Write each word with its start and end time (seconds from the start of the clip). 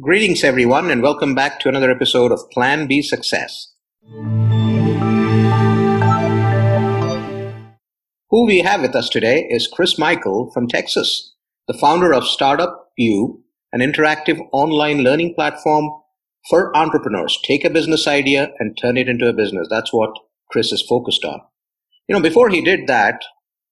Greetings, 0.00 0.42
everyone, 0.42 0.90
and 0.90 1.02
welcome 1.02 1.36
back 1.36 1.60
to 1.60 1.68
another 1.68 1.88
episode 1.88 2.32
of 2.32 2.50
Plan 2.50 2.88
B 2.88 3.00
Success. 3.00 3.74
Who 8.28 8.44
we 8.44 8.58
have 8.64 8.80
with 8.80 8.96
us 8.96 9.08
today 9.08 9.46
is 9.48 9.68
Chris 9.72 9.96
Michael 9.96 10.50
from 10.52 10.66
Texas, 10.66 11.36
the 11.68 11.78
founder 11.78 12.12
of 12.12 12.26
Startup 12.26 12.90
U, 12.96 13.44
an 13.72 13.78
interactive 13.78 14.40
online 14.50 15.04
learning 15.04 15.32
platform 15.36 15.90
for 16.50 16.76
entrepreneurs. 16.76 17.38
Take 17.44 17.64
a 17.64 17.70
business 17.70 18.08
idea 18.08 18.50
and 18.58 18.76
turn 18.76 18.96
it 18.96 19.08
into 19.08 19.28
a 19.28 19.32
business. 19.32 19.68
That's 19.70 19.92
what 19.92 20.18
Chris 20.50 20.72
is 20.72 20.82
focused 20.82 21.24
on. 21.24 21.40
You 22.08 22.16
know, 22.16 22.20
before 22.20 22.48
he 22.48 22.62
did 22.62 22.88
that, 22.88 23.22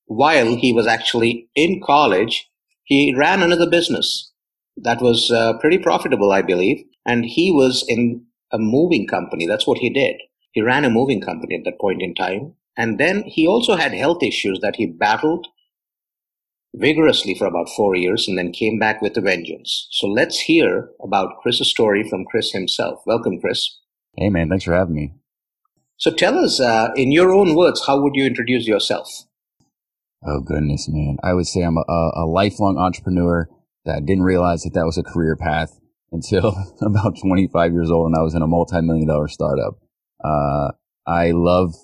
while 0.05 0.55
he 0.55 0.73
was 0.73 0.87
actually 0.87 1.49
in 1.57 1.81
college, 1.85 2.49
he 2.85 3.13
ran 3.13 3.43
another 3.43 3.69
business 3.69 4.32
that 4.83 5.01
was 5.01 5.31
uh, 5.31 5.55
pretty 5.59 5.79
profitable, 5.79 6.33
I 6.33 6.43
believe. 6.43 6.85
And 7.07 7.25
he 7.25 7.51
was 7.51 7.85
in 7.89 8.25
a 8.53 8.59
moving 8.59 9.07
company. 9.07 9.47
That's 9.47 9.67
what 9.67 9.79
he 9.79 9.91
did. 9.91 10.17
He 10.53 10.61
ran 10.61 10.85
a 10.85 10.91
moving 10.91 11.21
company 11.21 11.57
at 11.57 11.65
that 11.65 11.81
point 11.81 12.03
in 12.03 12.15
time. 12.15 12.55
And 12.77 12.99
then 12.99 13.23
he 13.25 13.47
also 13.47 13.77
had 13.77 13.93
health 13.93 14.23
issues 14.23 14.61
that 14.61 14.77
he 14.77 14.87
battled 14.87 15.47
vigorously 16.75 17.35
for 17.35 17.47
about 17.47 17.69
four 17.77 17.97
years 17.97 18.27
and 18.27 18.39
then 18.39 18.53
came 18.53 18.79
back 18.79 19.03
with 19.03 19.17
a 19.17 19.21
vengeance. 19.21 19.89
So 19.91 20.07
let's 20.07 20.41
hear 20.41 20.89
about 21.03 21.41
Chris's 21.43 21.71
story 21.71 22.09
from 22.09 22.25
Chris 22.25 22.53
himself. 22.53 23.03
Welcome, 23.07 23.41
Chris. 23.41 23.79
Hey, 24.17 24.31
man. 24.31 24.49
Thanks 24.49 24.65
for 24.65 24.75
having 24.75 24.95
me. 24.95 25.13
So 25.97 26.11
tell 26.11 26.39
us, 26.39 26.61
uh, 26.61 26.89
in 26.97 27.13
your 27.13 27.33
own 27.33 27.55
words, 27.55 27.87
how 27.87 28.01
would 28.01 28.15
you 28.15 28.27
introduce 28.27 28.67
yourself? 28.67 29.09
Oh, 30.27 30.41
goodness, 30.41 30.89
man. 30.89 31.17
I 31.23 31.35
would 31.35 31.47
say 31.47 31.61
I'm 31.61 31.77
a, 31.77 32.11
a 32.15 32.27
lifelong 32.27 32.79
entrepreneur 32.79 33.49
that 33.85 34.07
didn't 34.07 34.25
realize 34.25 34.63
that 34.63 34.75
that 34.75 34.87
was 34.87 34.99
a 34.99 35.03
career 35.03 35.37
path 35.37 35.79
until 36.13 36.55
about 36.83 37.17
25 37.21 37.73
years 37.73 37.91
old 37.91 38.07
and 38.07 38.17
I 38.17 38.23
was 38.23 38.35
in 38.35 38.43
a 38.43 38.47
multi-million 38.47 39.09
dollar 39.09 39.29
startup. 39.29 39.79
Uh, 40.23 40.73
I 41.07 41.33
love, 41.33 41.75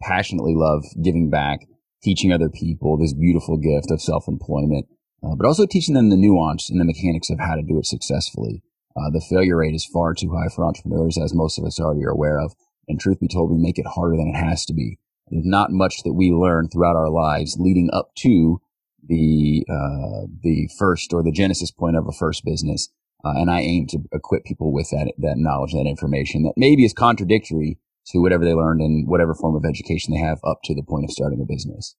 passionately 0.00 0.54
love 0.54 0.84
giving 1.02 1.30
back, 1.30 1.66
teaching 2.02 2.32
other 2.32 2.48
people 2.48 2.96
this 2.96 3.14
beautiful 3.14 3.56
gift 3.56 3.90
of 3.90 4.00
self-employment, 4.00 4.86
uh, 5.24 5.34
but 5.36 5.46
also 5.46 5.66
teaching 5.66 5.94
them 5.94 6.10
the 6.10 6.16
nuance 6.16 6.70
and 6.70 6.80
the 6.80 6.84
mechanics 6.84 7.30
of 7.30 7.38
how 7.40 7.54
to 7.54 7.62
do 7.62 7.78
it 7.78 7.86
successfully. 7.86 8.62
Uh, 8.96 9.10
the 9.10 9.24
failure 9.30 9.56
rate 9.56 9.74
is 9.74 9.86
far 9.86 10.14
too 10.14 10.34
high 10.34 10.48
for 10.54 10.64
entrepreneurs, 10.64 11.18
as 11.18 11.34
most 11.34 11.58
of 11.58 11.64
us 11.64 11.80
already 11.80 12.04
are 12.04 12.10
aware 12.10 12.38
of. 12.38 12.54
And 12.88 13.00
truth 13.00 13.20
be 13.20 13.28
told, 13.28 13.50
we 13.50 13.56
make 13.56 13.78
it 13.78 13.86
harder 13.86 14.16
than 14.16 14.28
it 14.28 14.38
has 14.38 14.64
to 14.66 14.74
be. 14.74 14.98
There's 15.30 15.46
not 15.46 15.70
much 15.70 16.02
that 16.04 16.12
we 16.12 16.30
learn 16.30 16.68
throughout 16.68 16.96
our 16.96 17.08
lives 17.08 17.56
leading 17.58 17.88
up 17.92 18.10
to 18.18 18.60
the 19.02 19.64
uh, 19.68 20.26
the 20.42 20.68
first 20.78 21.12
or 21.12 21.22
the 21.22 21.32
genesis 21.32 21.70
point 21.70 21.96
of 21.96 22.06
a 22.06 22.12
first 22.12 22.44
business. 22.44 22.88
Uh, 23.24 23.34
and 23.36 23.50
I 23.50 23.60
aim 23.60 23.86
to 23.88 23.98
equip 24.12 24.44
people 24.44 24.72
with 24.72 24.90
that 24.90 25.12
that 25.18 25.36
knowledge, 25.36 25.72
that 25.72 25.86
information 25.86 26.42
that 26.42 26.54
maybe 26.56 26.84
is 26.84 26.92
contradictory 26.92 27.78
to 28.06 28.18
whatever 28.18 28.44
they 28.44 28.54
learned 28.54 28.80
in 28.80 29.04
whatever 29.06 29.34
form 29.34 29.54
of 29.54 29.64
education 29.64 30.12
they 30.12 30.20
have 30.20 30.40
up 30.44 30.58
to 30.64 30.74
the 30.74 30.82
point 30.82 31.04
of 31.04 31.10
starting 31.10 31.40
a 31.40 31.44
business. 31.44 31.94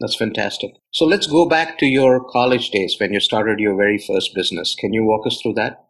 That's 0.00 0.16
fantastic. 0.16 0.72
So 0.90 1.04
let's 1.04 1.28
go 1.28 1.48
back 1.48 1.78
to 1.78 1.86
your 1.86 2.24
college 2.24 2.70
days 2.70 2.96
when 2.98 3.12
you 3.12 3.20
started 3.20 3.60
your 3.60 3.76
very 3.76 3.98
first 3.98 4.34
business. 4.34 4.74
Can 4.74 4.92
you 4.92 5.04
walk 5.04 5.26
us 5.26 5.40
through 5.40 5.54
that? 5.54 5.84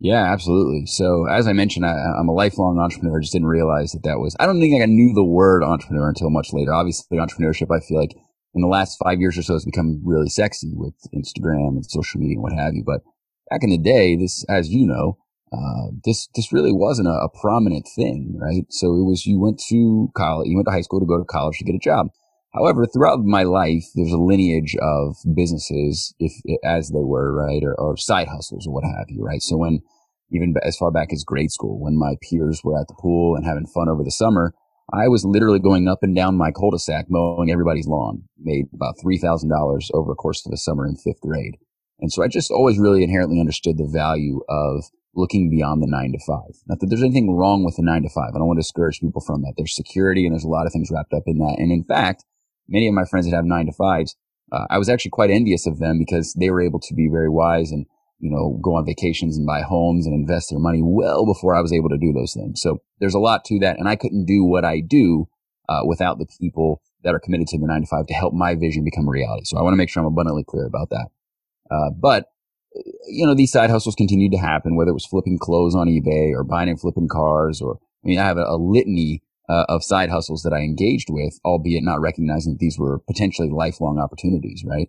Yeah, 0.00 0.32
absolutely. 0.32 0.86
So 0.86 1.26
as 1.26 1.46
I 1.46 1.52
mentioned, 1.52 1.86
I, 1.86 1.94
am 2.18 2.28
a 2.28 2.32
lifelong 2.32 2.78
entrepreneur. 2.78 3.18
I 3.18 3.22
just 3.22 3.32
didn't 3.32 3.46
realize 3.46 3.92
that 3.92 4.02
that 4.02 4.18
was, 4.18 4.36
I 4.40 4.46
don't 4.46 4.60
think 4.60 4.82
I 4.82 4.86
knew 4.86 5.14
the 5.14 5.24
word 5.24 5.62
entrepreneur 5.62 6.08
until 6.08 6.30
much 6.30 6.52
later. 6.52 6.74
Obviously 6.74 7.16
entrepreneurship, 7.16 7.74
I 7.74 7.80
feel 7.80 8.00
like 8.00 8.16
in 8.54 8.62
the 8.62 8.68
last 8.68 8.96
five 9.02 9.18
years 9.20 9.36
or 9.36 9.42
so 9.42 9.54
has 9.54 9.64
become 9.64 10.00
really 10.04 10.28
sexy 10.28 10.72
with 10.74 10.94
Instagram 11.14 11.76
and 11.76 11.84
social 11.86 12.20
media 12.20 12.36
and 12.36 12.42
what 12.42 12.52
have 12.52 12.74
you. 12.74 12.84
But 12.84 13.00
back 13.50 13.62
in 13.62 13.70
the 13.70 13.78
day, 13.78 14.16
this, 14.16 14.44
as 14.48 14.70
you 14.70 14.86
know, 14.86 15.18
uh, 15.52 15.90
this 16.04 16.28
this 16.34 16.52
really 16.52 16.72
wasn't 16.72 17.06
a, 17.06 17.12
a, 17.12 17.28
prominent 17.40 17.86
thing, 17.94 18.36
right? 18.40 18.64
So 18.70 18.88
it 18.96 19.04
was 19.04 19.24
you 19.24 19.38
went 19.38 19.60
to 19.68 20.10
college, 20.16 20.48
you 20.48 20.56
went 20.56 20.66
to 20.66 20.72
high 20.72 20.80
school 20.80 20.98
to 20.98 21.06
go 21.06 21.18
to 21.18 21.24
college 21.24 21.58
to 21.58 21.64
get 21.64 21.76
a 21.76 21.78
job. 21.78 22.08
However, 22.52 22.86
throughout 22.86 23.20
my 23.20 23.42
life, 23.42 23.84
there's 23.94 24.12
a 24.12 24.18
lineage 24.18 24.76
of 24.80 25.16
businesses, 25.34 26.14
if 26.18 26.32
as 26.64 26.90
they 26.90 27.02
were, 27.02 27.32
right, 27.32 27.62
or, 27.62 27.74
or 27.78 27.96
side 27.96 28.28
hustles 28.28 28.66
or 28.66 28.72
what 28.74 28.84
have 28.84 29.06
you, 29.08 29.22
right? 29.22 29.42
So 29.42 29.56
when 29.56 29.80
even 30.32 30.54
as 30.62 30.76
far 30.76 30.90
back 30.90 31.12
as 31.12 31.24
grade 31.24 31.52
school, 31.52 31.80
when 31.80 31.98
my 31.98 32.14
peers 32.28 32.62
were 32.64 32.78
at 32.78 32.88
the 32.88 32.94
pool 32.98 33.36
and 33.36 33.44
having 33.44 33.66
fun 33.66 33.88
over 33.88 34.02
the 34.02 34.10
summer, 34.10 34.54
I 34.92 35.08
was 35.08 35.24
literally 35.24 35.60
going 35.60 35.88
up 35.88 36.00
and 36.02 36.14
down 36.14 36.36
my 36.36 36.50
cul-de-sac 36.50 37.06
mowing 37.08 37.50
everybody's 37.50 37.86
lawn, 37.86 38.24
made 38.38 38.66
about 38.74 38.96
$3,000 39.04 39.90
over 39.94 40.10
the 40.10 40.14
course 40.14 40.44
of 40.44 40.50
the 40.50 40.58
summer 40.58 40.86
in 40.86 40.96
fifth 40.96 41.20
grade. 41.20 41.56
And 42.00 42.12
so 42.12 42.22
I 42.22 42.28
just 42.28 42.50
always 42.50 42.78
really 42.78 43.02
inherently 43.02 43.40
understood 43.40 43.78
the 43.78 43.88
value 43.90 44.40
of 44.48 44.84
looking 45.14 45.48
beyond 45.48 45.82
the 45.82 45.86
nine 45.86 46.12
to 46.12 46.18
five. 46.26 46.60
Not 46.66 46.80
that 46.80 46.88
there's 46.88 47.02
anything 47.02 47.34
wrong 47.34 47.64
with 47.64 47.76
the 47.76 47.82
nine 47.82 48.02
to 48.02 48.08
five. 48.08 48.30
I 48.34 48.38
don't 48.38 48.48
want 48.48 48.58
to 48.58 48.62
discourage 48.62 49.00
people 49.00 49.22
from 49.24 49.42
that. 49.42 49.54
There's 49.56 49.74
security 49.74 50.26
and 50.26 50.34
there's 50.34 50.44
a 50.44 50.48
lot 50.48 50.66
of 50.66 50.72
things 50.72 50.90
wrapped 50.90 51.14
up 51.14 51.22
in 51.26 51.38
that. 51.38 51.56
And 51.58 51.70
in 51.70 51.84
fact, 51.84 52.24
many 52.68 52.88
of 52.88 52.94
my 52.94 53.04
friends 53.04 53.26
that 53.26 53.36
have 53.36 53.44
nine 53.44 53.66
to 53.66 53.72
fives, 53.72 54.16
uh, 54.52 54.66
I 54.70 54.78
was 54.78 54.88
actually 54.88 55.12
quite 55.12 55.30
envious 55.30 55.66
of 55.66 55.78
them 55.78 55.98
because 55.98 56.34
they 56.38 56.50
were 56.50 56.62
able 56.62 56.80
to 56.80 56.94
be 56.94 57.08
very 57.10 57.28
wise 57.28 57.70
and 57.70 57.86
you 58.18 58.30
know, 58.30 58.58
go 58.62 58.76
on 58.76 58.86
vacations 58.86 59.36
and 59.36 59.46
buy 59.46 59.62
homes 59.62 60.06
and 60.06 60.14
invest 60.14 60.50
their 60.50 60.58
money 60.58 60.80
well 60.82 61.26
before 61.26 61.54
I 61.54 61.60
was 61.60 61.72
able 61.72 61.88
to 61.90 61.98
do 61.98 62.12
those 62.12 62.32
things. 62.32 62.60
So 62.60 62.78
there's 63.00 63.14
a 63.14 63.18
lot 63.18 63.44
to 63.46 63.58
that. 63.60 63.78
And 63.78 63.88
I 63.88 63.96
couldn't 63.96 64.26
do 64.26 64.44
what 64.44 64.64
I 64.64 64.80
do 64.80 65.28
uh, 65.68 65.82
without 65.86 66.18
the 66.18 66.26
people 66.40 66.80
that 67.02 67.14
are 67.14 67.20
committed 67.20 67.48
to 67.48 67.58
the 67.58 67.66
nine 67.66 67.82
to 67.82 67.86
five 67.86 68.06
to 68.06 68.14
help 68.14 68.32
my 68.32 68.54
vision 68.54 68.84
become 68.84 69.06
a 69.08 69.10
reality. 69.10 69.44
So 69.44 69.58
I 69.58 69.62
want 69.62 69.74
to 69.74 69.76
make 69.76 69.90
sure 69.90 70.00
I'm 70.02 70.06
abundantly 70.06 70.44
clear 70.44 70.66
about 70.66 70.90
that. 70.90 71.08
Uh, 71.70 71.90
but 71.90 72.26
you 73.06 73.26
know, 73.26 73.34
these 73.34 73.52
side 73.52 73.70
hustles 73.70 73.94
continued 73.94 74.32
to 74.32 74.38
happen, 74.38 74.76
whether 74.76 74.90
it 74.90 74.94
was 74.94 75.06
flipping 75.06 75.38
clothes 75.38 75.74
on 75.74 75.88
eBay 75.88 76.32
or 76.32 76.42
buying 76.44 76.68
and 76.68 76.80
flipping 76.80 77.08
cars, 77.08 77.60
or 77.60 77.78
I 78.04 78.08
mean, 78.08 78.18
I 78.18 78.24
have 78.24 78.36
a, 78.36 78.44
a 78.44 78.56
litany 78.56 79.22
uh, 79.48 79.64
of 79.68 79.84
side 79.84 80.10
hustles 80.10 80.42
that 80.42 80.52
I 80.52 80.60
engaged 80.60 81.08
with, 81.10 81.38
albeit 81.44 81.84
not 81.84 82.00
recognizing 82.00 82.54
that 82.54 82.58
these 82.58 82.78
were 82.78 82.98
potentially 82.98 83.50
lifelong 83.50 83.98
opportunities. 83.98 84.64
Right? 84.66 84.88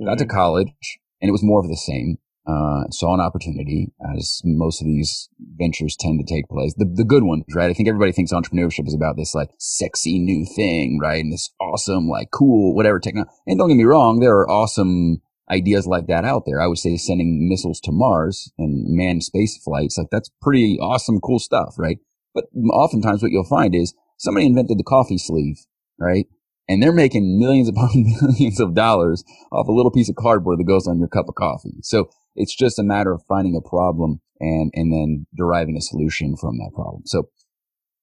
Mm-hmm. 0.00 0.06
Got 0.06 0.18
to 0.18 0.24
mm-hmm. 0.24 0.36
college, 0.36 0.98
and 1.20 1.28
it 1.28 1.32
was 1.32 1.42
more 1.42 1.60
of 1.60 1.68
the 1.68 1.76
same 1.76 2.18
uh, 2.46 2.84
saw 2.90 3.14
an 3.14 3.20
opportunity 3.20 3.92
as 4.16 4.40
most 4.44 4.80
of 4.80 4.86
these 4.86 5.28
ventures 5.56 5.96
tend 5.98 6.20
to 6.20 6.34
take 6.34 6.48
place. 6.48 6.74
The, 6.76 6.84
the 6.84 7.04
good 7.04 7.24
ones, 7.24 7.44
right? 7.54 7.70
I 7.70 7.72
think 7.72 7.88
everybody 7.88 8.12
thinks 8.12 8.32
entrepreneurship 8.32 8.86
is 8.86 8.94
about 8.94 9.16
this 9.16 9.34
like 9.34 9.50
sexy 9.58 10.18
new 10.18 10.46
thing, 10.54 11.00
right? 11.02 11.22
And 11.22 11.32
this 11.32 11.50
awesome, 11.60 12.08
like 12.08 12.28
cool, 12.32 12.74
whatever 12.74 13.00
technology. 13.00 13.30
And 13.46 13.58
don't 13.58 13.68
get 13.68 13.76
me 13.76 13.84
wrong, 13.84 14.20
there 14.20 14.36
are 14.36 14.48
awesome 14.48 15.22
ideas 15.50 15.86
like 15.86 16.06
that 16.06 16.24
out 16.24 16.44
there. 16.46 16.60
I 16.60 16.68
would 16.68 16.78
say 16.78 16.96
sending 16.96 17.48
missiles 17.48 17.80
to 17.80 17.92
Mars 17.92 18.52
and 18.58 18.84
manned 18.96 19.24
space 19.24 19.60
flights, 19.64 19.98
like 19.98 20.08
that's 20.12 20.30
pretty 20.40 20.78
awesome, 20.80 21.20
cool 21.20 21.40
stuff, 21.40 21.74
right? 21.78 21.98
But 22.32 22.44
oftentimes 22.70 23.22
what 23.22 23.32
you'll 23.32 23.44
find 23.44 23.74
is 23.74 23.94
somebody 24.18 24.46
invented 24.46 24.78
the 24.78 24.84
coffee 24.84 25.18
sleeve, 25.18 25.56
right? 25.98 26.26
and 26.68 26.82
they're 26.82 26.92
making 26.92 27.38
millions 27.38 27.68
upon 27.68 27.90
millions 28.20 28.60
of 28.60 28.74
dollars 28.74 29.24
off 29.52 29.68
a 29.68 29.72
little 29.72 29.90
piece 29.90 30.08
of 30.08 30.16
cardboard 30.16 30.58
that 30.58 30.64
goes 30.64 30.86
on 30.86 30.98
your 30.98 31.08
cup 31.08 31.28
of 31.28 31.34
coffee. 31.34 31.76
So 31.82 32.08
it's 32.36 32.54
just 32.54 32.78
a 32.78 32.84
matter 32.84 33.12
of 33.12 33.22
finding 33.28 33.56
a 33.56 33.66
problem 33.66 34.20
and, 34.40 34.70
and 34.74 34.92
then 34.92 35.26
deriving 35.36 35.76
a 35.76 35.80
solution 35.80 36.36
from 36.36 36.58
that 36.58 36.72
problem. 36.74 37.02
So 37.06 37.28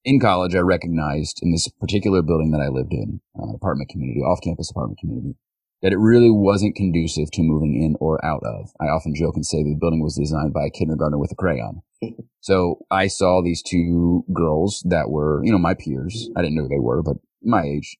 in 0.04 0.20
college, 0.20 0.56
I 0.56 0.60
recognized 0.60 1.40
in 1.42 1.52
this 1.52 1.68
particular 1.68 2.22
building 2.22 2.52
that 2.52 2.62
I 2.62 2.68
lived 2.68 2.94
in, 2.94 3.22
uh, 3.40 3.54
apartment 3.54 3.90
community, 3.90 4.20
off 4.20 4.42
campus 4.44 4.70
apartment 4.70 5.00
community, 5.00 5.38
that 5.82 5.94
it 5.94 5.98
really 5.98 6.32
wasn't 6.32 6.76
conducive 6.76 7.32
to 7.32 7.42
moving 7.42 7.82
in 7.82 7.96
or 8.00 8.24
out 8.26 8.42
of. 8.44 8.72
I 8.82 8.86
often 8.86 9.16
joke 9.16 9.36
and 9.36 9.46
say 9.46 9.64
the 9.64 9.78
building 9.80 10.02
was 10.02 10.16
designed 10.16 10.54
by 10.54 10.66
a 10.66 10.70
kindergartner 10.70 11.20
with 11.20 11.32
a 11.32 11.36
crayon. 11.36 11.82
so 12.42 12.80
I 12.92 13.08
saw 13.08 13.42
these 13.42 13.62
two 13.62 14.26
girls 14.34 14.84
that 14.90 15.10
were, 15.10 15.42
you 15.44 15.52
know, 15.52 15.58
my 15.58 15.74
peers. 15.74 16.30
I 16.36 16.42
didn't 16.42 16.56
know 16.56 16.64
who 16.64 16.70
they 16.70 16.80
were, 16.80 17.02
but 17.02 17.18
my 17.42 17.64
age 17.64 17.98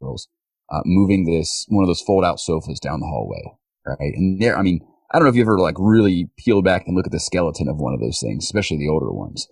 girls, 0.00 0.28
uh, 0.70 0.82
moving 0.84 1.24
this, 1.24 1.64
one 1.68 1.84
of 1.84 1.88
those 1.88 2.02
fold 2.02 2.24
out 2.24 2.40
sofas 2.40 2.80
down 2.80 3.00
the 3.00 3.06
hallway. 3.06 3.42
Right. 3.86 4.12
And 4.14 4.40
there, 4.40 4.58
I 4.58 4.62
mean, 4.62 4.80
I 5.10 5.18
don't 5.18 5.24
know 5.24 5.30
if 5.30 5.36
you 5.36 5.42
ever 5.42 5.58
like 5.58 5.76
really 5.78 6.28
peel 6.36 6.62
back 6.62 6.84
and 6.86 6.96
look 6.96 7.06
at 7.06 7.12
the 7.12 7.20
skeleton 7.20 7.68
of 7.68 7.78
one 7.78 7.94
of 7.94 8.00
those 8.00 8.20
things, 8.20 8.44
especially 8.44 8.78
the 8.78 8.88
older 8.88 9.10
ones. 9.10 9.48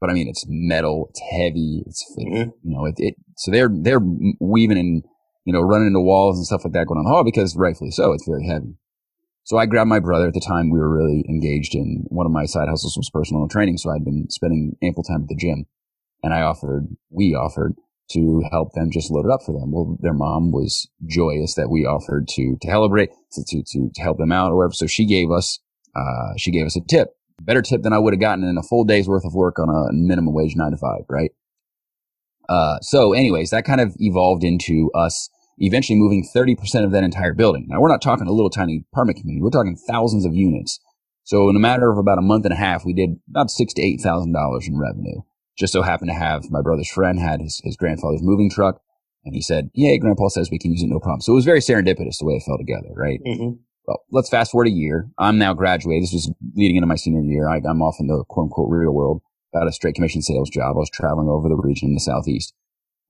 But 0.00 0.10
I 0.10 0.12
mean, 0.12 0.28
it's 0.28 0.44
metal, 0.46 1.08
it's 1.10 1.20
heavy, 1.20 1.82
it's 1.86 2.04
mm-hmm. 2.18 2.50
you 2.62 2.76
know, 2.76 2.84
it, 2.84 2.94
it. 2.98 3.14
So 3.36 3.50
they're 3.50 3.70
they're 3.72 4.00
weaving 4.38 4.78
and 4.78 5.02
you 5.44 5.52
know 5.52 5.60
running 5.60 5.88
into 5.88 6.00
walls 6.00 6.36
and 6.36 6.46
stuff 6.46 6.64
like 6.64 6.74
that 6.74 6.86
going 6.86 6.98
on 6.98 7.04
the 7.04 7.10
hall 7.10 7.24
because 7.24 7.56
rightfully 7.56 7.90
so, 7.90 8.12
it's 8.12 8.26
very 8.26 8.46
heavy. 8.46 8.76
So 9.44 9.56
I 9.56 9.64
grabbed 9.64 9.88
my 9.88 9.98
brother 9.98 10.28
at 10.28 10.34
the 10.34 10.44
time. 10.46 10.70
We 10.70 10.78
were 10.78 10.94
really 10.94 11.24
engaged 11.26 11.74
in 11.74 12.04
one 12.08 12.26
of 12.26 12.32
my 12.32 12.44
side 12.44 12.68
hustles 12.68 12.98
was 12.98 13.10
personal 13.10 13.48
training, 13.48 13.78
so 13.78 13.90
I'd 13.90 14.04
been 14.04 14.26
spending 14.28 14.76
ample 14.82 15.02
time 15.02 15.22
at 15.22 15.28
the 15.28 15.36
gym, 15.36 15.64
and 16.22 16.34
I 16.34 16.42
offered, 16.42 16.88
we 17.08 17.34
offered 17.34 17.74
to 18.10 18.42
help 18.50 18.72
them 18.72 18.90
just 18.90 19.10
load 19.10 19.26
it 19.26 19.30
up 19.30 19.42
for 19.44 19.52
them. 19.52 19.70
Well, 19.70 19.96
their 20.00 20.14
mom 20.14 20.50
was 20.50 20.88
joyous 21.06 21.54
that 21.54 21.70
we 21.70 21.84
offered 21.84 22.28
to, 22.28 22.56
to 22.60 22.68
celebrate, 22.68 23.10
to, 23.32 23.44
to, 23.46 23.62
to, 23.62 23.90
to 23.94 24.02
help 24.02 24.18
them 24.18 24.32
out 24.32 24.50
or 24.50 24.56
whatever. 24.56 24.72
So 24.72 24.86
she 24.86 25.06
gave 25.06 25.30
us, 25.30 25.60
uh, 25.94 26.32
she 26.36 26.50
gave 26.50 26.66
us 26.66 26.76
a 26.76 26.80
tip, 26.80 27.16
better 27.42 27.62
tip 27.62 27.82
than 27.82 27.92
I 27.92 27.98
would 27.98 28.14
have 28.14 28.20
gotten 28.20 28.44
in 28.44 28.56
a 28.56 28.62
full 28.62 28.84
day's 28.84 29.08
worth 29.08 29.24
of 29.24 29.34
work 29.34 29.58
on 29.58 29.68
a 29.68 29.92
minimum 29.92 30.34
wage 30.34 30.56
nine 30.56 30.70
to 30.70 30.76
five, 30.76 31.02
right? 31.08 31.30
Uh, 32.48 32.78
so 32.80 33.12
anyways, 33.12 33.50
that 33.50 33.64
kind 33.64 33.80
of 33.80 33.94
evolved 33.98 34.42
into 34.42 34.90
us 34.94 35.28
eventually 35.58 35.98
moving 35.98 36.26
30% 36.34 36.84
of 36.84 36.92
that 36.92 37.04
entire 37.04 37.34
building. 37.34 37.66
Now 37.68 37.80
we're 37.80 37.90
not 37.90 38.00
talking 38.00 38.26
a 38.26 38.32
little 38.32 38.50
tiny 38.50 38.84
apartment 38.92 39.18
community. 39.18 39.42
We're 39.42 39.50
talking 39.50 39.76
thousands 39.76 40.24
of 40.24 40.34
units. 40.34 40.80
So 41.24 41.50
in 41.50 41.56
a 41.56 41.60
matter 41.60 41.90
of 41.90 41.98
about 41.98 42.18
a 42.18 42.22
month 42.22 42.46
and 42.46 42.54
a 42.54 42.56
half, 42.56 42.84
we 42.86 42.94
did 42.94 43.16
about 43.28 43.50
six 43.50 43.74
to 43.74 43.82
eight 43.82 44.00
thousand 44.00 44.32
dollars 44.32 44.66
in 44.66 44.78
revenue. 44.78 45.20
Just 45.58 45.72
so 45.72 45.82
happened 45.82 46.10
to 46.10 46.14
have 46.14 46.50
my 46.50 46.62
brother's 46.62 46.90
friend 46.90 47.18
had 47.18 47.40
his, 47.40 47.60
his 47.64 47.76
grandfather's 47.76 48.22
moving 48.22 48.48
truck, 48.48 48.80
and 49.24 49.34
he 49.34 49.42
said, 49.42 49.70
"Yeah, 49.74 49.96
Grandpa 49.96 50.28
says 50.28 50.50
we 50.50 50.58
can 50.58 50.70
use 50.70 50.82
it, 50.82 50.88
no 50.88 51.00
problem." 51.00 51.20
So 51.20 51.32
it 51.32 51.36
was 51.36 51.44
very 51.44 51.60
serendipitous 51.60 52.18
the 52.18 52.26
way 52.26 52.34
it 52.34 52.44
fell 52.44 52.58
together, 52.58 52.88
right? 52.94 53.20
Mm-hmm. 53.26 53.60
Well, 53.86 54.04
let's 54.12 54.28
fast 54.28 54.52
forward 54.52 54.68
a 54.68 54.70
year. 54.70 55.10
I'm 55.18 55.38
now 55.38 55.54
graduated. 55.54 56.04
This 56.04 56.12
was 56.12 56.32
leading 56.54 56.76
into 56.76 56.86
my 56.86 56.96
senior 56.96 57.22
year. 57.22 57.48
I, 57.48 57.56
I'm 57.56 57.82
off 57.82 57.96
in 57.98 58.06
the 58.06 58.22
quote 58.28 58.44
unquote 58.44 58.70
real 58.70 58.92
world. 58.92 59.22
Got 59.54 59.66
a 59.66 59.72
straight 59.72 59.94
commission 59.94 60.20
sales 60.20 60.50
job. 60.50 60.76
I 60.76 60.78
was 60.78 60.90
traveling 60.90 61.28
over 61.28 61.48
the 61.48 61.56
region 61.56 61.88
in 61.88 61.94
the 61.94 62.00
southeast. 62.00 62.52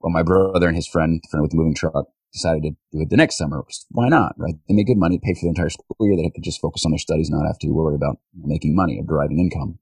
Well, 0.01 0.13
my 0.13 0.23
brother 0.23 0.69
and 0.69 0.77
his 0.77 0.87
friend, 0.87 1.21
friend 1.31 1.43
with 1.43 1.51
the 1.51 1.57
moving 1.57 1.75
truck, 1.75 2.07
decided 2.33 2.63
to 2.63 2.71
do 2.93 3.03
it 3.03 3.11
the 3.11 3.17
next 3.17 3.37
summer. 3.37 3.65
Why 3.91 4.09
not? 4.09 4.35
Right? 4.39 4.55
They 4.69 4.75
made 4.75 4.87
good 4.87 4.99
money, 4.99 5.19
paid 5.21 5.37
for 5.37 5.47
the 5.47 5.49
entire 5.49 5.71
school 5.71 5.97
year. 6.01 6.17
They 6.17 6.31
could 6.31 6.45
just 6.45 6.61
focus 6.61 6.85
on 6.85 6.93
their 6.93 6.99
studies, 6.99 7.29
not 7.29 7.47
have 7.47 7.59
to 7.59 7.69
worry 7.71 7.97
about 7.97 8.19
making 8.35 8.77
money 8.77 8.99
or 8.99 9.05
deriving 9.05 9.41
income. 9.41 9.81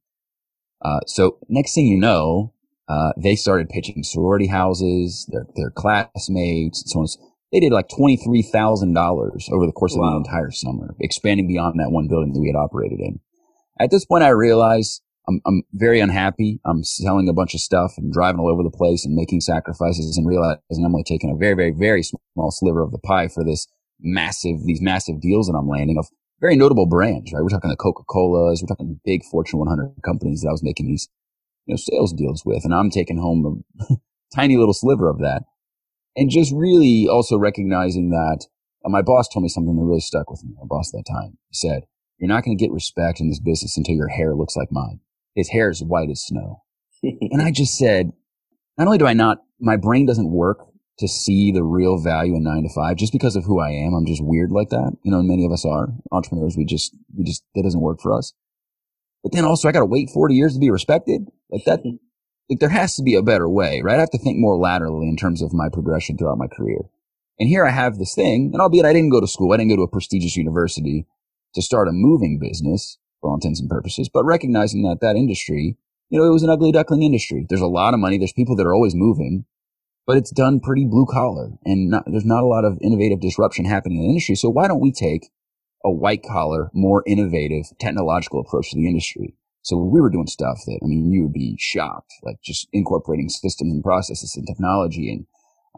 Uh, 0.82 1.00
so 1.06 1.38
next 1.48 1.74
thing 1.74 1.86
you 1.86 1.98
know, 1.98 2.54
uh, 2.88 3.12
they 3.16 3.36
started 3.36 3.68
pitching 3.68 4.02
sorority 4.02 4.46
houses, 4.46 5.28
their 5.32 5.46
their 5.56 5.70
classmates, 5.70 6.82
and 6.82 6.90
so 6.90 7.00
on. 7.00 7.30
They 7.52 7.60
did 7.60 7.72
like 7.72 7.88
twenty 7.88 8.16
three 8.16 8.42
thousand 8.42 8.94
dollars 8.94 9.48
over 9.52 9.66
the 9.66 9.72
course 9.72 9.94
of 9.94 10.00
the 10.00 10.16
entire 10.16 10.50
summer, 10.50 10.94
expanding 11.00 11.48
beyond 11.48 11.80
that 11.80 11.90
one 11.90 12.08
building 12.08 12.32
that 12.32 12.40
we 12.40 12.48
had 12.48 12.56
operated 12.56 13.00
in. 13.00 13.20
At 13.78 13.90
this 13.90 14.04
point, 14.04 14.24
I 14.24 14.28
realized 14.30 15.02
I'm, 15.28 15.40
I'm 15.46 15.62
very 15.72 16.00
unhappy. 16.00 16.60
I'm 16.64 16.84
selling 16.84 17.28
a 17.28 17.32
bunch 17.32 17.54
of 17.54 17.60
stuff 17.60 17.94
and 17.98 18.12
driving 18.12 18.40
all 18.40 18.50
over 18.50 18.62
the 18.62 18.70
place 18.70 19.04
and 19.04 19.14
making 19.14 19.40
sacrifices 19.40 20.16
and 20.16 20.26
realizing 20.26 20.84
I'm 20.84 20.94
only 20.94 21.04
taking 21.04 21.30
a 21.30 21.36
very, 21.36 21.54
very, 21.54 21.72
very 21.72 22.02
small 22.02 22.50
sliver 22.50 22.82
of 22.82 22.92
the 22.92 22.98
pie 22.98 23.28
for 23.28 23.44
this 23.44 23.66
massive, 24.00 24.64
these 24.64 24.80
massive 24.80 25.20
deals 25.20 25.48
that 25.48 25.54
I'm 25.54 25.68
landing 25.68 25.98
of 25.98 26.06
very 26.40 26.56
notable 26.56 26.86
brands, 26.86 27.32
right? 27.32 27.42
We're 27.42 27.48
talking 27.48 27.70
the 27.70 27.76
Coca-Colas. 27.76 28.62
We're 28.62 28.68
talking 28.68 29.00
big 29.04 29.24
Fortune 29.24 29.58
100 29.58 29.96
companies 30.04 30.42
that 30.42 30.48
I 30.48 30.52
was 30.52 30.62
making 30.62 30.86
these, 30.86 31.08
you 31.66 31.72
know, 31.72 31.76
sales 31.76 32.12
deals 32.12 32.44
with. 32.44 32.64
And 32.64 32.74
I'm 32.74 32.90
taking 32.90 33.18
home 33.18 33.64
a 33.80 33.94
tiny 34.34 34.56
little 34.56 34.74
sliver 34.74 35.10
of 35.10 35.18
that. 35.18 35.42
And 36.16 36.30
just 36.30 36.52
really 36.54 37.06
also 37.10 37.36
recognizing 37.36 38.10
that 38.10 38.46
uh, 38.84 38.88
my 38.88 39.02
boss 39.02 39.28
told 39.28 39.42
me 39.42 39.48
something 39.48 39.76
that 39.76 39.84
really 39.84 40.00
stuck 40.00 40.30
with 40.30 40.42
me. 40.44 40.54
My 40.56 40.66
boss 40.66 40.92
at 40.94 40.98
that 40.98 41.12
time 41.12 41.38
he 41.50 41.54
said, 41.54 41.82
you're 42.18 42.28
not 42.28 42.44
going 42.44 42.56
to 42.56 42.62
get 42.62 42.72
respect 42.72 43.20
in 43.20 43.28
this 43.28 43.40
business 43.40 43.76
until 43.76 43.94
your 43.94 44.08
hair 44.08 44.34
looks 44.34 44.56
like 44.56 44.72
mine. 44.72 45.00
His 45.34 45.50
hair 45.50 45.68
is 45.68 45.82
white 45.82 46.08
as 46.08 46.24
snow. 46.24 46.62
and 47.02 47.42
I 47.42 47.50
just 47.50 47.76
said, 47.76 48.12
not 48.78 48.86
only 48.86 48.98
do 48.98 49.06
I 49.06 49.12
not, 49.12 49.38
my 49.60 49.76
brain 49.76 50.06
doesn't 50.06 50.30
work 50.30 50.58
to 50.98 51.08
see 51.08 51.52
the 51.52 51.62
real 51.62 51.98
value 51.98 52.34
in 52.34 52.42
nine 52.42 52.62
to 52.62 52.70
five 52.74 52.96
just 52.96 53.12
because 53.12 53.36
of 53.36 53.44
who 53.44 53.60
I 53.60 53.68
am. 53.68 53.92
I'm 53.92 54.06
just 54.06 54.24
weird 54.24 54.50
like 54.50 54.70
that. 54.70 54.96
You 55.02 55.10
know, 55.10 55.18
and 55.18 55.28
many 55.28 55.44
of 55.44 55.52
us 55.52 55.66
are 55.66 55.88
entrepreneurs. 56.10 56.56
We 56.56 56.64
just, 56.64 56.96
we 57.14 57.24
just, 57.24 57.44
that 57.54 57.64
doesn't 57.64 57.82
work 57.82 58.00
for 58.00 58.16
us. 58.16 58.32
But 59.26 59.32
then 59.32 59.44
also 59.44 59.68
I 59.68 59.72
got 59.72 59.80
to 59.80 59.86
wait 59.86 60.10
40 60.10 60.36
years 60.36 60.54
to 60.54 60.60
be 60.60 60.70
respected. 60.70 61.26
Like 61.50 61.64
that, 61.64 61.80
like 62.48 62.60
there 62.60 62.68
has 62.68 62.94
to 62.94 63.02
be 63.02 63.16
a 63.16 63.22
better 63.22 63.48
way, 63.48 63.82
right? 63.82 63.96
I 63.96 64.00
have 64.00 64.10
to 64.10 64.18
think 64.18 64.38
more 64.38 64.56
laterally 64.56 65.08
in 65.08 65.16
terms 65.16 65.42
of 65.42 65.52
my 65.52 65.68
progression 65.68 66.16
throughout 66.16 66.38
my 66.38 66.46
career. 66.46 66.82
And 67.40 67.48
here 67.48 67.66
I 67.66 67.72
have 67.72 67.98
this 67.98 68.14
thing, 68.14 68.50
and 68.52 68.62
albeit 68.62 68.84
I 68.84 68.92
didn't 68.92 69.10
go 69.10 69.20
to 69.20 69.26
school, 69.26 69.52
I 69.52 69.56
didn't 69.56 69.70
go 69.70 69.76
to 69.78 69.82
a 69.82 69.90
prestigious 69.90 70.36
university 70.36 71.06
to 71.56 71.60
start 71.60 71.88
a 71.88 71.92
moving 71.92 72.38
business 72.38 72.98
for 73.20 73.30
all 73.30 73.34
intents 73.34 73.58
and 73.58 73.68
purposes, 73.68 74.08
but 74.08 74.24
recognizing 74.24 74.82
that 74.82 75.00
that 75.00 75.16
industry, 75.16 75.76
you 76.08 76.20
know, 76.20 76.24
it 76.24 76.32
was 76.32 76.44
an 76.44 76.50
ugly 76.50 76.70
duckling 76.70 77.02
industry. 77.02 77.46
There's 77.48 77.60
a 77.60 77.66
lot 77.66 77.94
of 77.94 78.00
money. 78.00 78.18
There's 78.18 78.32
people 78.32 78.54
that 78.54 78.66
are 78.66 78.74
always 78.74 78.94
moving, 78.94 79.44
but 80.06 80.16
it's 80.16 80.30
done 80.30 80.60
pretty 80.60 80.84
blue 80.84 81.06
collar 81.10 81.50
and 81.64 81.90
not, 81.90 82.04
there's 82.06 82.24
not 82.24 82.44
a 82.44 82.46
lot 82.46 82.64
of 82.64 82.78
innovative 82.80 83.20
disruption 83.20 83.64
happening 83.64 83.98
in 83.98 84.04
the 84.04 84.10
industry. 84.10 84.36
So 84.36 84.50
why 84.50 84.68
don't 84.68 84.80
we 84.80 84.92
take 84.92 85.30
a 85.86 85.90
white 85.90 86.22
collar, 86.22 86.70
more 86.74 87.02
innovative 87.06 87.66
technological 87.80 88.40
approach 88.40 88.70
to 88.70 88.76
the 88.76 88.88
industry? 88.88 89.36
So 89.62 89.76
we 89.76 90.00
were 90.00 90.10
doing 90.10 90.26
stuff 90.26 90.58
that, 90.66 90.80
I 90.82 90.86
mean, 90.86 91.10
you 91.10 91.22
would 91.22 91.32
be 91.32 91.56
shocked, 91.58 92.12
like 92.22 92.36
just 92.44 92.68
incorporating 92.72 93.28
systems 93.28 93.72
and 93.72 93.82
processes 93.82 94.36
and 94.36 94.46
technology. 94.46 95.10
And 95.10 95.26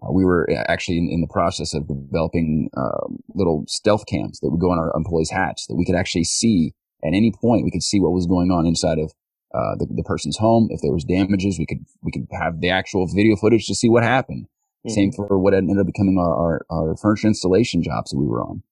uh, 0.02 0.12
we 0.12 0.24
were 0.24 0.48
actually 0.68 0.98
in, 0.98 1.08
in, 1.10 1.20
the 1.20 1.32
process 1.32 1.74
of 1.74 1.88
developing 1.88 2.70
uh, 2.76 3.06
little 3.34 3.64
stealth 3.66 4.04
cams 4.06 4.40
that 4.40 4.50
would 4.50 4.60
go 4.60 4.70
on 4.70 4.78
our 4.78 4.92
employees' 4.96 5.30
hats 5.30 5.66
that 5.66 5.76
we 5.76 5.84
could 5.84 5.94
actually 5.94 6.24
see 6.24 6.74
at 7.04 7.14
any 7.14 7.32
point 7.32 7.64
we 7.64 7.70
could 7.70 7.82
see 7.82 8.00
what 8.00 8.12
was 8.12 8.26
going 8.26 8.50
on 8.50 8.66
inside 8.66 8.98
of 8.98 9.12
uh, 9.54 9.76
the, 9.78 9.86
the, 9.88 10.02
person's 10.02 10.36
home. 10.36 10.68
If 10.70 10.80
there 10.82 10.92
was 10.92 11.04
damages, 11.04 11.58
we 11.58 11.64
could 11.64 11.78
we 12.02 12.12
could 12.12 12.26
have 12.32 12.60
the 12.60 12.68
actual 12.68 13.06
video 13.06 13.36
footage 13.36 13.66
to 13.66 13.74
see 13.74 13.88
what 13.88 14.02
happened. 14.02 14.46
Mm-hmm. 14.86 14.90
Same 14.90 15.12
for 15.12 15.38
what 15.38 15.54
ended 15.54 15.78
up 15.78 15.86
becoming 15.86 16.18
our, 16.18 16.34
our, 16.34 16.66
our, 16.70 16.96
furniture 16.96 17.28
installation 17.28 17.82
jobs 17.82 18.10
that 18.10 18.18
we 18.18 18.26
were 18.26 18.42
on. 18.42 18.62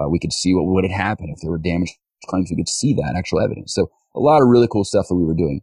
Uh, 0.00 0.08
we 0.08 0.18
could 0.18 0.32
see 0.32 0.54
what 0.54 0.66
would 0.66 0.84
have 0.84 0.98
happened 0.98 1.30
if 1.34 1.40
there 1.42 1.50
were 1.50 1.58
damage 1.58 1.94
claims. 2.26 2.50
We 2.50 2.56
could 2.56 2.68
see 2.68 2.94
that 2.94 3.14
actual 3.16 3.40
evidence. 3.40 3.74
So 3.74 3.90
a 4.14 4.20
lot 4.20 4.42
of 4.42 4.48
really 4.48 4.68
cool 4.70 4.84
stuff 4.84 5.06
that 5.08 5.16
we 5.16 5.24
were 5.24 5.34
doing. 5.34 5.62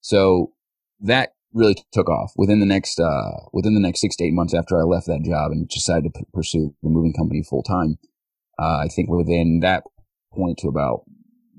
So 0.00 0.52
that 1.00 1.30
really 1.52 1.76
took 1.92 2.08
off 2.08 2.32
within 2.36 2.60
the 2.60 2.66
next 2.66 3.00
uh, 3.00 3.48
within 3.52 3.74
the 3.74 3.80
next 3.80 4.00
six 4.00 4.16
to 4.16 4.24
eight 4.24 4.34
months 4.34 4.54
after 4.54 4.78
I 4.78 4.82
left 4.82 5.06
that 5.06 5.22
job 5.24 5.50
and 5.50 5.68
decided 5.68 6.04
to 6.04 6.20
p- 6.20 6.26
pursue 6.32 6.74
the 6.82 6.90
moving 6.90 7.12
company 7.12 7.42
full 7.42 7.62
time. 7.62 7.98
Uh, 8.58 8.78
I 8.78 8.88
think 8.88 9.08
within 9.08 9.60
that 9.60 9.84
point 10.32 10.58
to 10.58 10.68
about 10.68 11.02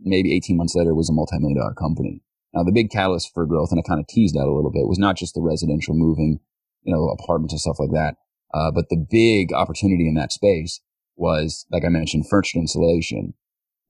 maybe 0.01 0.35
18 0.35 0.57
months 0.57 0.75
later 0.75 0.95
was 0.95 1.09
a 1.09 1.13
multi-million 1.13 1.57
dollar 1.57 1.73
company. 1.73 2.21
Now 2.53 2.63
the 2.63 2.71
big 2.71 2.89
catalyst 2.89 3.31
for 3.33 3.45
growth, 3.45 3.71
and 3.71 3.79
I 3.79 3.88
kind 3.88 4.00
of 4.00 4.07
teased 4.07 4.35
that 4.35 4.45
a 4.45 4.53
little 4.53 4.71
bit, 4.71 4.88
was 4.88 5.00
not 5.00 5.18
just 5.18 5.33
the 5.33 5.41
residential 5.41 5.94
moving, 5.94 6.39
you 6.83 6.94
know, 6.94 7.09
apartments 7.09 7.53
and 7.53 7.59
stuff 7.62 7.79
like 7.79 7.91
that. 7.91 8.15
Uh, 8.53 8.71
but 8.71 8.89
the 8.89 9.06
big 9.09 9.53
opportunity 9.53 10.07
in 10.07 10.15
that 10.15 10.31
space 10.31 10.81
was, 11.21 11.65
like 11.71 11.85
I 11.85 11.89
mentioned, 11.89 12.27
furniture 12.27 12.59
installation. 12.59 13.33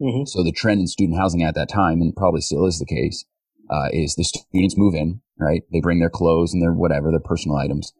Mm-hmm. 0.01 0.25
So 0.25 0.43
the 0.43 0.51
trend 0.51 0.81
in 0.81 0.87
student 0.87 1.17
housing 1.17 1.41
at 1.41 1.55
that 1.55 1.69
time, 1.69 2.01
and 2.01 2.15
probably 2.15 2.41
still 2.41 2.65
is 2.65 2.79
the 2.79 2.85
case, 2.85 3.25
uh, 3.71 3.89
is 3.91 4.15
the 4.15 4.23
students 4.23 4.77
move 4.77 4.93
in, 4.93 5.21
right? 5.39 5.63
They 5.71 5.79
bring 5.79 5.99
their 5.99 6.09
clothes 6.09 6.53
and 6.53 6.61
their 6.61 6.73
whatever, 6.73 7.09
their 7.09 7.19
personal 7.19 7.57
items. 7.57 7.93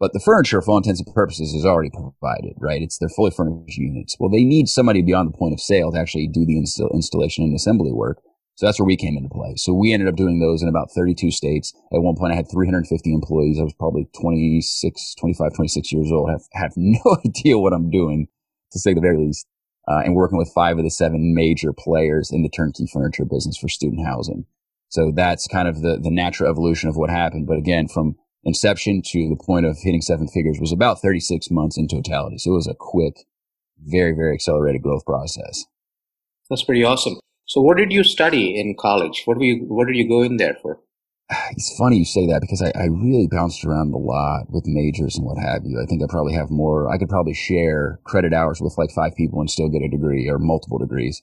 But 0.00 0.12
the 0.12 0.20
furniture, 0.20 0.62
for 0.62 0.72
all 0.72 0.76
intents 0.78 1.00
and 1.00 1.12
purposes, 1.12 1.54
is 1.54 1.66
already 1.66 1.90
provided, 1.90 2.54
right? 2.58 2.82
It's 2.82 2.98
their 2.98 3.08
fully 3.08 3.32
furnished 3.32 3.78
units. 3.78 4.16
Well, 4.18 4.30
they 4.30 4.44
need 4.44 4.68
somebody 4.68 5.02
beyond 5.02 5.32
the 5.32 5.36
point 5.36 5.54
of 5.54 5.60
sale 5.60 5.92
to 5.92 5.98
actually 5.98 6.28
do 6.28 6.46
the 6.46 6.56
inst- 6.56 6.80
installation 6.94 7.44
and 7.44 7.54
assembly 7.54 7.92
work. 7.92 8.22
So 8.54 8.66
that's 8.66 8.80
where 8.80 8.86
we 8.86 8.96
came 8.96 9.16
into 9.16 9.28
play. 9.28 9.54
So 9.56 9.72
we 9.72 9.92
ended 9.92 10.08
up 10.08 10.16
doing 10.16 10.40
those 10.40 10.62
in 10.62 10.68
about 10.68 10.90
32 10.92 11.30
states. 11.30 11.72
At 11.92 12.02
one 12.02 12.16
point, 12.16 12.32
I 12.32 12.36
had 12.36 12.50
350 12.50 13.12
employees. 13.12 13.58
I 13.58 13.62
was 13.62 13.74
probably 13.74 14.08
26, 14.20 15.14
25, 15.14 15.54
26 15.54 15.92
years 15.92 16.10
old. 16.10 16.28
I 16.28 16.32
have, 16.32 16.42
have 16.52 16.72
no 16.76 17.16
idea 17.24 17.58
what 17.58 17.72
I'm 17.72 17.90
doing, 17.90 18.28
to 18.72 18.78
say 18.78 18.94
the 18.94 19.00
very 19.00 19.18
least. 19.18 19.46
Uh, 19.86 20.02
and 20.04 20.14
working 20.14 20.36
with 20.36 20.52
five 20.54 20.76
of 20.76 20.84
the 20.84 20.90
seven 20.90 21.34
major 21.34 21.72
players 21.72 22.30
in 22.30 22.42
the 22.42 22.50
turnkey 22.50 22.86
furniture 22.92 23.24
business 23.24 23.56
for 23.56 23.68
student 23.68 24.06
housing. 24.06 24.44
So 24.88 25.10
that's 25.14 25.46
kind 25.46 25.66
of 25.66 25.80
the, 25.80 25.98
the 26.02 26.10
natural 26.10 26.50
evolution 26.50 26.88
of 26.88 26.96
what 26.96 27.08
happened. 27.08 27.46
But 27.46 27.56
again, 27.56 27.88
from 27.88 28.16
inception 28.44 29.02
to 29.06 29.28
the 29.28 29.42
point 29.42 29.66
of 29.66 29.78
hitting 29.82 30.02
seven 30.02 30.28
figures 30.28 30.58
was 30.60 30.72
about 30.72 31.00
36 31.00 31.50
months 31.50 31.78
in 31.78 31.88
totality. 31.88 32.38
So 32.38 32.52
it 32.52 32.54
was 32.54 32.66
a 32.66 32.74
quick, 32.74 33.24
very, 33.78 34.12
very 34.12 34.34
accelerated 34.34 34.82
growth 34.82 35.04
process. 35.04 35.64
That's 36.48 36.64
pretty 36.64 36.84
awesome. 36.84 37.18
So 37.46 37.60
what 37.60 37.76
did 37.76 37.92
you 37.92 38.04
study 38.04 38.58
in 38.58 38.76
college? 38.78 39.22
What 39.24 39.38
were 39.38 39.44
you, 39.44 39.64
what 39.68 39.86
did 39.86 39.96
you 39.96 40.08
go 40.08 40.22
in 40.22 40.36
there 40.36 40.56
for? 40.60 40.80
It's 41.50 41.76
funny 41.76 41.98
you 41.98 42.04
say 42.04 42.26
that 42.26 42.40
because 42.40 42.62
I, 42.62 42.72
I 42.78 42.86
really 42.86 43.28
bounced 43.30 43.64
around 43.64 43.92
a 43.92 43.98
lot 43.98 44.46
with 44.48 44.64
majors 44.66 45.16
and 45.16 45.26
what 45.26 45.38
have 45.38 45.62
you. 45.64 45.80
I 45.82 45.86
think 45.86 46.02
I 46.02 46.06
probably 46.08 46.34
have 46.34 46.50
more, 46.50 46.90
I 46.90 46.98
could 46.98 47.08
probably 47.08 47.34
share 47.34 48.00
credit 48.04 48.32
hours 48.32 48.60
with 48.60 48.78
like 48.78 48.90
five 48.90 49.14
people 49.14 49.40
and 49.40 49.50
still 49.50 49.68
get 49.68 49.82
a 49.82 49.88
degree 49.88 50.28
or 50.28 50.38
multiple 50.38 50.78
degrees. 50.78 51.22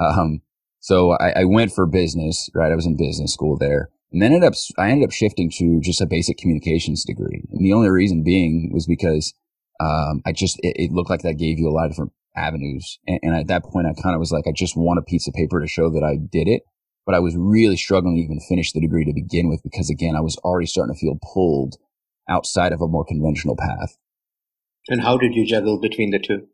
Um, 0.00 0.42
so 0.80 1.12
I, 1.12 1.40
I 1.40 1.44
went 1.44 1.72
for 1.72 1.86
business, 1.86 2.50
right? 2.54 2.72
I 2.72 2.74
was 2.74 2.86
in 2.86 2.96
business 2.96 3.32
school 3.32 3.56
there. 3.56 3.90
And 4.12 4.22
then 4.22 4.32
ended 4.32 4.48
up, 4.48 4.54
I 4.78 4.90
ended 4.90 5.08
up 5.08 5.12
shifting 5.12 5.50
to 5.56 5.80
just 5.80 6.00
a 6.00 6.06
basic 6.06 6.38
communications 6.38 7.04
degree. 7.04 7.44
And 7.52 7.64
the 7.64 7.72
only 7.72 7.90
reason 7.90 8.22
being 8.22 8.70
was 8.72 8.86
because, 8.86 9.34
um, 9.80 10.22
I 10.24 10.32
just, 10.32 10.58
it, 10.62 10.76
it, 10.76 10.92
looked 10.92 11.10
like 11.10 11.22
that 11.22 11.38
gave 11.38 11.58
you 11.58 11.68
a 11.68 11.74
lot 11.74 11.86
of 11.86 11.92
different 11.92 12.12
avenues. 12.36 12.98
And, 13.06 13.18
and 13.22 13.34
at 13.34 13.48
that 13.48 13.64
point, 13.64 13.86
I 13.86 14.00
kind 14.00 14.14
of 14.14 14.20
was 14.20 14.30
like, 14.30 14.46
I 14.46 14.52
just 14.54 14.76
want 14.76 15.00
a 15.00 15.02
piece 15.02 15.26
of 15.26 15.34
paper 15.34 15.60
to 15.60 15.66
show 15.66 15.90
that 15.90 16.04
I 16.04 16.16
did 16.16 16.48
it. 16.48 16.62
But 17.06 17.14
I 17.14 17.20
was 17.20 17.36
really 17.36 17.76
struggling 17.76 18.16
to 18.16 18.22
even 18.22 18.40
finish 18.48 18.72
the 18.72 18.80
degree 18.80 19.04
to 19.04 19.12
begin 19.12 19.48
with 19.48 19.62
because 19.62 19.90
again, 19.90 20.16
I 20.16 20.20
was 20.20 20.36
already 20.38 20.66
starting 20.66 20.94
to 20.94 20.98
feel 20.98 21.18
pulled 21.34 21.76
outside 22.28 22.72
of 22.72 22.80
a 22.80 22.88
more 22.88 23.04
conventional 23.04 23.56
path. 23.56 23.98
And 24.88 25.02
how 25.02 25.18
did 25.18 25.34
you 25.34 25.46
juggle 25.46 25.80
between 25.80 26.10
the 26.10 26.18
two? 26.18 26.46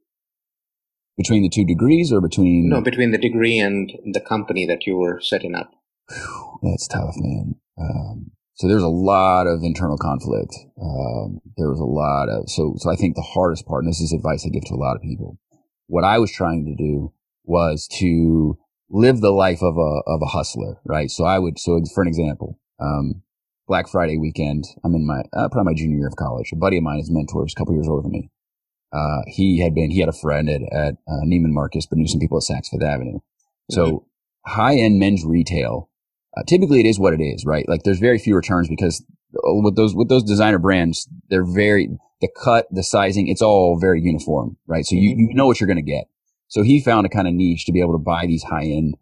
Between 1.16 1.42
the 1.42 1.50
two 1.50 1.64
degrees 1.64 2.12
or 2.12 2.20
between? 2.20 2.68
No, 2.68 2.80
between 2.80 3.10
the 3.10 3.18
degree 3.18 3.58
and 3.58 3.92
the 4.12 4.20
company 4.20 4.66
that 4.66 4.86
you 4.86 4.96
were 4.96 5.20
setting 5.20 5.54
up. 5.54 5.70
That's 6.62 6.88
tough, 6.88 7.14
man. 7.16 7.56
Um, 7.78 8.30
so 8.54 8.68
there's 8.68 8.82
a 8.82 8.88
lot 8.88 9.46
of 9.46 9.62
internal 9.62 9.96
conflict. 9.96 10.54
Um, 10.80 11.40
there 11.56 11.70
was 11.70 11.80
a 11.80 11.84
lot 11.84 12.28
of 12.28 12.48
so 12.50 12.74
so 12.76 12.90
I 12.90 12.96
think 12.96 13.16
the 13.16 13.22
hardest 13.22 13.66
part, 13.66 13.84
and 13.84 13.90
this 13.90 14.00
is 14.00 14.12
advice 14.12 14.44
I 14.44 14.50
give 14.50 14.64
to 14.66 14.74
a 14.74 14.76
lot 14.76 14.96
of 14.96 15.02
people. 15.02 15.38
What 15.86 16.04
I 16.04 16.18
was 16.18 16.30
trying 16.30 16.66
to 16.66 16.74
do 16.74 17.12
was 17.44 17.88
to 17.98 18.58
live 18.90 19.20
the 19.20 19.30
life 19.30 19.62
of 19.62 19.76
a 19.76 20.02
of 20.06 20.20
a 20.22 20.26
hustler, 20.26 20.80
right? 20.84 21.10
So 21.10 21.24
I 21.24 21.38
would 21.38 21.58
so 21.58 21.80
for 21.94 22.02
an 22.02 22.08
example, 22.08 22.58
um, 22.80 23.22
Black 23.66 23.88
Friday 23.88 24.18
weekend, 24.18 24.64
I'm 24.84 24.94
in 24.94 25.06
my 25.06 25.20
uh, 25.32 25.48
probably 25.48 25.72
my 25.72 25.74
junior 25.74 25.98
year 25.98 26.08
of 26.08 26.16
college. 26.16 26.50
A 26.52 26.56
buddy 26.56 26.76
of 26.76 26.82
mine, 26.82 26.98
his 26.98 27.10
mentor, 27.10 27.46
is 27.46 27.54
a 27.56 27.58
couple 27.58 27.74
years 27.74 27.88
older 27.88 28.02
than 28.02 28.12
me. 28.12 28.30
Uh, 28.92 29.22
he 29.28 29.60
had 29.60 29.74
been 29.74 29.90
he 29.90 30.00
had 30.00 30.08
a 30.08 30.12
friend 30.12 30.50
at, 30.50 30.62
at 30.72 30.94
uh, 31.08 31.24
Neiman 31.24 31.52
Marcus, 31.52 31.86
but 31.86 31.98
knew 31.98 32.08
some 32.08 32.20
people 32.20 32.38
at 32.38 32.42
Saks 32.42 32.68
Fifth 32.68 32.82
Avenue. 32.82 33.20
So 33.70 34.06
high 34.44 34.74
end 34.74 34.98
men's 34.98 35.24
retail, 35.24 35.88
uh, 36.36 36.42
typically 36.48 36.80
it 36.80 36.86
is 36.86 36.98
what 36.98 37.14
it 37.14 37.22
is, 37.22 37.44
right? 37.46 37.68
Like 37.68 37.84
there's 37.84 38.00
very 38.00 38.18
few 38.18 38.34
returns 38.34 38.68
because 38.68 39.04
uh, 39.36 39.54
with 39.62 39.76
those 39.76 39.94
with 39.94 40.08
those 40.08 40.24
designer 40.24 40.58
brands, 40.58 41.08
they're 41.28 41.44
very 41.44 41.90
the 42.20 42.28
cut, 42.42 42.66
the 42.70 42.82
sizing, 42.82 43.28
it's 43.28 43.42
all 43.42 43.78
very 43.80 44.00
uniform, 44.02 44.56
right? 44.66 44.84
So 44.84 44.94
you, 44.94 45.12
mm-hmm. 45.12 45.20
you 45.30 45.34
know 45.34 45.46
what 45.46 45.60
you're 45.60 45.66
going 45.66 45.76
to 45.76 45.82
get. 45.82 46.04
So 46.50 46.62
he 46.62 46.82
found 46.82 47.06
a 47.06 47.08
kind 47.08 47.28
of 47.28 47.34
niche 47.34 47.64
to 47.66 47.72
be 47.72 47.80
able 47.80 47.92
to 47.92 48.02
buy 48.02 48.26
these 48.26 48.42
high 48.42 48.64
end 48.64 48.96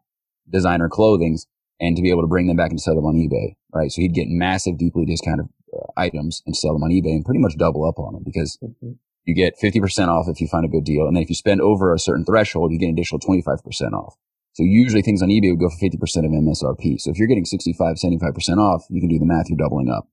designer 0.48 0.88
clothings 0.88 1.46
and 1.80 1.96
to 1.96 2.02
be 2.02 2.10
able 2.10 2.22
to 2.22 2.28
bring 2.28 2.46
them 2.46 2.56
back 2.56 2.70
and 2.70 2.80
sell 2.80 2.94
them 2.94 3.06
on 3.06 3.16
eBay, 3.16 3.56
right? 3.72 3.90
So 3.90 4.02
he'd 4.02 4.14
get 4.14 4.28
massive, 4.28 4.78
deeply 4.78 5.06
discounted 5.06 5.48
uh, 5.72 5.86
items 5.96 6.42
and 6.46 6.54
sell 6.54 6.74
them 6.74 6.82
on 6.82 6.90
eBay 6.90 7.16
and 7.16 7.24
pretty 7.24 7.40
much 7.40 7.56
double 7.56 7.88
up 7.88 7.98
on 7.98 8.12
them 8.12 8.22
because 8.24 8.58
mm-hmm. 8.62 8.92
you 9.24 9.34
get 9.34 9.54
50% 9.62 10.08
off 10.08 10.28
if 10.28 10.40
you 10.40 10.46
find 10.46 10.66
a 10.66 10.68
good 10.68 10.84
deal. 10.84 11.06
And 11.06 11.16
then 11.16 11.22
if 11.22 11.30
you 11.30 11.34
spend 11.34 11.60
over 11.60 11.94
a 11.94 11.98
certain 11.98 12.24
threshold, 12.24 12.70
you 12.70 12.78
get 12.78 12.86
an 12.86 12.92
additional 12.92 13.20
25% 13.20 13.92
off. 13.92 14.16
So 14.52 14.62
usually 14.62 15.02
things 15.02 15.22
on 15.22 15.28
eBay 15.28 15.50
would 15.50 15.60
go 15.60 15.70
for 15.70 15.78
50% 15.78 15.96
of 16.26 16.32
MSRP. 16.32 17.00
So 17.00 17.10
if 17.10 17.18
you're 17.18 17.28
getting 17.28 17.44
65, 17.44 17.96
75% 17.96 18.58
off, 18.58 18.84
you 18.90 19.00
can 19.00 19.08
do 19.08 19.18
the 19.18 19.24
math, 19.24 19.48
you're 19.48 19.56
doubling 19.56 19.88
up. 19.88 20.08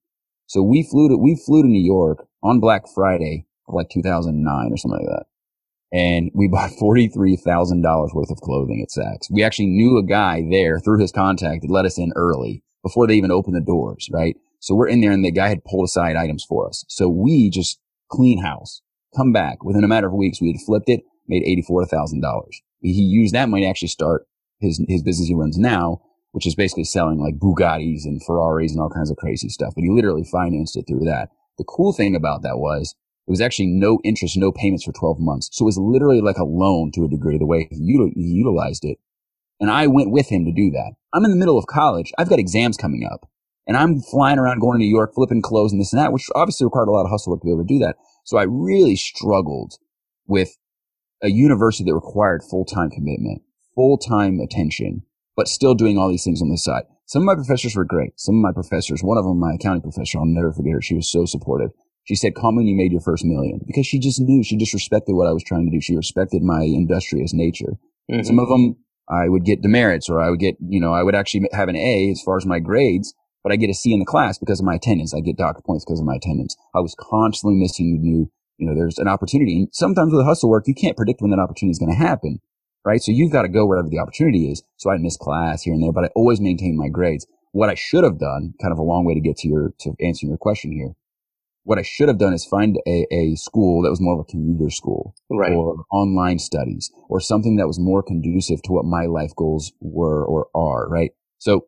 So 0.48 0.62
we 0.62 0.84
flew 0.84 1.10
to, 1.10 1.18
we 1.18 1.36
flew 1.36 1.64
to 1.64 1.68
New 1.68 1.84
York 1.84 2.28
on 2.44 2.60
Black 2.60 2.84
Friday 2.94 3.48
of 3.68 3.74
like 3.74 3.90
2009 3.90 4.72
or 4.72 4.78
something 4.78 5.00
like 5.00 5.10
that. 5.10 5.26
And 5.92 6.32
we 6.34 6.48
bought 6.48 6.72
$43,000 6.82 8.14
worth 8.14 8.32
of 8.32 8.38
clothing 8.38 8.84
at 8.84 8.90
Saks. 8.90 9.32
We 9.32 9.44
actually 9.44 9.68
knew 9.68 9.98
a 9.98 10.06
guy 10.06 10.44
there 10.50 10.80
through 10.80 11.00
his 11.00 11.12
contact 11.12 11.62
that 11.62 11.72
let 11.72 11.86
us 11.86 11.98
in 11.98 12.12
early 12.16 12.64
before 12.84 13.08
they 13.08 13.16
even 13.16 13.32
opened 13.32 13.56
the 13.56 13.62
doors, 13.62 14.10
right? 14.12 14.36
So 14.60 14.76
we're 14.76 14.88
in 14.88 15.02
there 15.02 15.12
and 15.12 15.24
the 15.24 15.32
guy 15.32 15.50
had 15.50 15.64
pulled 15.64 15.86
aside 15.86 16.16
items 16.16 16.44
for 16.48 16.68
us. 16.68 16.86
So 16.88 17.08
we 17.10 17.50
just 17.50 17.80
clean 18.10 18.44
house, 18.44 18.82
come 19.16 19.32
back 19.32 19.64
within 19.64 19.84
a 19.84 19.88
matter 19.88 20.08
of 20.08 20.14
weeks. 20.14 20.42
We 20.42 20.52
had 20.52 20.62
flipped 20.66 20.90
it, 20.90 21.02
made 21.28 21.44
$84,000. 21.70 22.22
He 22.82 23.02
used 23.02 23.34
that 23.34 23.50
money 23.50 23.64
to 23.64 23.70
actually 23.70 23.90
start 23.90 24.28
his, 24.60 24.84
his 24.88 25.04
business 25.04 25.28
he 25.28 25.36
runs 25.36 25.58
now, 25.58 26.02
which 26.32 26.46
is 26.46 26.56
basically 26.56 26.84
selling 26.84 27.20
like 27.20 27.40
Bugattis 27.40 28.06
and 28.06 28.24
Ferraris 28.24 28.72
and 28.72 28.82
all 28.82 28.90
kinds 28.90 29.10
of 29.10 29.18
crazy 29.18 29.50
stuff. 29.50 29.74
But 29.76 29.84
he 29.84 29.90
literally 29.90 30.24
financed 30.24 30.78
it 30.78 30.86
through 30.88 31.06
that. 31.06 31.30
The 31.58 31.64
cool 31.64 31.94
thing 31.94 32.16
about 32.16 32.44
that 32.44 32.58
was 32.58 32.96
it 33.28 33.32
was 33.32 33.42
actually 33.42 33.68
no 33.68 34.00
interest, 34.04 34.38
no 34.38 34.52
payments 34.52 34.84
for 34.84 34.92
12 34.92 35.20
months. 35.20 35.50
So 35.52 35.64
it 35.64 35.66
was 35.66 35.78
literally 35.78 36.22
like 36.22 36.38
a 36.38 36.44
loan 36.44 36.92
to 36.94 37.06
a 37.06 37.10
degree, 37.10 37.38
the 37.38 37.46
way 37.46 37.68
he, 37.72 37.78
utilized 37.80 38.86
it. 38.86 39.00
And 39.60 39.72
I 39.72 39.88
went 39.88 40.12
with 40.12 40.30
him 40.30 40.46
to 40.46 40.52
do 40.52 40.70
that. 40.72 40.94
I'm 41.14 41.26
in 41.26 41.32
the 41.32 41.38
middle 41.38 41.58
of 41.58 41.66
college. 41.66 42.12
I've 42.18 42.30
got 42.30 42.40
exams 42.40 42.78
coming 42.78 43.08
up 43.10 43.28
and 43.68 43.78
I'm 43.78 44.02
flying 44.02 44.38
around 44.38 44.60
going 44.60 44.76
to 44.76 44.86
New 44.86 44.94
York, 44.94 45.14
flipping 45.16 45.42
clothes 45.42 45.72
and 45.72 45.82
this 45.82 45.92
and 45.92 46.02
that, 46.02 46.14
which 46.14 46.28
obviously 46.36 46.66
required 46.66 46.88
a 46.88 46.92
lot 46.92 47.06
of 47.06 47.10
hustle 47.10 47.32
work 47.32 47.42
to 47.42 47.46
be 47.46 47.52
able 47.52 47.64
to 47.64 47.74
do 47.74 47.80
that. 47.80 47.96
So 48.26 48.38
I 48.38 48.44
really 48.44 48.96
struggled 48.96 49.76
with 50.28 50.58
a 51.24 51.30
university 51.30 51.84
that 51.86 51.96
required 51.96 52.44
full-time 52.44 52.92
commitment, 52.92 53.42
full-time 53.74 54.40
attention, 54.40 55.04
but 55.36 55.48
still 55.48 55.74
doing 55.74 55.98
all 55.98 56.10
these 56.10 56.24
things 56.24 56.42
on 56.42 56.50
the 56.50 56.58
side. 56.58 56.84
Some 57.08 57.24
of 57.24 57.26
my 57.26 57.36
professors 57.36 57.76
were 57.76 57.86
great. 57.86 58.20
Some 58.20 58.36
of 58.36 58.42
my 58.42 58.52
professors, 58.52 59.02
one 59.04 59.18
of 59.18 59.26
them, 59.26 59.40
my 59.40 59.54
accounting 59.54 59.82
professor, 59.82 60.20
I'll 60.20 60.26
never 60.26 60.52
forget 60.52 60.74
her. 60.74 60.82
She 60.82 60.96
was 60.96 61.10
so 61.10 61.26
supportive. 61.26 61.72
She 62.06 62.16
said, 62.16 62.36
call 62.36 62.52
me 62.52 62.58
when 62.58 62.68
you 62.68 62.76
made 62.76 62.92
your 62.92 63.02
first 63.02 63.26
million 63.26 63.62
because 63.66 63.86
she 63.86 64.00
just 64.00 64.22
knew, 64.22 64.44
she 64.44 64.58
just 64.58 64.74
respected 64.74 65.14
what 65.14 65.28
I 65.28 65.34
was 65.34 65.44
trying 65.44 65.66
to 65.66 65.72
do. 65.72 65.82
She 65.82 65.96
respected 65.96 66.44
my 66.44 66.62
industrious 66.62 67.34
nature. 67.34 67.78
Mm-hmm. 68.12 68.24
Some 68.24 68.40
of 68.40 68.48
them, 68.48 68.78
I 69.10 69.30
would 69.30 69.44
get 69.44 69.62
demerits 69.62 70.10
or 70.10 70.22
I 70.22 70.30
would 70.30 70.40
get, 70.40 70.56
you 70.68 70.80
know, 70.80 70.94
I 70.94 71.04
would 71.04 71.16
actually 71.16 71.48
have 71.52 71.70
an 71.70 71.76
A 71.76 72.10
as 72.12 72.22
far 72.22 72.38
as 72.38 72.46
my 72.46 72.60
grades, 72.60 73.14
but 73.44 73.52
I 73.52 73.56
get 73.56 73.70
a 73.70 73.74
C 73.74 73.94
in 73.94 74.00
the 74.00 74.06
class 74.06 74.38
because 74.38 74.60
of 74.60 74.66
my 74.66 74.76
attendance. 74.76 75.14
I 75.14 75.20
get 75.20 75.38
doctor 75.38 75.62
points 75.66 75.86
because 75.86 76.00
of 76.00 76.06
my 76.06 76.16
attendance. 76.16 76.56
I 76.76 76.80
was 76.80 76.96
constantly 77.00 77.60
missing 77.60 78.02
new, 78.02 78.32
you 78.58 78.68
know, 78.68 78.76
there's 78.76 78.98
an 78.98 79.08
opportunity. 79.08 79.58
And 79.58 79.68
sometimes 79.72 80.14
with 80.14 80.26
hustle 80.26 80.50
work, 80.50 80.68
you 80.68 80.76
can't 80.76 80.98
predict 80.98 81.22
when 81.22 81.32
that 81.32 81.40
opportunity 81.40 81.72
is 81.72 81.80
going 81.80 81.92
to 81.92 81.98
happen 81.98 82.40
right? 82.86 83.02
So 83.02 83.12
you've 83.12 83.32
got 83.32 83.42
to 83.42 83.50
go 83.50 83.66
wherever 83.66 83.90
the 83.90 84.00
opportunity 84.00 84.50
is. 84.50 84.64
So 84.78 84.92
I 84.92 84.98
miss 84.98 85.18
class 85.18 85.64
here 85.64 85.74
and 85.74 85.84
there, 85.84 85.92
but 85.92 86.06
I 86.06 86.10
always 86.16 86.40
maintain 86.40 86.78
my 86.78 86.88
grades. 86.88 87.26
What 87.52 87.70
I 87.70 87.74
should 87.74 88.04
have 88.04 88.20
done, 88.20 88.54
kind 88.62 88.72
of 88.72 88.78
a 88.78 88.84
long 88.84 89.06
way 89.06 89.16
to 89.16 89.20
get 89.20 89.38
to 89.38 89.48
your, 89.48 89.74
to 89.80 89.96
answering 90.00 90.30
your 90.30 90.38
question 90.38 90.72
here. 90.72 90.94
What 91.66 91.78
I 91.78 91.82
should 91.82 92.08
have 92.08 92.18
done 92.18 92.34
is 92.34 92.46
find 92.46 92.78
a, 92.88 93.06
a 93.12 93.36
school 93.36 93.82
that 93.84 93.90
was 93.90 94.00
more 94.00 94.14
of 94.14 94.26
a 94.28 94.32
commuter 94.32 94.70
school 94.70 95.14
right. 95.30 95.52
or 95.52 95.84
online 95.92 96.40
studies 96.40 96.92
or 97.10 97.20
something 97.20 97.58
that 97.58 97.68
was 97.68 97.80
more 97.80 98.02
conducive 98.02 98.62
to 98.64 98.72
what 98.72 98.86
my 98.86 99.06
life 99.06 99.36
goals 99.36 99.74
were 99.82 100.24
or 100.24 100.48
are, 100.56 100.88
right? 100.88 101.12
So 101.40 101.68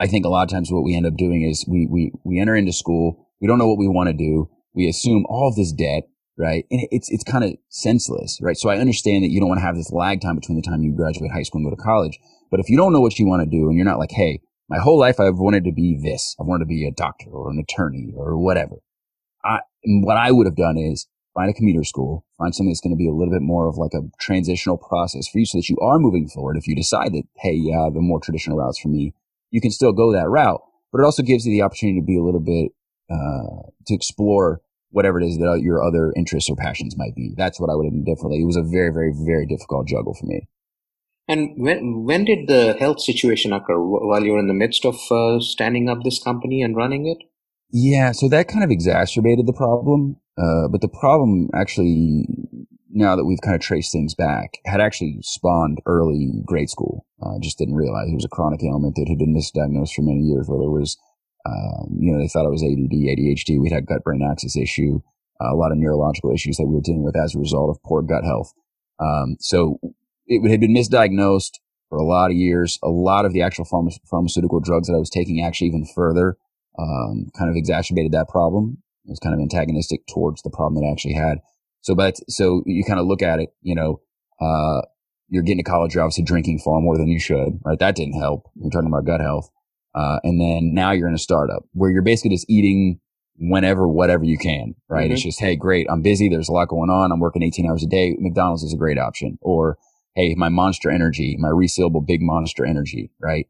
I 0.00 0.06
think 0.06 0.26
a 0.26 0.28
lot 0.28 0.42
of 0.42 0.50
times 0.50 0.70
what 0.70 0.84
we 0.84 0.94
end 0.94 1.06
up 1.06 1.16
doing 1.16 1.48
is 1.48 1.64
we, 1.66 1.86
we, 1.90 2.12
we 2.24 2.40
enter 2.40 2.54
into 2.54 2.72
school. 2.72 3.28
We 3.40 3.48
don't 3.48 3.58
know 3.58 3.68
what 3.68 3.78
we 3.78 3.88
want 3.88 4.08
to 4.08 4.12
do. 4.12 4.50
We 4.74 4.88
assume 4.88 5.24
all 5.28 5.54
this 5.56 5.72
debt 5.72 6.04
right? 6.38 6.64
And 6.70 6.86
it's 6.90 7.10
it's 7.10 7.24
kind 7.24 7.44
of 7.44 7.52
senseless, 7.68 8.38
right? 8.42 8.56
So 8.56 8.68
I 8.68 8.78
understand 8.78 9.24
that 9.24 9.30
you 9.30 9.40
don't 9.40 9.48
want 9.48 9.58
to 9.58 9.64
have 9.64 9.76
this 9.76 9.90
lag 9.90 10.20
time 10.20 10.36
between 10.36 10.56
the 10.56 10.68
time 10.68 10.82
you 10.82 10.94
graduate 10.94 11.30
high 11.32 11.42
school 11.42 11.60
and 11.60 11.70
go 11.70 11.74
to 11.74 11.82
college. 11.82 12.18
But 12.50 12.60
if 12.60 12.68
you 12.68 12.76
don't 12.76 12.92
know 12.92 13.00
what 13.00 13.18
you 13.18 13.26
want 13.26 13.42
to 13.42 13.50
do 13.50 13.68
and 13.68 13.76
you're 13.76 13.86
not 13.86 13.98
like, 13.98 14.12
hey, 14.12 14.40
my 14.68 14.78
whole 14.78 14.98
life 14.98 15.18
I've 15.20 15.38
wanted 15.38 15.64
to 15.64 15.72
be 15.72 15.98
this, 16.02 16.36
I've 16.40 16.46
wanted 16.46 16.64
to 16.64 16.68
be 16.68 16.86
a 16.86 16.92
doctor 16.92 17.30
or 17.30 17.50
an 17.50 17.58
attorney 17.58 18.12
or 18.14 18.38
whatever. 18.38 18.76
I 19.46 19.60
what 19.84 20.16
I 20.16 20.32
would 20.32 20.46
have 20.46 20.56
done 20.56 20.76
is 20.76 21.06
find 21.34 21.50
a 21.50 21.54
commuter 21.54 21.84
school, 21.84 22.24
find 22.38 22.54
something 22.54 22.70
that's 22.70 22.80
going 22.80 22.94
to 22.94 22.98
be 22.98 23.08
a 23.08 23.12
little 23.12 23.32
bit 23.32 23.42
more 23.42 23.68
of 23.68 23.76
like 23.76 23.92
a 23.94 24.02
transitional 24.18 24.78
process 24.78 25.28
for 25.28 25.38
you 25.38 25.46
so 25.46 25.58
that 25.58 25.68
you 25.68 25.76
are 25.80 25.98
moving 25.98 26.28
forward. 26.28 26.56
If 26.56 26.66
you 26.66 26.74
decide 26.74 27.12
that, 27.12 27.24
hey, 27.36 27.52
yeah, 27.52 27.88
the 27.92 28.00
more 28.00 28.20
traditional 28.20 28.56
routes 28.56 28.78
for 28.78 28.88
me, 28.88 29.14
you 29.50 29.60
can 29.60 29.70
still 29.70 29.92
go 29.92 30.12
that 30.12 30.28
route, 30.28 30.62
but 30.90 31.00
it 31.00 31.04
also 31.04 31.22
gives 31.22 31.46
you 31.46 31.52
the 31.52 31.62
opportunity 31.62 32.00
to 32.00 32.06
be 32.06 32.18
a 32.18 32.22
little 32.22 32.40
bit, 32.40 32.72
uh, 33.10 33.68
to 33.86 33.94
explore 33.94 34.62
whatever 34.90 35.20
it 35.20 35.26
is 35.26 35.36
that 35.36 35.60
your 35.62 35.84
other 35.84 36.12
interests 36.16 36.48
or 36.48 36.56
passions 36.56 36.96
might 36.96 37.14
be. 37.14 37.34
That's 37.36 37.60
what 37.60 37.70
I 37.70 37.74
would 37.74 37.84
have 37.84 37.92
done 37.92 38.04
differently. 38.04 38.40
It 38.40 38.46
was 38.46 38.56
a 38.56 38.62
very, 38.62 38.92
very, 38.92 39.12
very 39.14 39.46
difficult 39.46 39.86
juggle 39.86 40.14
for 40.14 40.26
me. 40.26 40.48
And 41.28 41.54
when 41.56 42.04
when 42.04 42.24
did 42.24 42.46
the 42.46 42.76
health 42.78 43.00
situation 43.00 43.52
occur? 43.52 43.78
While 43.78 44.24
you 44.24 44.32
were 44.32 44.38
in 44.38 44.46
the 44.46 44.54
midst 44.54 44.84
of 44.84 44.96
uh, 45.10 45.40
standing 45.40 45.88
up 45.88 46.02
this 46.02 46.22
company 46.22 46.62
and 46.62 46.76
running 46.76 47.06
it? 47.06 47.18
Yeah, 47.70 48.12
so 48.12 48.28
that 48.28 48.48
kind 48.48 48.64
of 48.64 48.70
exacerbated 48.70 49.46
the 49.46 49.52
problem. 49.52 50.16
Uh, 50.38 50.68
but 50.68 50.80
the 50.80 50.88
problem 50.88 51.48
actually, 51.54 52.26
now 52.90 53.16
that 53.16 53.24
we've 53.24 53.40
kind 53.42 53.54
of 53.54 53.60
traced 53.60 53.92
things 53.92 54.14
back, 54.14 54.58
had 54.64 54.80
actually 54.80 55.18
spawned 55.22 55.80
early 55.86 56.42
grade 56.44 56.70
school. 56.70 57.06
Uh, 57.22 57.38
just 57.40 57.58
didn't 57.58 57.74
realize 57.74 58.08
it 58.08 58.14
was 58.14 58.24
a 58.24 58.28
chronic 58.28 58.62
ailment 58.62 58.94
that 58.96 59.08
had 59.08 59.18
been 59.18 59.34
misdiagnosed 59.34 59.94
for 59.94 60.02
many 60.02 60.20
years, 60.20 60.46
where 60.48 60.60
there 60.60 60.70
was 60.70 60.96
um, 61.46 61.96
you 62.00 62.12
know, 62.12 62.18
they 62.18 62.28
thought 62.28 62.46
it 62.46 62.50
was 62.50 62.62
ADD, 62.62 62.90
ADHD. 62.90 63.60
We 63.60 63.70
had 63.70 63.86
gut 63.86 64.02
brain 64.02 64.22
axis 64.28 64.56
issue, 64.56 65.00
uh, 65.40 65.54
a 65.54 65.56
lot 65.56 65.72
of 65.72 65.78
neurological 65.78 66.32
issues 66.32 66.56
that 66.56 66.66
we 66.66 66.74
were 66.74 66.80
dealing 66.80 67.04
with 67.04 67.16
as 67.16 67.34
a 67.34 67.38
result 67.38 67.70
of 67.70 67.82
poor 67.84 68.02
gut 68.02 68.24
health. 68.24 68.52
Um, 68.98 69.36
so 69.38 69.78
it 70.26 70.48
had 70.50 70.60
been 70.60 70.74
misdiagnosed 70.74 71.52
for 71.88 71.98
a 71.98 72.04
lot 72.04 72.30
of 72.30 72.36
years. 72.36 72.78
A 72.82 72.88
lot 72.88 73.24
of 73.24 73.32
the 73.32 73.42
actual 73.42 73.64
pharma- 73.64 73.98
pharmaceutical 74.10 74.60
drugs 74.60 74.88
that 74.88 74.94
I 74.94 74.98
was 74.98 75.10
taking 75.10 75.44
actually 75.44 75.68
even 75.68 75.86
further, 75.94 76.36
um, 76.78 77.30
kind 77.36 77.50
of 77.50 77.56
exacerbated 77.56 78.12
that 78.12 78.28
problem. 78.28 78.78
It 79.04 79.10
was 79.10 79.18
kind 79.18 79.34
of 79.34 79.40
antagonistic 79.40 80.06
towards 80.06 80.42
the 80.42 80.50
problem 80.50 80.74
that 80.80 80.88
I 80.88 80.90
actually 80.90 81.14
had. 81.14 81.38
So, 81.82 81.94
but, 81.94 82.16
so 82.28 82.62
you 82.66 82.84
kind 82.84 82.98
of 82.98 83.06
look 83.06 83.22
at 83.22 83.38
it, 83.38 83.50
you 83.62 83.74
know, 83.74 84.00
uh, 84.40 84.82
you're 85.28 85.42
getting 85.42 85.64
to 85.64 85.70
college, 85.70 85.94
you're 85.94 86.02
obviously 86.02 86.24
drinking 86.24 86.58
far 86.58 86.80
more 86.80 86.96
than 86.96 87.08
you 87.08 87.20
should, 87.20 87.60
right? 87.64 87.78
That 87.78 87.96
didn't 87.96 88.20
help. 88.20 88.50
We're 88.56 88.70
talking 88.70 88.88
about 88.88 89.04
gut 89.04 89.20
health. 89.20 89.50
Uh, 89.94 90.18
and 90.24 90.40
then 90.40 90.74
now 90.74 90.90
you're 90.90 91.08
in 91.08 91.14
a 91.14 91.18
startup 91.18 91.64
where 91.72 91.90
you're 91.90 92.02
basically 92.02 92.30
just 92.30 92.50
eating 92.50 93.00
whenever, 93.38 93.88
whatever 93.88 94.24
you 94.24 94.38
can, 94.38 94.74
right? 94.88 95.04
Mm-hmm. 95.04 95.12
It's 95.12 95.22
just, 95.22 95.40
Hey, 95.40 95.56
great. 95.56 95.86
I'm 95.90 96.02
busy. 96.02 96.28
There's 96.28 96.48
a 96.48 96.52
lot 96.52 96.68
going 96.68 96.90
on. 96.90 97.12
I'm 97.12 97.20
working 97.20 97.42
18 97.42 97.66
hours 97.66 97.82
a 97.82 97.86
day. 97.86 98.14
McDonald's 98.18 98.62
is 98.62 98.74
a 98.74 98.78
great 98.78 98.98
option. 98.98 99.38
Or, 99.40 99.78
Hey, 100.14 100.34
my 100.36 100.48
monster 100.48 100.90
energy, 100.90 101.36
my 101.38 101.48
resealable 101.48 102.06
big 102.06 102.20
monster 102.22 102.64
energy, 102.64 103.10
right? 103.20 103.46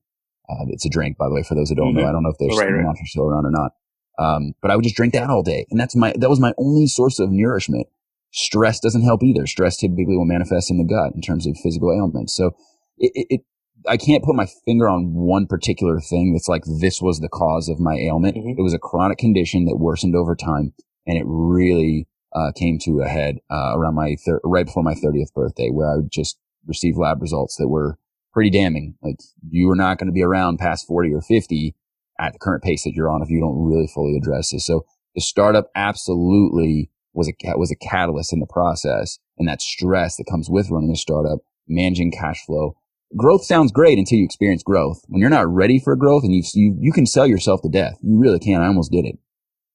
Uh, 0.49 0.65
it's 0.69 0.87
a 0.87 0.91
drink, 0.91 1.17
by 1.19 1.29
the 1.29 1.35
way, 1.35 1.43
for 1.43 1.55
those 1.55 1.69
that 1.69 1.77
don't 1.77 1.95
mm-hmm. 1.95 2.03
know. 2.03 2.09
I 2.09 2.13
don't 2.13 2.23
know 2.23 2.31
if 2.31 2.39
there's 2.39 2.59
right, 2.59 2.71
right. 2.71 2.97
still 3.05 3.25
around 3.25 3.47
or 3.47 3.51
not. 3.51 3.73
Um, 4.19 4.55
but 4.63 4.71
I 4.71 4.77
would 4.77 4.85
just 4.85 4.97
drink 4.97 5.13
that 5.13 5.29
all 5.29 5.43
day. 5.43 5.67
And 5.71 5.79
that's 5.79 5.95
my, 5.95 6.15
that 6.19 6.31
was 6.31 6.41
my 6.41 6.55
only 6.59 6.87
source 6.87 7.19
of 7.19 7.31
nourishment. 7.31 7.87
Stress 8.33 8.81
doesn't 8.81 9.03
help 9.03 9.23
either. 9.23 9.47
Stress 9.47 9.77
typically 9.77 10.17
will 10.17 10.25
manifest 10.25 10.71
in 10.71 10.79
the 10.79 10.85
gut 10.85 11.15
in 11.15 11.21
terms 11.21 11.47
of 11.47 11.57
physical 11.63 11.93
ailments. 11.93 12.35
So 12.35 12.53
it, 12.99 13.27
it, 13.31 13.41
I 13.89 13.97
can't 13.97 14.25
put 14.25 14.35
my 14.35 14.47
finger 14.65 14.89
on 14.89 15.15
one 15.15 15.47
particular 15.47 16.01
thing 16.01 16.33
that's 16.33 16.49
like 16.49 16.65
this 16.81 17.01
was 17.01 17.21
the 17.21 17.29
cause 17.29 17.69
of 17.69 17.79
my 17.79 17.95
ailment. 17.95 18.37
Mm-hmm. 18.37 18.59
It 18.59 18.63
was 18.63 18.75
a 18.75 18.79
chronic 18.79 19.19
condition 19.19 19.65
that 19.67 19.77
worsened 19.77 20.17
over 20.17 20.35
time, 20.35 20.73
and 21.07 21.17
it 21.17 21.25
really 21.27 22.09
uh, 22.35 22.53
came 22.55 22.79
to 22.81 23.01
a 23.01 23.09
head 23.09 23.39
uh, 23.51 23.77
around 23.77 23.95
my 23.95 24.17
thir- 24.25 24.41
right 24.45 24.67
before 24.67 24.83
my 24.83 24.95
30th 24.95 25.33
birthday, 25.35 25.71
where 25.71 25.91
I 25.91 25.97
would 25.97 26.11
just 26.11 26.39
received 26.67 26.99
lab 26.99 27.23
results 27.23 27.57
that 27.57 27.69
were 27.69 27.99
pretty 28.37 28.51
damning. 28.51 28.95
Like 29.03 29.17
you 29.49 29.71
are 29.71 29.77
not 29.77 29.99
going 29.99 30.09
to 30.09 30.13
be 30.13 30.23
around 30.23 30.59
past 30.59 30.87
40 30.87 31.15
or 31.15 31.23
50 31.23 31.75
at 32.21 32.35
the 32.35 32.39
current 32.39 32.63
pace 32.63 32.85
that 32.85 32.93
you're 32.93 33.09
on 33.09 33.23
if 33.23 33.31
you 33.31 33.41
don't 33.41 33.65
really 33.65 33.87
fully 33.87 34.15
address 34.15 34.51
this. 34.51 34.67
So 34.67 34.85
the 35.15 35.23
startup 35.23 35.71
absolutely 35.75 36.91
was 37.15 37.29
a 37.31 37.57
was 37.57 37.73
a 37.73 37.77
catalyst 37.77 38.35
in 38.35 38.41
the 38.41 38.47
process, 38.47 39.19
and 39.39 39.49
that 39.49 39.63
stress 39.63 40.17
that 40.17 40.27
comes 40.31 40.51
with 40.51 40.69
running 40.71 40.91
a 40.91 40.97
startup, 40.97 41.39
managing 41.67 42.13
cash 42.13 42.45
flow, 42.45 42.77
growth 43.17 43.43
sounds 43.43 43.73
great 43.73 43.97
until 43.99 44.19
you 44.19 44.27
experience 44.27 44.63
growth. 44.63 45.01
When 45.09 45.23
you're 45.23 45.31
not 45.31 45.49
ready 45.49 45.79
for 45.79 45.97
growth 45.97 46.23
and 46.23 46.35
you, 46.35 46.43
you, 46.53 46.77
you 46.79 46.93
can 46.93 47.07
sell 47.07 47.27
yourself 47.27 47.63
to 47.63 47.71
death. 47.71 47.97
You 48.03 48.19
really 48.19 48.39
can. 48.39 48.61
I 48.61 48.67
almost 48.67 48.93
did 48.93 49.07
it. 49.07 49.19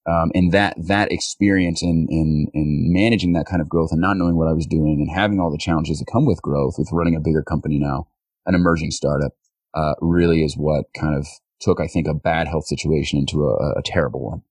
Um, 0.08 0.32
and 0.36 0.52
that, 0.52 0.76
that 0.88 1.12
experience 1.12 1.84
in, 1.84 2.08
in, 2.10 2.48
in 2.54 2.92
managing 2.92 3.34
that 3.34 3.46
kind 3.46 3.62
of 3.62 3.70
growth 3.70 3.90
and 3.92 4.02
not 4.02 4.18
knowing 4.18 4.36
what 4.36 4.48
I 4.48 4.54
was 4.54 4.66
doing 4.66 4.98
and 5.00 5.16
having 5.16 5.40
all 5.40 5.52
the 5.52 5.60
challenges 5.60 6.00
that 6.00 6.12
come 6.12 6.26
with 6.26 6.42
growth 6.42 6.76
with 6.78 6.90
running 6.92 7.16
a 7.16 7.20
bigger 7.20 7.44
company 7.44 7.78
now, 7.78 8.08
an 8.46 8.56
emerging 8.56 8.92
startup, 8.92 9.34
uh, 9.74 9.94
really 10.02 10.44
is 10.44 10.56
what 10.56 10.86
kind 11.00 11.16
of 11.16 11.28
took, 11.60 11.80
I 11.80 11.88
think, 11.88 12.08
a 12.08 12.14
bad 12.14 12.48
health 12.48 12.66
situation 12.66 13.20
into 13.20 13.48
a, 13.48 13.80
a 13.80 13.82
terrible 13.84 14.22
one. 14.22 14.42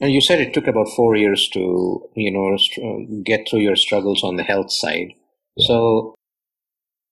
And 0.00 0.12
you 0.12 0.20
said 0.20 0.40
it 0.40 0.52
took 0.52 0.66
about 0.66 0.88
four 0.90 1.16
years 1.16 1.48
to, 1.50 2.08
you 2.14 2.30
know, 2.30 3.22
get 3.24 3.48
through 3.48 3.60
your 3.60 3.76
struggles 3.76 4.22
on 4.22 4.36
the 4.36 4.42
health 4.42 4.70
side. 4.70 5.14
Yeah. 5.56 5.66
So 5.68 6.16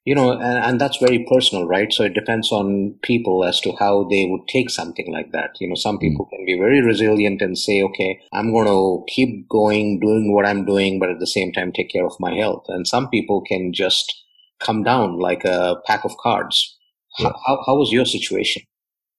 you 0.04 0.14
know, 0.14 0.32
and, 0.32 0.42
and 0.42 0.80
that's 0.80 0.98
very 0.98 1.26
personal, 1.30 1.66
right? 1.66 1.90
So 1.90 2.04
it 2.04 2.14
depends 2.14 2.52
on 2.52 2.94
people 3.02 3.42
as 3.44 3.58
to 3.60 3.72
how 3.78 4.04
they 4.04 4.28
would 4.30 4.46
take 4.48 4.68
something 4.68 5.10
like 5.10 5.32
that. 5.32 5.56
You 5.60 5.68
know, 5.68 5.74
some 5.74 5.98
people 5.98 6.26
can 6.26 6.44
be 6.44 6.58
very 6.58 6.82
resilient 6.82 7.40
and 7.40 7.56
say, 7.56 7.82
okay, 7.82 8.20
I'm 8.32 8.52
going 8.52 8.66
to 8.66 9.04
keep 9.08 9.48
going, 9.48 10.00
doing 10.00 10.32
what 10.32 10.46
I'm 10.46 10.66
doing, 10.66 10.98
but 10.98 11.08
at 11.08 11.20
the 11.20 11.26
same 11.26 11.52
time 11.52 11.72
take 11.72 11.90
care 11.90 12.04
of 12.04 12.20
my 12.20 12.34
health. 12.34 12.64
And 12.68 12.86
some 12.86 13.08
people 13.08 13.40
can 13.40 13.72
just 13.72 14.23
come 14.64 14.82
down 14.82 15.18
like 15.18 15.44
a 15.44 15.76
pack 15.86 16.04
of 16.04 16.16
cards. 16.16 16.78
Yeah. 17.18 17.30
How, 17.46 17.62
how, 17.66 17.76
was 17.76 17.92
your 17.92 18.04
situation? 18.04 18.62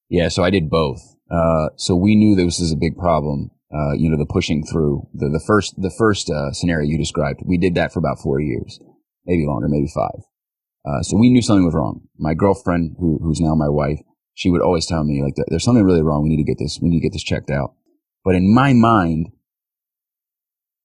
Yeah, 0.10 0.28
so 0.28 0.44
I 0.44 0.50
did 0.50 0.70
both. 0.70 1.00
Uh, 1.32 1.70
so 1.78 1.96
we 1.96 2.16
knew 2.16 2.36
this 2.36 2.60
was 2.60 2.72
a 2.72 2.78
big 2.78 2.98
problem. 2.98 3.52
Uh, 3.74 3.94
you 3.94 4.10
know, 4.10 4.18
the 4.18 4.26
pushing 4.26 4.64
through 4.66 5.08
the, 5.14 5.28
the 5.30 5.44
first, 5.46 5.76
the 5.82 5.94
first, 5.98 6.30
uh, 6.30 6.52
scenario 6.52 6.88
you 6.88 6.98
described, 6.98 7.42
we 7.46 7.58
did 7.58 7.76
that 7.76 7.92
for 7.92 8.00
about 8.00 8.20
four 8.20 8.40
years, 8.40 8.80
maybe 9.26 9.46
longer, 9.46 9.68
maybe 9.68 9.88
five. 9.88 10.22
Uh, 10.86 11.02
so 11.02 11.18
we 11.18 11.30
knew 11.30 11.42
something 11.42 11.66
was 11.66 11.74
wrong. 11.74 12.02
My 12.18 12.34
girlfriend, 12.34 12.96
who, 13.00 13.20
who's 13.22 13.42
now 13.42 13.56
my 13.56 13.70
wife, 13.70 14.00
she 14.36 14.50
would 14.50 14.62
always 14.62 14.86
tell 14.86 15.04
me 15.04 15.24
like, 15.24 15.34
there's 15.48 15.64
something 15.64 15.84
really 15.84 16.04
wrong. 16.04 16.24
We 16.24 16.30
need 16.30 16.44
to 16.44 16.52
get 16.52 16.60
this, 16.60 16.80
we 16.82 16.90
need 16.90 17.00
to 17.00 17.04
get 17.04 17.14
this 17.14 17.24
checked 17.24 17.50
out. 17.50 17.74
But 18.24 18.36
in 18.36 18.54
my 18.54 18.74
mind, 18.74 19.28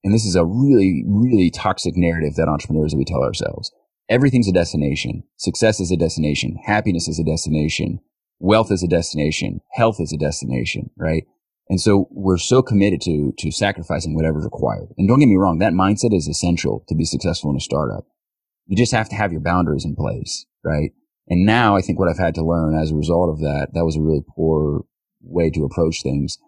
and 0.03 0.15
this 0.15 0.25
is 0.25 0.37
a 0.37 0.45
really, 0.45 1.05
really 1.07 1.51
toxic 1.51 1.95
narrative 1.97 2.37
that 2.37 2.49
entrepreneurs 2.49 2.93
that 2.93 2.99
we 2.99 3.05
tell 3.05 3.23
ourselves. 3.23 3.71
Everything's 4.11 4.49
a 4.49 4.53
destination. 4.53 5.23
Success 5.37 5.81
is 5.81 5.91
a 5.91 5.97
destination. 5.97 6.59
Happiness 6.67 7.09
is 7.09 7.19
a 7.19 7.25
destination. 7.25 8.01
Wealth 8.41 8.73
is 8.73 8.83
a 8.83 8.89
destination. 8.89 9.61
Health 9.73 10.01
is 10.01 10.13
a 10.13 10.19
destination, 10.19 10.91
right? 10.99 11.25
And 11.69 11.81
so 11.81 12.09
we're 12.11 12.37
so 12.37 12.63
committed 12.63 13.01
to, 13.03 13.33
to 13.39 13.53
sacrificing 13.53 14.17
whatever's 14.17 14.45
required. 14.45 14.89
And 14.99 15.07
don't 15.07 15.21
get 15.21 15.29
me 15.29 15.37
wrong, 15.37 15.61
that 15.61 15.73
mindset 15.73 16.13
is 16.13 16.27
essential 16.27 16.85
to 16.89 16.97
be 16.97 17.05
successful 17.05 17.51
in 17.51 17.57
a 17.57 17.61
startup. 17.61 18.05
You 18.67 18.77
just 18.77 18.93
have 18.93 19.09
to 19.11 19.15
have 19.15 19.31
your 19.31 19.41
boundaries 19.41 19.85
in 19.85 19.95
place, 19.95 20.47
right? 20.65 20.91
And 21.29 21.47
now 21.47 21.77
I 21.77 21.81
think 21.81 22.01
what 22.01 22.09
I've 22.09 22.19
had 22.19 22.35
to 22.35 22.45
learn 22.45 22.77
as 22.77 22.91
a 22.91 22.97
result 22.97 23.31
of 23.31 23.39
that, 23.39 23.69
that 23.75 23.85
was 23.85 23.97
a 23.97 24.03
really 24.03 24.25
poor 24.29 24.83
way 25.23 25.49
to 25.51 25.65
approach 25.65 26.03
things, 26.03 26.39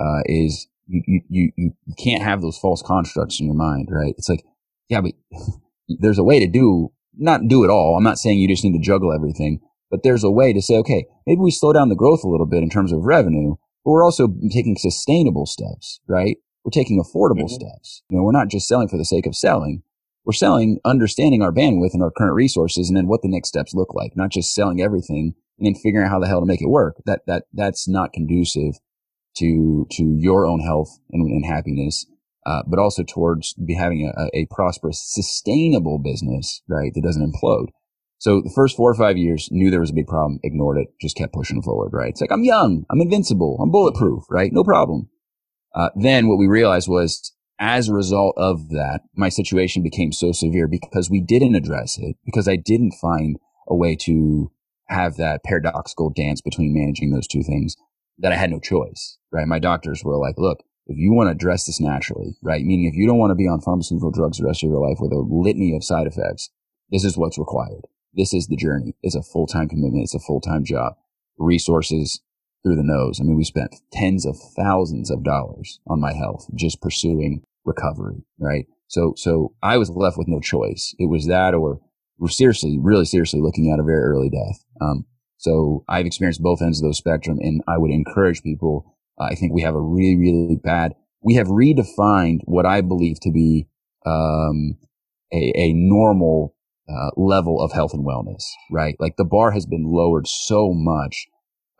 uh, 0.00 0.22
is 0.26 0.68
you, 0.86 1.02
you, 1.06 1.20
you, 1.28 1.72
you 1.84 1.94
can't 1.98 2.22
have 2.22 2.40
those 2.40 2.56
false 2.56 2.80
constructs 2.80 3.40
in 3.40 3.46
your 3.46 3.56
mind, 3.56 3.88
right? 3.90 4.14
It's 4.16 4.28
like, 4.28 4.44
yeah, 4.88 5.00
but 5.00 5.12
there's 5.88 6.18
a 6.18 6.24
way 6.24 6.38
to 6.38 6.46
do, 6.46 6.92
not 7.18 7.48
do 7.48 7.64
it 7.64 7.70
all. 7.70 7.96
I'm 7.96 8.04
not 8.04 8.18
saying 8.18 8.38
you 8.38 8.48
just 8.48 8.64
need 8.64 8.72
to 8.72 8.84
juggle 8.84 9.12
everything, 9.12 9.60
but 9.90 10.00
there's 10.02 10.24
a 10.24 10.30
way 10.30 10.52
to 10.52 10.62
say, 10.62 10.76
okay, 10.76 11.06
maybe 11.26 11.40
we 11.40 11.50
slow 11.50 11.72
down 11.72 11.88
the 11.88 11.96
growth 11.96 12.24
a 12.24 12.28
little 12.28 12.46
bit 12.46 12.62
in 12.62 12.70
terms 12.70 12.92
of 12.92 13.04
revenue, 13.04 13.56
but 13.84 13.90
we're 13.90 14.04
also 14.04 14.28
taking 14.50 14.76
sustainable 14.76 15.46
steps, 15.46 16.00
right? 16.08 16.36
We're 16.64 16.70
taking 16.70 17.02
affordable 17.02 17.48
mm-hmm. 17.48 17.66
steps. 17.66 18.02
You 18.10 18.18
know, 18.18 18.22
we're 18.22 18.32
not 18.32 18.48
just 18.48 18.68
selling 18.68 18.88
for 18.88 18.98
the 18.98 19.04
sake 19.04 19.26
of 19.26 19.34
selling 19.34 19.82
we're 20.28 20.32
selling 20.34 20.78
understanding 20.84 21.40
our 21.40 21.50
bandwidth 21.50 21.94
and 21.94 22.02
our 22.02 22.10
current 22.10 22.34
resources 22.34 22.90
and 22.90 22.96
then 22.98 23.08
what 23.08 23.22
the 23.22 23.30
next 23.30 23.48
steps 23.48 23.72
look 23.72 23.94
like, 23.94 24.14
not 24.14 24.28
just 24.28 24.54
selling 24.54 24.78
everything 24.78 25.34
and 25.58 25.66
then 25.66 25.74
figuring 25.74 26.06
out 26.06 26.10
how 26.10 26.20
the 26.20 26.26
hell 26.26 26.40
to 26.40 26.46
make 26.46 26.60
it 26.60 26.68
work. 26.68 26.96
That, 27.06 27.22
that, 27.26 27.44
that's 27.54 27.88
not 27.88 28.12
conducive 28.12 28.74
to, 29.38 29.86
to 29.92 30.16
your 30.18 30.44
own 30.44 30.60
health 30.60 30.98
and, 31.10 31.26
and 31.26 31.46
happiness. 31.46 32.04
Uh, 32.46 32.62
but 32.66 32.78
also 32.78 33.02
towards 33.02 33.52
be 33.54 33.74
having 33.74 34.10
a, 34.16 34.28
a 34.34 34.46
prosperous, 34.50 35.02
sustainable 35.04 35.98
business, 35.98 36.62
right? 36.68 36.92
That 36.94 37.02
doesn't 37.02 37.32
implode. 37.32 37.68
So 38.18 38.40
the 38.40 38.52
first 38.54 38.76
four 38.76 38.90
or 38.90 38.94
five 38.94 39.16
years 39.16 39.48
knew 39.50 39.70
there 39.70 39.80
was 39.80 39.90
a 39.90 39.94
big 39.94 40.06
problem, 40.06 40.40
ignored 40.42 40.78
it, 40.78 40.88
just 41.00 41.16
kept 41.16 41.32
pushing 41.32 41.62
forward, 41.62 41.90
right? 41.92 42.10
It's 42.10 42.20
like, 42.20 42.32
I'm 42.32 42.44
young, 42.44 42.84
I'm 42.90 43.00
invincible, 43.00 43.58
I'm 43.62 43.70
bulletproof, 43.70 44.24
right? 44.30 44.52
No 44.52 44.64
problem. 44.64 45.08
Uh, 45.74 45.90
then 45.94 46.26
what 46.26 46.38
we 46.38 46.46
realized 46.48 46.88
was 46.88 47.32
as 47.60 47.88
a 47.88 47.94
result 47.94 48.34
of 48.36 48.70
that, 48.70 49.00
my 49.14 49.28
situation 49.28 49.82
became 49.82 50.12
so 50.12 50.32
severe 50.32 50.68
because 50.68 51.10
we 51.10 51.20
didn't 51.20 51.54
address 51.54 51.98
it, 51.98 52.16
because 52.24 52.48
I 52.48 52.56
didn't 52.56 52.94
find 53.00 53.36
a 53.68 53.76
way 53.76 53.94
to 54.02 54.50
have 54.88 55.16
that 55.16 55.42
paradoxical 55.44 56.10
dance 56.10 56.40
between 56.40 56.74
managing 56.74 57.10
those 57.10 57.26
two 57.26 57.42
things 57.42 57.76
that 58.18 58.32
I 58.32 58.36
had 58.36 58.50
no 58.50 58.58
choice, 58.58 59.18
right? 59.30 59.46
My 59.46 59.58
doctors 59.58 60.02
were 60.02 60.16
like, 60.16 60.36
look, 60.38 60.58
if 60.88 60.96
you 60.98 61.12
want 61.12 61.28
to 61.28 61.32
address 61.32 61.66
this 61.66 61.80
naturally, 61.80 62.36
right? 62.42 62.64
Meaning 62.64 62.86
if 62.86 62.96
you 62.96 63.06
don't 63.06 63.18
want 63.18 63.30
to 63.30 63.36
be 63.36 63.46
on 63.46 63.60
pharmaceutical 63.60 64.10
drugs 64.10 64.38
the 64.38 64.46
rest 64.46 64.64
of 64.64 64.70
your 64.70 64.80
life 64.80 64.98
with 65.00 65.12
a 65.12 65.18
litany 65.18 65.76
of 65.76 65.84
side 65.84 66.06
effects, 66.06 66.50
this 66.90 67.04
is 67.04 67.16
what's 67.16 67.38
required. 67.38 67.82
This 68.14 68.32
is 68.32 68.46
the 68.46 68.56
journey. 68.56 68.94
It's 69.02 69.14
a 69.14 69.22
full-time 69.22 69.68
commitment. 69.68 70.02
It's 70.02 70.14
a 70.14 70.18
full-time 70.18 70.64
job. 70.64 70.94
Resources 71.36 72.22
through 72.62 72.76
the 72.76 72.82
nose. 72.82 73.20
I 73.20 73.24
mean, 73.24 73.36
we 73.36 73.44
spent 73.44 73.76
tens 73.92 74.26
of 74.26 74.36
thousands 74.56 75.10
of 75.10 75.22
dollars 75.22 75.78
on 75.86 76.00
my 76.00 76.14
health 76.14 76.46
just 76.54 76.80
pursuing 76.80 77.42
recovery, 77.64 78.24
right? 78.38 78.66
So, 78.88 79.12
so 79.16 79.54
I 79.62 79.76
was 79.76 79.90
left 79.90 80.18
with 80.18 80.28
no 80.28 80.40
choice. 80.40 80.94
It 80.98 81.10
was 81.10 81.26
that 81.26 81.54
or 81.54 81.80
seriously, 82.28 82.78
really 82.80 83.04
seriously 83.04 83.40
looking 83.40 83.70
at 83.70 83.78
a 83.78 83.84
very 83.84 84.02
early 84.02 84.30
death. 84.30 84.64
Um, 84.80 85.04
so 85.36 85.84
I've 85.88 86.06
experienced 86.06 86.42
both 86.42 86.62
ends 86.62 86.80
of 86.80 86.88
those 86.88 86.98
spectrum 86.98 87.38
and 87.40 87.62
I 87.68 87.78
would 87.78 87.92
encourage 87.92 88.42
people. 88.42 88.96
I 89.20 89.34
think 89.34 89.52
we 89.52 89.62
have 89.62 89.74
a 89.74 89.80
really, 89.80 90.16
really 90.16 90.56
bad, 90.62 90.94
we 91.22 91.34
have 91.34 91.48
redefined 91.48 92.40
what 92.44 92.66
I 92.66 92.80
believe 92.80 93.18
to 93.20 93.32
be, 93.32 93.66
um, 94.06 94.78
a, 95.32 95.52
a 95.56 95.72
normal, 95.74 96.54
uh, 96.88 97.10
level 97.16 97.60
of 97.60 97.72
health 97.72 97.92
and 97.92 98.06
wellness, 98.06 98.44
right? 98.70 98.96
Like 98.98 99.16
the 99.16 99.24
bar 99.24 99.50
has 99.50 99.66
been 99.66 99.84
lowered 99.84 100.26
so 100.26 100.72
much 100.72 101.26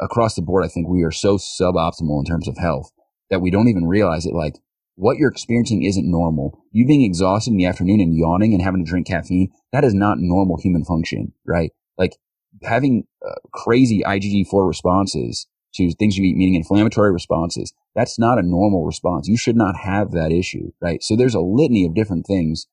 across 0.01 0.35
the 0.35 0.43
board. 0.43 0.65
I 0.65 0.69
think 0.69 0.89
we 0.89 1.03
are 1.03 1.11
so 1.11 1.39
suboptimal 1.39 2.21
in 2.21 2.25
terms 2.27 2.49
of 2.49 2.59
health 2.59 2.91
that 3.31 3.41
we 3.41 3.51
don't 3.51 3.69
even 3.69 3.87
realize 3.87 4.27
it. 4.27 4.35
Like 4.35 4.57
what 4.97 5.17
you're 5.17 5.31
experiencing 5.31 5.85
isn't 5.85 6.11
normal. 6.11 6.59
You 6.73 6.87
being 6.87 7.05
exhausted 7.05 7.53
in 7.53 7.57
the 7.57 7.67
afternoon 7.67 8.01
and 8.01 8.15
yawning 8.15 8.53
and 8.53 8.63
having 8.63 8.85
to 8.85 8.91
drink 8.91 9.07
caffeine, 9.07 9.51
that 9.73 9.85
is 9.85 9.95
not 9.95 10.19
normal 10.19 10.59
human 10.61 10.85
function, 10.85 11.33
right? 11.47 11.71
Like 11.97 12.17
having 12.63 13.05
uh, 13.27 13.35
crazy 13.53 14.03
IgG4 14.05 14.67
responses 14.67 15.47
to 15.75 15.93
things 15.93 16.17
you 16.17 16.25
eat, 16.25 16.37
meaning 16.37 16.55
inflammatory 16.55 17.13
responses, 17.13 17.73
that's 17.95 18.19
not 18.19 18.39
a 18.39 18.43
normal 18.43 18.85
response. 18.85 19.29
You 19.29 19.37
should 19.37 19.57
not 19.57 19.77
have 19.77 20.13
that 20.13 20.33
issue, 20.33 20.73
right? 20.81 21.03
So 21.03 21.17
there's 21.17 21.35
a 21.35 21.41
litany 21.41 21.85
of 21.85 21.95
different 21.95 22.27
things 22.27 22.67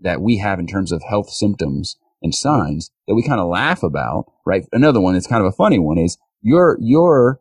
that 0.00 0.20
we 0.20 0.38
have 0.38 0.58
in 0.58 0.66
terms 0.66 0.92
of 0.92 1.02
health 1.02 1.30
symptoms 1.30 1.96
and 2.22 2.34
signs 2.34 2.90
that 3.06 3.14
we 3.14 3.22
kind 3.22 3.40
of 3.40 3.48
laugh 3.48 3.82
about, 3.82 4.26
right? 4.46 4.64
Another 4.72 5.00
one 5.00 5.14
that's 5.14 5.26
kind 5.26 5.44
of 5.44 5.52
a 5.52 5.56
funny 5.56 5.78
one 5.78 5.98
is 5.98 6.18
your, 6.42 6.76
your 6.80 7.40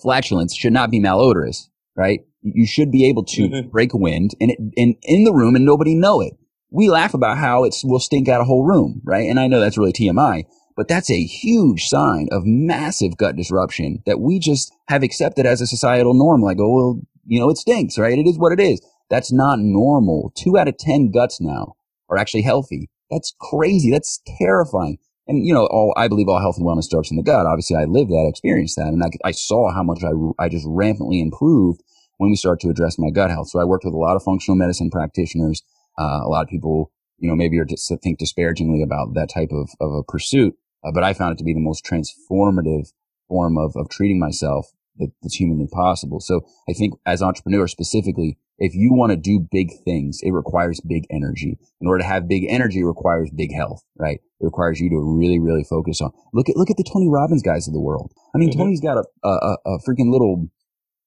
flatulence 0.00 0.54
should 0.54 0.72
not 0.72 0.90
be 0.90 1.00
malodorous, 1.00 1.68
right? 1.96 2.20
You 2.42 2.66
should 2.66 2.90
be 2.90 3.08
able 3.08 3.24
to 3.24 3.42
mm-hmm. 3.42 3.68
break 3.70 3.94
wind 3.94 4.32
and, 4.40 4.50
it, 4.50 4.58
and 4.76 4.96
in 5.02 5.24
the 5.24 5.32
room 5.32 5.56
and 5.56 5.64
nobody 5.64 5.94
know 5.94 6.20
it. 6.20 6.34
We 6.70 6.88
laugh 6.88 7.14
about 7.14 7.38
how 7.38 7.64
it 7.64 7.74
will 7.84 8.00
stink 8.00 8.28
out 8.28 8.40
a 8.40 8.44
whole 8.44 8.64
room, 8.64 9.00
right? 9.04 9.28
And 9.30 9.38
I 9.38 9.46
know 9.46 9.60
that's 9.60 9.78
really 9.78 9.92
TMI, 9.92 10.44
but 10.76 10.88
that's 10.88 11.10
a 11.10 11.22
huge 11.22 11.84
sign 11.84 12.28
of 12.32 12.42
massive 12.44 13.16
gut 13.16 13.36
disruption 13.36 14.02
that 14.06 14.20
we 14.20 14.38
just 14.38 14.72
have 14.88 15.02
accepted 15.02 15.46
as 15.46 15.60
a 15.60 15.66
societal 15.66 16.14
norm. 16.14 16.42
Like, 16.42 16.58
oh, 16.60 16.74
well, 16.74 17.00
you 17.26 17.38
know, 17.40 17.50
it 17.50 17.58
stinks, 17.58 17.98
right? 17.98 18.18
It 18.18 18.26
is 18.26 18.38
what 18.38 18.52
it 18.52 18.60
is. 18.60 18.80
That's 19.10 19.32
not 19.32 19.58
normal. 19.60 20.32
Two 20.36 20.58
out 20.58 20.68
of 20.68 20.76
10 20.78 21.10
guts 21.10 21.40
now 21.40 21.74
are 22.08 22.18
actually 22.18 22.42
healthy. 22.42 22.90
That's 23.10 23.34
crazy. 23.40 23.90
That's 23.90 24.20
terrifying. 24.38 24.98
And, 25.26 25.46
you 25.46 25.54
know, 25.54 25.66
all, 25.66 25.94
I 25.96 26.08
believe 26.08 26.28
all 26.28 26.40
health 26.40 26.56
and 26.58 26.66
wellness 26.66 26.84
starts 26.84 27.10
in 27.10 27.16
the 27.16 27.22
gut. 27.22 27.46
Obviously, 27.46 27.76
I 27.76 27.84
lived 27.84 28.10
that, 28.10 28.26
experienced 28.28 28.76
that, 28.76 28.88
and 28.88 29.02
I, 29.02 29.08
I 29.24 29.30
saw 29.30 29.72
how 29.72 29.82
much 29.82 30.02
I, 30.04 30.10
I 30.38 30.48
just 30.48 30.66
rampantly 30.68 31.20
improved 31.20 31.80
when 32.18 32.30
we 32.30 32.36
start 32.36 32.60
to 32.60 32.68
address 32.68 32.98
my 32.98 33.10
gut 33.10 33.30
health. 33.30 33.48
So 33.48 33.58
I 33.58 33.64
worked 33.64 33.84
with 33.84 33.94
a 33.94 33.98
lot 33.98 34.16
of 34.16 34.22
functional 34.22 34.56
medicine 34.56 34.90
practitioners. 34.90 35.62
Uh, 35.98 36.20
a 36.24 36.28
lot 36.28 36.42
of 36.42 36.48
people, 36.48 36.92
you 37.18 37.28
know, 37.28 37.36
maybe 37.36 37.58
are 37.58 37.64
just 37.64 37.90
think 38.02 38.18
disparagingly 38.18 38.82
about 38.82 39.14
that 39.14 39.30
type 39.32 39.50
of, 39.52 39.70
of 39.80 39.92
a 39.92 40.02
pursuit. 40.02 40.54
Uh, 40.84 40.92
but 40.92 41.02
I 41.02 41.14
found 41.14 41.32
it 41.32 41.38
to 41.38 41.44
be 41.44 41.54
the 41.54 41.60
most 41.60 41.84
transformative 41.84 42.92
form 43.28 43.56
of, 43.56 43.74
of 43.76 43.88
treating 43.88 44.18
myself 44.18 44.72
that, 44.98 45.10
that's 45.22 45.34
humanly 45.34 45.66
possible. 45.66 46.20
So 46.20 46.42
I 46.68 46.72
think 46.72 46.94
as 47.06 47.22
entrepreneurs 47.22 47.72
specifically, 47.72 48.38
if 48.58 48.74
you 48.74 48.92
want 48.92 49.10
to 49.10 49.16
do 49.16 49.46
big 49.50 49.72
things, 49.84 50.20
it 50.22 50.30
requires 50.30 50.80
big 50.80 51.06
energy. 51.10 51.58
In 51.80 51.88
order 51.88 52.02
to 52.02 52.06
have 52.06 52.28
big 52.28 52.46
energy, 52.48 52.80
it 52.80 52.84
requires 52.84 53.30
big 53.34 53.52
health, 53.52 53.82
right? 53.96 54.20
It 54.40 54.44
requires 54.44 54.80
you 54.80 54.90
to 54.90 54.98
really, 55.00 55.40
really 55.40 55.64
focus 55.64 56.00
on. 56.00 56.12
Look 56.32 56.48
at 56.48 56.56
look 56.56 56.70
at 56.70 56.76
the 56.76 56.84
Tony 56.84 57.08
Robbins 57.08 57.42
guys 57.42 57.66
of 57.66 57.74
the 57.74 57.80
world. 57.80 58.12
I 58.34 58.38
mean, 58.38 58.50
mm-hmm. 58.50 58.60
Tony's 58.60 58.80
got 58.80 58.98
a, 58.98 59.28
a 59.28 59.56
a 59.66 59.78
freaking 59.78 60.12
little 60.12 60.48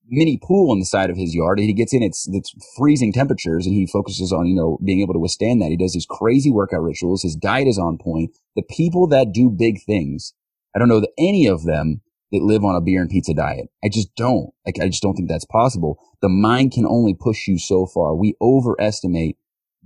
mini 0.08 0.40
pool 0.42 0.72
on 0.72 0.80
the 0.80 0.86
side 0.86 1.10
of 1.10 1.18
his 1.18 1.36
yard. 1.36 1.60
and 1.60 1.68
He 1.68 1.74
gets 1.74 1.94
in 1.94 2.04
it's 2.04 2.28
it's 2.32 2.54
freezing 2.78 3.14
temperatures, 3.14 3.66
and 3.66 3.76
he 3.76 3.86
focuses 3.88 4.32
on 4.32 4.48
you 4.48 4.56
know 4.56 4.80
being 4.84 5.02
able 5.02 5.14
to 5.14 5.20
withstand 5.20 5.62
that. 5.62 5.70
He 5.70 5.78
does 5.78 5.94
these 5.94 6.06
crazy 6.06 6.52
workout 6.52 6.84
rituals. 6.84 7.24
His 7.24 7.36
diet 7.36 7.68
is 7.68 7.80
on 7.80 7.98
point. 7.98 8.32
The 8.56 8.64
people 8.64 9.08
that 9.08 9.32
do 9.32 9.50
big 9.50 9.82
things, 9.84 10.34
I 10.76 10.80
don't 10.80 10.90
know 10.90 11.02
that 11.02 11.14
any 11.18 11.48
of 11.48 11.64
them 11.64 12.02
that 12.32 12.42
live 12.42 12.64
on 12.64 12.76
a 12.76 12.82
beer 12.82 13.02
and 13.02 13.10
pizza 13.10 13.34
diet. 13.34 13.70
I 13.84 13.90
just 13.90 14.14
don't. 14.16 14.52
Like 14.66 14.80
I 14.82 14.88
just 14.88 15.02
don't 15.02 15.16
think 15.16 15.30
that's 15.30 15.46
possible. 15.46 15.98
The 16.22 16.30
mind 16.30 16.74
can 16.74 16.86
only 16.86 17.14
push 17.14 17.48
you 17.48 17.58
so 17.58 17.86
far. 17.86 18.16
We 18.16 18.36
overestimate 18.42 19.38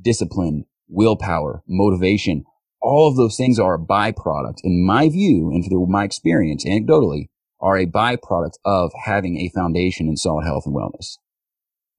discipline, 0.02 0.66
willpower, 0.88 1.62
motivation, 1.68 2.46
all 2.82 3.08
of 3.08 3.16
those 3.16 3.38
things 3.38 3.60
are 3.60 3.76
a 3.76 3.80
byproduct, 3.80 4.60
in 4.64 4.84
my 4.86 5.08
view, 5.10 5.52
and 5.52 5.64
through 5.64 5.86
my 5.88 6.04
experience, 6.04 6.66
anecdotally, 6.66 7.30
are 7.62 7.78
a 7.78 7.86
byproduct 7.86 8.58
of 8.66 8.92
having 9.06 9.38
a 9.38 9.50
foundation 9.50 10.08
in 10.08 10.18
solid 10.18 10.46
health 10.46 10.66
and 10.66 10.76
wellness. 10.76 11.18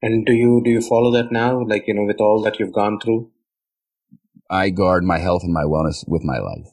And 0.02 0.26
do 0.26 0.32
you 0.32 0.60
do 0.64 0.70
you 0.70 0.80
follow 0.80 1.12
that 1.12 1.30
now? 1.30 1.64
Like 1.64 1.86
you 1.86 1.94
know, 1.94 2.04
with 2.04 2.20
all 2.20 2.42
that 2.42 2.58
you've 2.58 2.72
gone 2.72 2.98
through, 2.98 3.30
I 4.50 4.70
guard 4.70 5.04
my 5.04 5.18
health 5.18 5.42
and 5.44 5.52
my 5.52 5.62
wellness 5.62 6.04
with 6.06 6.24
my 6.24 6.38
life. 6.38 6.68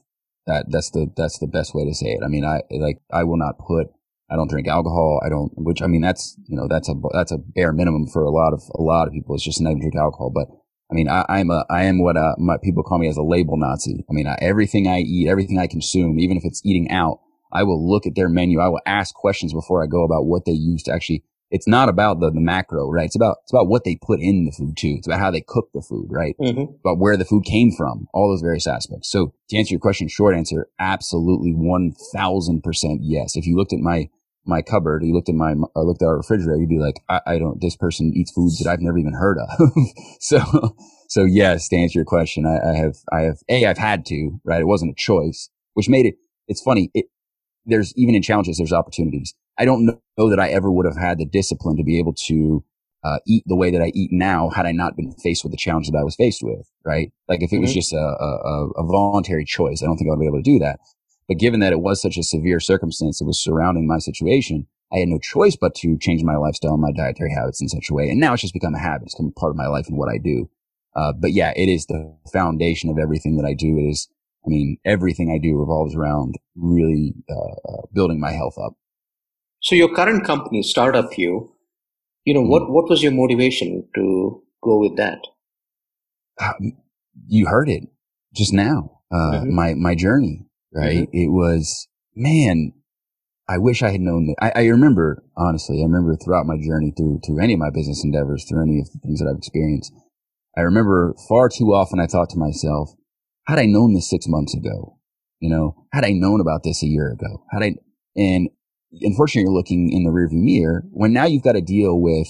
That 0.48 0.66
that's 0.70 0.90
the 0.90 1.12
that's 1.16 1.38
the 1.38 1.48
best 1.48 1.76
way 1.76 1.86
to 1.86 1.94
say 1.94 2.08
it. 2.08 2.22
I 2.24 2.28
mean, 2.28 2.44
I 2.44 2.62
like 2.72 3.02
I 3.12 3.24
will 3.24 3.38
not 3.38 3.60
put. 3.60 3.88
I 4.32 4.36
don't 4.36 4.50
drink 4.50 4.68
alcohol. 4.68 5.22
I 5.26 5.30
don't, 5.30 5.52
which 5.56 5.82
I 5.82 5.88
mean, 5.88 6.02
that's 6.02 6.38
you 6.48 6.56
know 6.56 6.68
that's 6.68 6.90
a 6.90 6.94
that's 7.14 7.32
a 7.32 7.38
bare 7.38 7.72
minimum 7.72 8.08
for 8.08 8.24
a 8.24 8.32
lot 8.32 8.54
of 8.54 8.64
a 8.74 8.82
lot 8.82 9.08
of 9.08 9.14
people. 9.14 9.36
It's 9.36 9.44
just 9.44 9.62
not 9.62 9.80
drink 9.80 9.96
alcohol, 9.96 10.32
but 10.34 10.48
I 10.92 10.96
mean, 10.96 11.08
I, 11.08 11.24
am 11.30 11.52
a, 11.52 11.66
I 11.70 11.84
am 11.84 12.02
what 12.02 12.18
uh, 12.18 12.34
my 12.40 12.58
people 12.64 12.82
call 12.82 12.98
me 12.98 13.08
as 13.08 13.18
a 13.18 13.22
label 13.22 13.58
Nazi. 13.58 14.04
I 14.10 14.14
mean, 14.14 14.26
I, 14.26 14.38
everything 14.42 14.88
I 14.88 15.00
eat, 15.00 15.28
everything 15.28 15.60
I 15.60 15.68
consume, 15.68 16.20
even 16.20 16.36
if 16.36 16.44
it's 16.46 16.66
eating 16.66 16.90
out, 16.90 17.20
I 17.52 17.64
will 17.64 17.90
look 17.90 18.06
at 18.06 18.16
their 18.16 18.30
menu. 18.30 18.60
I 18.60 18.68
will 18.68 18.82
ask 18.86 19.14
questions 19.14 19.54
before 19.54 19.84
I 19.84 19.88
go 19.88 20.04
about 20.04 20.26
what 20.26 20.46
they 20.46 20.52
use 20.52 20.84
to 20.84 20.94
actually. 20.94 21.24
It's 21.52 21.68
not 21.68 21.90
about 21.90 22.20
the, 22.20 22.30
the 22.30 22.40
macro, 22.40 22.92
right? 22.92 23.06
It's 23.06 23.16
about 23.16 23.38
it's 23.44 23.52
about 23.52 23.68
what 23.68 23.84
they 23.84 23.98
put 24.00 24.20
in 24.20 24.46
the 24.46 24.52
food 24.52 24.78
too. 24.78 24.96
It's 25.00 25.08
about 25.08 25.20
how 25.20 25.32
they 25.32 25.42
cook 25.42 25.70
the 25.74 25.82
food, 25.82 26.08
right? 26.12 26.36
Mm-hmm. 26.40 26.74
About 26.86 27.00
where 27.00 27.18
the 27.18 27.26
food 27.26 27.44
came 27.44 27.72
from, 27.76 28.08
all 28.14 28.30
those 28.30 28.42
various 28.42 28.68
aspects. 28.68 29.10
So 29.10 29.34
to 29.50 29.58
answer 29.58 29.74
your 29.74 29.80
question, 29.80 30.08
short 30.10 30.36
answer, 30.36 30.68
absolutely 30.78 31.54
one 31.54 31.94
thousand 32.14 32.62
percent 32.62 33.00
yes. 33.02 33.36
If 33.36 33.48
you 33.48 33.56
looked 33.58 33.74
at 33.74 33.80
my 33.80 34.10
my 34.50 34.62
cupboard, 34.62 35.04
you 35.04 35.14
looked 35.14 35.30
at 35.30 35.36
my, 35.36 35.54
or 35.76 35.86
looked 35.86 36.02
at 36.02 36.08
our 36.08 36.18
refrigerator, 36.18 36.60
you'd 36.60 36.70
be 36.70 36.80
like, 36.80 37.02
I, 37.08 37.22
I 37.26 37.40
don't, 37.40 37.62
this 37.62 37.76
person 37.76 38.12
eats 38.14 38.32
foods 38.32 38.60
that 38.60 38.70
I've 38.70 38.82
never 38.82 38.98
even 38.98 39.14
heard 39.14 39.38
of. 39.38 39.50
so, 40.20 40.76
so 41.08 41.24
yes, 41.24 41.70
to 41.70 41.78
answer 41.78 42.00
your 42.00 42.06
question, 42.06 42.46
I, 42.46 42.72
I, 42.72 42.76
have, 42.76 42.96
I 43.14 43.22
have, 43.22 43.38
A, 43.48 43.66
I've 43.66 43.78
had 43.78 44.06
to, 44.08 44.40
right? 44.44 44.62
It 44.62 44.68
wasn't 44.68 44.92
a 44.92 44.96
choice, 44.96 45.50
which 45.74 45.88
made 45.88 46.06
it, 46.06 46.16
it's 46.48 46.62
funny. 46.62 46.90
It, 46.94 47.06
there's 47.66 47.94
even 47.96 48.16
in 48.16 48.22
challenges, 48.22 48.58
there's 48.58 48.74
opportunities. 48.74 49.34
I 49.58 49.66
don't 49.66 49.86
know 49.86 50.30
that 50.30 50.40
I 50.40 50.50
ever 50.50 50.72
would 50.72 50.86
have 50.86 50.98
had 50.98 51.18
the 51.18 51.26
discipline 51.26 51.78
to 51.78 51.84
be 51.84 52.00
able 52.00 52.14
to, 52.28 52.64
uh, 53.04 53.20
eat 53.26 53.44
the 53.46 53.56
way 53.56 53.72
that 53.72 53.82
I 53.82 53.92
eat 53.96 54.12
now 54.12 54.50
had 54.50 54.66
I 54.66 54.72
not 54.72 54.98
been 54.98 55.14
faced 55.14 55.44
with 55.44 55.52
the 55.52 55.58
challenge 55.58 55.90
that 55.90 55.98
I 55.98 56.04
was 56.04 56.16
faced 56.16 56.42
with, 56.44 56.70
right? 56.86 57.12
Like 57.28 57.42
if 57.42 57.54
it 57.54 57.60
was 57.60 57.70
mm-hmm. 57.70 57.80
just 57.80 57.94
a, 57.94 57.98
a, 57.98 58.70
a 58.78 58.84
voluntary 58.86 59.46
choice, 59.46 59.82
I 59.82 59.86
don't 59.86 59.98
think 59.98 60.10
I 60.10 60.12
would 60.12 60.20
be 60.20 60.28
able 60.28 60.40
to 60.40 60.44
do 60.44 60.60
that. 60.60 60.80
But 61.28 61.38
given 61.38 61.60
that 61.62 61.72
it 61.72 61.80
was 61.80 62.02
such 62.02 62.18
a 62.18 62.24
severe 62.24 62.60
circumstance 62.60 63.20
that 63.20 63.26
was 63.26 63.40
surrounding 63.40 63.88
my 63.88 64.00
situation, 64.00 64.68
I 64.92 64.98
had 64.98 65.10
no 65.10 65.20
choice 65.20 65.56
but 65.56 65.76
to 65.76 65.98
change 65.98 66.24
my 66.24 66.36
lifestyle 66.36 66.74
and 66.74 66.82
my 66.82 66.92
dietary 66.92 67.32
habits 67.34 67.62
in 67.62 67.70
such 67.70 67.90
a 67.90 67.94
way. 67.94 68.10
And 68.10 68.20
now 68.20 68.34
it's 68.34 68.42
just 68.42 68.54
become 68.54 68.74
a 68.74 68.80
habit. 68.80 69.04
It's 69.06 69.16
become 69.16 69.32
part 69.34 69.52
of 69.52 69.56
my 69.56 69.68
life 69.68 69.88
and 69.88 69.98
what 69.98 70.10
I 70.10 70.18
do. 70.18 70.50
Uh, 70.96 71.14
but 71.14 71.32
yeah, 71.32 71.54
it 71.56 71.70
is 71.70 71.86
the 71.86 72.18
foundation 72.34 72.90
of 72.90 72.98
everything 72.98 73.38
that 73.38 73.46
I 73.46 73.54
do. 73.54 73.78
It 73.78 73.90
is, 73.92 74.10
I 74.46 74.48
mean, 74.50 74.78
everything 74.86 75.32
I 75.32 75.40
do 75.42 75.58
revolves 75.58 75.96
around 75.96 76.36
really 76.56 77.14
uh, 77.30 77.72
uh 77.72 77.82
building 77.94 78.20
my 78.20 78.32
health 78.32 78.58
up. 78.58 78.74
So 79.62 79.76
your 79.76 79.94
current 79.94 80.26
company, 80.26 80.64
Startup 80.64 81.10
U, 81.18 81.54
you 82.24 82.34
know, 82.34 82.42
mm-hmm. 82.42 82.50
what, 82.50 82.70
what 82.70 82.90
was 82.90 83.04
your 83.04 83.12
motivation 83.12 83.88
to 83.96 84.42
go 84.64 84.80
with 84.80 84.96
that? 84.98 85.20
Um, 86.42 86.78
you 87.28 87.48
heard 87.48 87.70
it 87.70 87.84
just 88.34 88.54
now. 88.54 89.02
Uh, 89.12 89.42
mm-hmm. 89.42 89.56
my, 89.56 89.74
my 89.74 89.96
journey 89.96 90.50
right? 90.74 91.08
Mm-hmm. 91.08 91.18
It 91.18 91.32
was, 91.32 91.88
man, 92.16 92.74
I 93.48 93.58
wish 93.58 93.82
I 93.82 93.90
had 93.90 94.02
known 94.02 94.28
that. 94.28 94.36
I, 94.42 94.62
I, 94.62 94.66
remember, 94.68 95.24
honestly, 95.36 95.82
I 95.82 95.86
remember 95.86 96.16
throughout 96.16 96.46
my 96.46 96.58
journey 96.58 96.94
through, 96.96 97.22
through 97.26 97.42
any 97.42 97.54
of 97.54 97.60
my 97.60 97.72
business 97.74 98.04
endeavors, 98.04 98.46
through 98.48 98.62
any 98.64 98.80
of 98.80 98.92
the 98.92 99.00
things 99.00 99.20
that 99.20 99.30
I've 99.30 99.38
experienced, 99.38 99.94
I 100.58 100.62
remember 100.62 101.16
far 101.28 101.50
too 101.50 101.74
often 101.74 102.00
I 102.00 102.08
thought 102.08 102.30
to 102.32 102.38
myself, 102.38 102.92
had 103.50 103.60
I 103.60 103.66
known 103.66 103.94
this 103.94 104.10
six 104.10 104.28
months 104.28 104.56
ago, 104.56 104.98
you 105.40 105.50
know, 105.50 105.76
had 105.92 106.06
I 106.06 106.12
known 106.12 106.40
about 106.40 106.64
this 106.64 106.84
a 106.84 106.88
year 106.88 107.12
ago, 107.12 107.44
had 107.52 107.64
I, 107.64 107.76
and 108.16 108.50
unfortunately 109.02 109.44
you're 109.44 109.58
looking 109.58 109.92
in 109.92 110.04
the 110.04 110.12
rearview 110.12 110.44
mirror 110.44 110.84
when 110.92 111.14
now 111.14 111.26
you've 111.26 111.44
got 111.44 111.54
to 111.54 111.62
deal 111.62 112.00
with, 112.00 112.28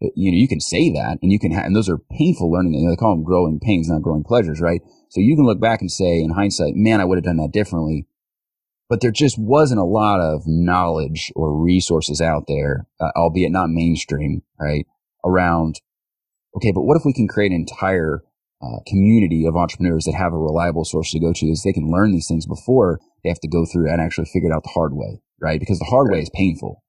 you 0.00 0.32
know, 0.32 0.36
you 0.36 0.48
can 0.48 0.60
say 0.60 0.90
that 0.90 1.18
and 1.22 1.30
you 1.30 1.38
can 1.38 1.52
have, 1.52 1.64
and 1.64 1.76
those 1.76 1.90
are 1.90 1.98
painful 2.10 2.50
learning. 2.50 2.74
You 2.74 2.86
know, 2.86 2.90
they 2.90 2.96
call 2.96 3.14
them 3.14 3.24
growing 3.24 3.60
pains, 3.60 3.88
not 3.88 4.02
growing 4.02 4.24
pleasures, 4.24 4.60
right? 4.60 4.80
So 5.10 5.20
you 5.20 5.36
can 5.36 5.44
look 5.44 5.60
back 5.60 5.80
and 5.80 5.90
say 5.90 6.20
in 6.20 6.30
hindsight, 6.30 6.74
man, 6.74 7.00
I 7.00 7.04
would 7.04 7.18
have 7.18 7.24
done 7.24 7.36
that 7.36 7.52
differently. 7.52 8.06
But 8.88 9.00
there 9.00 9.10
just 9.10 9.38
wasn't 9.38 9.80
a 9.80 9.84
lot 9.84 10.20
of 10.20 10.42
knowledge 10.46 11.32
or 11.36 11.56
resources 11.62 12.20
out 12.20 12.44
there, 12.48 12.86
uh, 13.00 13.10
albeit 13.16 13.52
not 13.52 13.70
mainstream, 13.70 14.42
right? 14.60 14.86
Around, 15.24 15.80
okay, 16.56 16.72
but 16.72 16.82
what 16.82 16.96
if 16.96 17.04
we 17.04 17.12
can 17.12 17.28
create 17.28 17.52
an 17.52 17.64
entire 17.68 18.22
uh, 18.62 18.78
community 18.86 19.44
of 19.44 19.56
entrepreneurs 19.56 20.04
that 20.04 20.14
have 20.14 20.32
a 20.32 20.38
reliable 20.38 20.84
source 20.84 21.10
to 21.10 21.20
go 21.20 21.32
to 21.32 21.46
is 21.46 21.62
they 21.62 21.72
can 21.72 21.90
learn 21.90 22.12
these 22.12 22.28
things 22.28 22.46
before 22.46 23.00
they 23.22 23.28
have 23.28 23.40
to 23.40 23.48
go 23.48 23.66
through 23.66 23.90
and 23.90 24.00
actually 24.00 24.26
figure 24.26 24.50
it 24.50 24.54
out 24.54 24.62
the 24.62 24.70
hard 24.70 24.92
way, 24.94 25.20
right? 25.40 25.58
Because 25.58 25.78
the 25.78 25.86
hard 25.86 26.10
way 26.10 26.20
is 26.20 26.30
painful. 26.34 26.82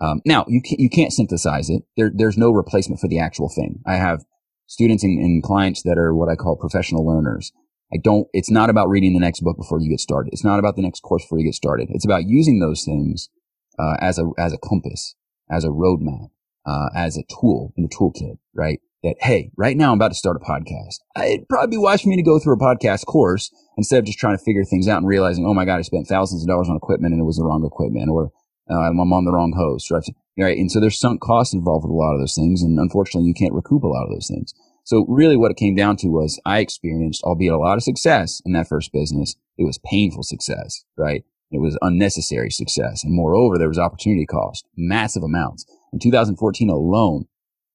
Um, 0.00 0.20
now 0.24 0.44
you 0.48 0.60
can't, 0.60 0.80
you 0.80 0.90
can't 0.90 1.12
synthesize 1.12 1.70
it. 1.70 1.82
There, 1.96 2.10
there's 2.14 2.38
no 2.38 2.50
replacement 2.50 3.00
for 3.00 3.08
the 3.08 3.18
actual 3.18 3.48
thing. 3.48 3.80
I 3.86 3.94
have 3.94 4.24
students 4.66 5.02
and, 5.02 5.18
and 5.18 5.42
clients 5.42 5.82
that 5.82 5.98
are 5.98 6.14
what 6.14 6.28
I 6.28 6.36
call 6.36 6.56
professional 6.56 7.06
learners. 7.06 7.52
I 7.92 7.96
don't, 7.96 8.28
it's 8.34 8.50
not 8.50 8.68
about 8.68 8.90
reading 8.90 9.14
the 9.14 9.20
next 9.20 9.40
book 9.40 9.56
before 9.56 9.80
you 9.80 9.88
get 9.88 10.00
started. 10.00 10.30
It's 10.32 10.44
not 10.44 10.58
about 10.58 10.76
the 10.76 10.82
next 10.82 11.00
course 11.00 11.24
before 11.24 11.38
you 11.38 11.46
get 11.46 11.54
started. 11.54 11.88
It's 11.90 12.04
about 12.04 12.26
using 12.26 12.60
those 12.60 12.84
things, 12.84 13.30
uh, 13.78 13.96
as 14.00 14.18
a, 14.18 14.30
as 14.38 14.52
a 14.52 14.58
compass, 14.58 15.14
as 15.50 15.64
a 15.64 15.68
roadmap, 15.68 16.28
uh, 16.66 16.90
as 16.94 17.16
a 17.16 17.22
tool 17.40 17.72
in 17.78 17.84
the 17.84 17.88
toolkit, 17.88 18.36
right? 18.54 18.80
That, 19.02 19.16
hey, 19.20 19.50
right 19.56 19.76
now 19.76 19.92
I'm 19.92 19.98
about 19.98 20.08
to 20.08 20.16
start 20.16 20.36
a 20.36 20.44
podcast. 20.44 20.98
It'd 21.16 21.48
probably 21.48 21.76
be 21.76 21.80
wise 21.80 22.02
for 22.02 22.08
me 22.08 22.16
to 22.16 22.22
go 22.22 22.38
through 22.38 22.54
a 22.54 22.58
podcast 22.58 23.06
course 23.06 23.50
instead 23.76 24.00
of 24.00 24.06
just 24.06 24.18
trying 24.18 24.36
to 24.36 24.42
figure 24.42 24.64
things 24.64 24.88
out 24.88 24.98
and 24.98 25.06
realizing, 25.06 25.46
oh 25.46 25.54
my 25.54 25.64
God, 25.64 25.78
I 25.78 25.82
spent 25.82 26.08
thousands 26.08 26.42
of 26.42 26.48
dollars 26.48 26.68
on 26.68 26.76
equipment 26.76 27.12
and 27.12 27.20
it 27.20 27.24
was 27.24 27.36
the 27.36 27.44
wrong 27.44 27.64
equipment 27.64 28.10
or, 28.10 28.32
uh, 28.70 28.74
I'm 28.74 28.98
on 29.12 29.24
the 29.24 29.32
wrong 29.32 29.54
host, 29.56 29.90
right? 29.90 30.02
Right. 30.36 30.58
And 30.58 30.70
so 30.70 30.80
there's 30.80 30.98
sunk 30.98 31.20
costs 31.20 31.54
involved 31.54 31.84
with 31.84 31.92
a 31.92 31.94
lot 31.94 32.14
of 32.14 32.20
those 32.20 32.34
things. 32.34 32.62
And 32.62 32.78
unfortunately, 32.78 33.26
you 33.26 33.34
can't 33.34 33.54
recoup 33.54 33.82
a 33.82 33.88
lot 33.88 34.04
of 34.04 34.10
those 34.10 34.28
things. 34.28 34.52
So 34.84 35.04
really 35.08 35.36
what 35.36 35.50
it 35.50 35.56
came 35.56 35.74
down 35.74 35.96
to 35.98 36.08
was 36.08 36.40
I 36.44 36.60
experienced, 36.60 37.22
albeit 37.22 37.52
a 37.52 37.58
lot 37.58 37.76
of 37.76 37.82
success 37.82 38.42
in 38.44 38.52
that 38.52 38.68
first 38.68 38.92
business. 38.92 39.36
It 39.56 39.64
was 39.64 39.78
painful 39.84 40.22
success, 40.22 40.84
right? 40.96 41.24
It 41.50 41.60
was 41.60 41.78
unnecessary 41.82 42.50
success. 42.50 43.04
And 43.04 43.14
moreover, 43.14 43.58
there 43.58 43.68
was 43.68 43.78
opportunity 43.78 44.26
cost, 44.26 44.66
massive 44.76 45.22
amounts. 45.22 45.64
In 45.92 45.98
2014 45.98 46.68
alone, 46.68 47.26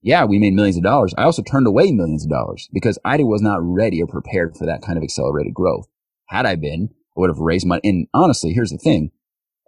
yeah, 0.03 0.25
we 0.25 0.37
made 0.37 0.53
millions 0.53 0.77
of 0.77 0.83
dollars. 0.83 1.13
I 1.17 1.23
also 1.23 1.41
turned 1.41 1.65
away 1.65 1.91
millions 1.91 2.25
of 2.25 2.29
dollars 2.29 2.69
because 2.73 2.99
I 3.03 3.17
was 3.23 3.41
not 3.41 3.59
ready 3.61 4.01
or 4.01 4.07
prepared 4.07 4.55
for 4.55 4.65
that 4.65 4.81
kind 4.81 4.97
of 4.97 5.03
accelerated 5.03 5.53
growth. 5.53 5.87
Had 6.27 6.45
I 6.45 6.55
been, 6.55 6.89
I 6.91 7.19
would 7.19 7.29
have 7.29 7.39
raised 7.39 7.65
money. 7.65 7.81
And 7.83 8.07
honestly, 8.13 8.53
here's 8.53 8.71
the 8.71 8.77
thing. 8.77 9.11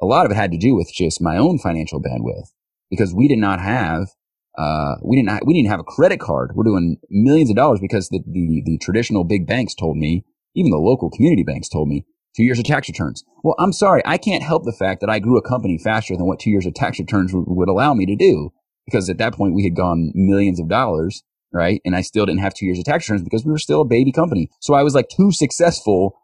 A 0.02 0.06
lot 0.06 0.26
of 0.26 0.32
it 0.32 0.36
had 0.36 0.52
to 0.52 0.58
do 0.58 0.76
with 0.76 0.92
just 0.94 1.22
my 1.22 1.38
own 1.38 1.58
financial 1.58 2.02
bandwidth 2.02 2.50
because 2.90 3.14
we 3.14 3.28
did 3.28 3.40
not 3.40 3.62
have 3.62 4.10
uh, 4.58 4.96
we 5.04 5.18
didn't, 5.18 5.30
ha- 5.30 5.40
we 5.46 5.54
didn't 5.54 5.70
have 5.70 5.80
a 5.80 5.84
credit 5.84 6.20
card. 6.20 6.52
We're 6.56 6.64
doing 6.64 6.98
millions 7.10 7.50
of 7.50 7.56
dollars 7.56 7.80
because 7.82 8.10
the, 8.10 8.22
the, 8.26 8.62
the 8.66 8.78
traditional 8.78 9.24
big 9.24 9.46
banks 9.48 9.76
told 9.76 9.98
me, 9.98 10.24
even 10.56 10.72
the 10.72 10.78
local 10.78 11.10
community 11.10 11.44
banks 11.44 11.68
told 11.68 11.90
me, 11.90 12.06
two 12.36 12.44
years 12.44 12.60
of 12.60 12.66
tax 12.66 12.88
returns. 12.88 13.24
Well, 13.44 13.56
I'm 13.60 13.74
sorry. 13.74 14.02
I 14.06 14.18
can't 14.18 14.44
help 14.44 14.64
the 14.64 14.72
fact 14.72 15.02
that 15.02 15.10
I 15.10 15.20
grew 15.20 15.38
a 15.38 15.48
company 15.48 15.78
faster 15.78 16.16
than 16.16 16.26
what 16.26 16.40
two 16.40 16.50
years 16.50 16.66
of 16.66 16.74
tax 16.74 17.00
returns 17.00 17.32
would 17.34 17.70
allow 17.70 17.94
me 17.94 18.06
to 18.06 18.16
do. 18.16 18.52
Because 18.86 19.10
at 19.10 19.18
that 19.18 19.34
point 19.34 19.56
we 19.56 19.64
had 19.64 19.76
gone 19.76 20.12
millions 20.14 20.60
of 20.60 20.70
dollars, 20.70 21.24
right? 21.52 21.82
And 21.86 21.96
I 21.96 22.02
still 22.02 22.26
didn't 22.26 22.42
have 22.42 22.54
two 22.54 22.66
years 22.66 22.78
of 22.78 22.86
tax 22.86 23.10
returns 23.10 23.24
because 23.24 23.46
we 23.46 23.52
were 23.52 23.58
still 23.58 23.82
a 23.82 23.86
baby 23.86 24.12
company. 24.12 24.50
So 24.60 24.74
I 24.74 24.84
was 24.84 24.94
like 24.94 25.10
too 25.10 25.32
successful 25.32 26.22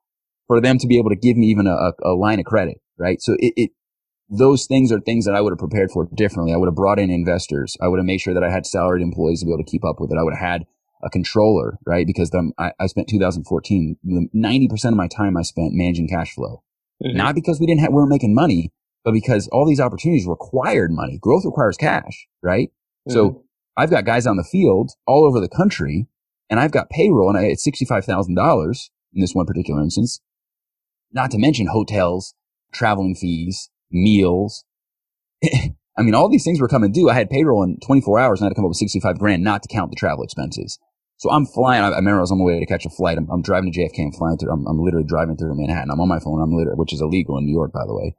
for 0.47 0.59
them 0.61 0.77
to 0.77 0.87
be 0.87 0.97
able 0.97 1.09
to 1.09 1.15
give 1.15 1.37
me 1.37 1.47
even 1.47 1.65
a, 1.67 1.93
a 2.03 2.13
line 2.13 2.39
of 2.39 2.45
credit, 2.45 2.81
right? 2.97 3.21
So 3.21 3.35
it, 3.39 3.53
it, 3.55 3.71
those 4.29 4.65
things 4.65 4.91
are 4.91 4.99
things 4.99 5.25
that 5.25 5.33
I 5.35 5.41
would 5.41 5.51
have 5.51 5.59
prepared 5.59 5.91
for 5.91 6.07
differently. 6.13 6.53
I 6.53 6.57
would 6.57 6.67
have 6.67 6.75
brought 6.75 6.99
in 6.99 7.09
investors. 7.09 7.75
I 7.81 7.87
would 7.87 7.99
have 7.99 8.05
made 8.05 8.21
sure 8.21 8.33
that 8.33 8.43
I 8.43 8.51
had 8.51 8.65
salaried 8.65 9.01
employees 9.01 9.39
to 9.39 9.45
be 9.45 9.51
able 9.51 9.63
to 9.63 9.69
keep 9.69 9.83
up 9.83 9.99
with 9.99 10.11
it. 10.11 10.17
I 10.17 10.23
would 10.23 10.33
have 10.33 10.47
had 10.47 10.65
a 11.03 11.09
controller, 11.09 11.77
right? 11.85 12.05
Because 12.05 12.29
the, 12.29 12.51
I, 12.57 12.71
I, 12.79 12.87
spent 12.87 13.07
2014, 13.07 13.97
90% 14.05 14.85
of 14.85 14.93
my 14.93 15.07
time 15.07 15.35
I 15.35 15.41
spent 15.41 15.73
managing 15.73 16.07
cash 16.07 16.33
flow. 16.33 16.63
Mm-hmm. 17.03 17.17
Not 17.17 17.35
because 17.35 17.59
we 17.59 17.65
didn't 17.65 17.81
have, 17.81 17.89
we 17.89 17.95
weren't 17.95 18.09
making 18.09 18.35
money, 18.35 18.71
but 19.03 19.13
because 19.13 19.47
all 19.49 19.65
these 19.65 19.79
opportunities 19.79 20.27
required 20.27 20.91
money. 20.91 21.17
Growth 21.19 21.45
requires 21.45 21.77
cash, 21.77 22.27
right? 22.41 22.69
Mm-hmm. 23.07 23.13
So 23.13 23.43
I've 23.77 23.89
got 23.89 24.05
guys 24.05 24.27
on 24.27 24.37
the 24.37 24.43
field 24.43 24.91
all 25.07 25.25
over 25.25 25.39
the 25.39 25.49
country 25.49 26.07
and 26.49 26.59
I've 26.59 26.71
got 26.71 26.89
payroll 26.89 27.29
and 27.29 27.37
I 27.37 27.43
had 27.43 27.57
$65,000 27.57 28.89
in 29.13 29.21
this 29.21 29.33
one 29.33 29.45
particular 29.45 29.81
instance. 29.81 30.21
Not 31.11 31.31
to 31.31 31.37
mention 31.37 31.67
hotels, 31.67 32.35
traveling 32.73 33.15
fees, 33.15 33.69
meals. 33.89 34.63
I 35.43 36.03
mean, 36.03 36.15
all 36.15 36.29
these 36.29 36.43
things 36.43 36.61
were 36.61 36.67
coming 36.67 36.91
due. 36.91 37.09
I 37.09 37.15
had 37.15 37.29
payroll 37.29 37.63
in 37.63 37.79
24 37.79 38.19
hours 38.19 38.39
and 38.39 38.45
I 38.45 38.47
had 38.47 38.51
to 38.51 38.55
come 38.55 38.65
up 38.65 38.69
with 38.69 38.77
65 38.77 39.19
grand, 39.19 39.43
not 39.43 39.63
to 39.63 39.69
count 39.69 39.91
the 39.91 39.95
travel 39.95 40.23
expenses. 40.23 40.79
So 41.17 41.29
I'm 41.29 41.45
flying. 41.45 41.83
I, 41.83 41.87
I 41.87 41.97
remember 41.97 42.17
I 42.17 42.21
was 42.21 42.31
on 42.31 42.39
my 42.39 42.45
way 42.45 42.59
to 42.59 42.65
catch 42.65 42.85
a 42.85 42.89
flight. 42.89 43.17
I'm, 43.17 43.29
I'm 43.29 43.41
driving 43.41 43.71
to 43.71 43.79
JFK 43.79 43.99
and 43.99 44.15
flying 44.15 44.37
through. 44.37 44.51
I'm, 44.51 44.65
I'm, 44.67 44.79
literally 44.79 45.05
driving 45.05 45.37
through 45.37 45.55
Manhattan. 45.55 45.91
I'm 45.91 45.99
on 45.99 46.07
my 46.07 46.19
phone. 46.19 46.41
I'm 46.41 46.51
literally, 46.51 46.77
which 46.77 46.93
is 46.93 47.01
illegal 47.01 47.37
in 47.37 47.45
New 47.45 47.53
York, 47.53 47.71
by 47.71 47.85
the 47.85 47.93
way. 47.93 48.15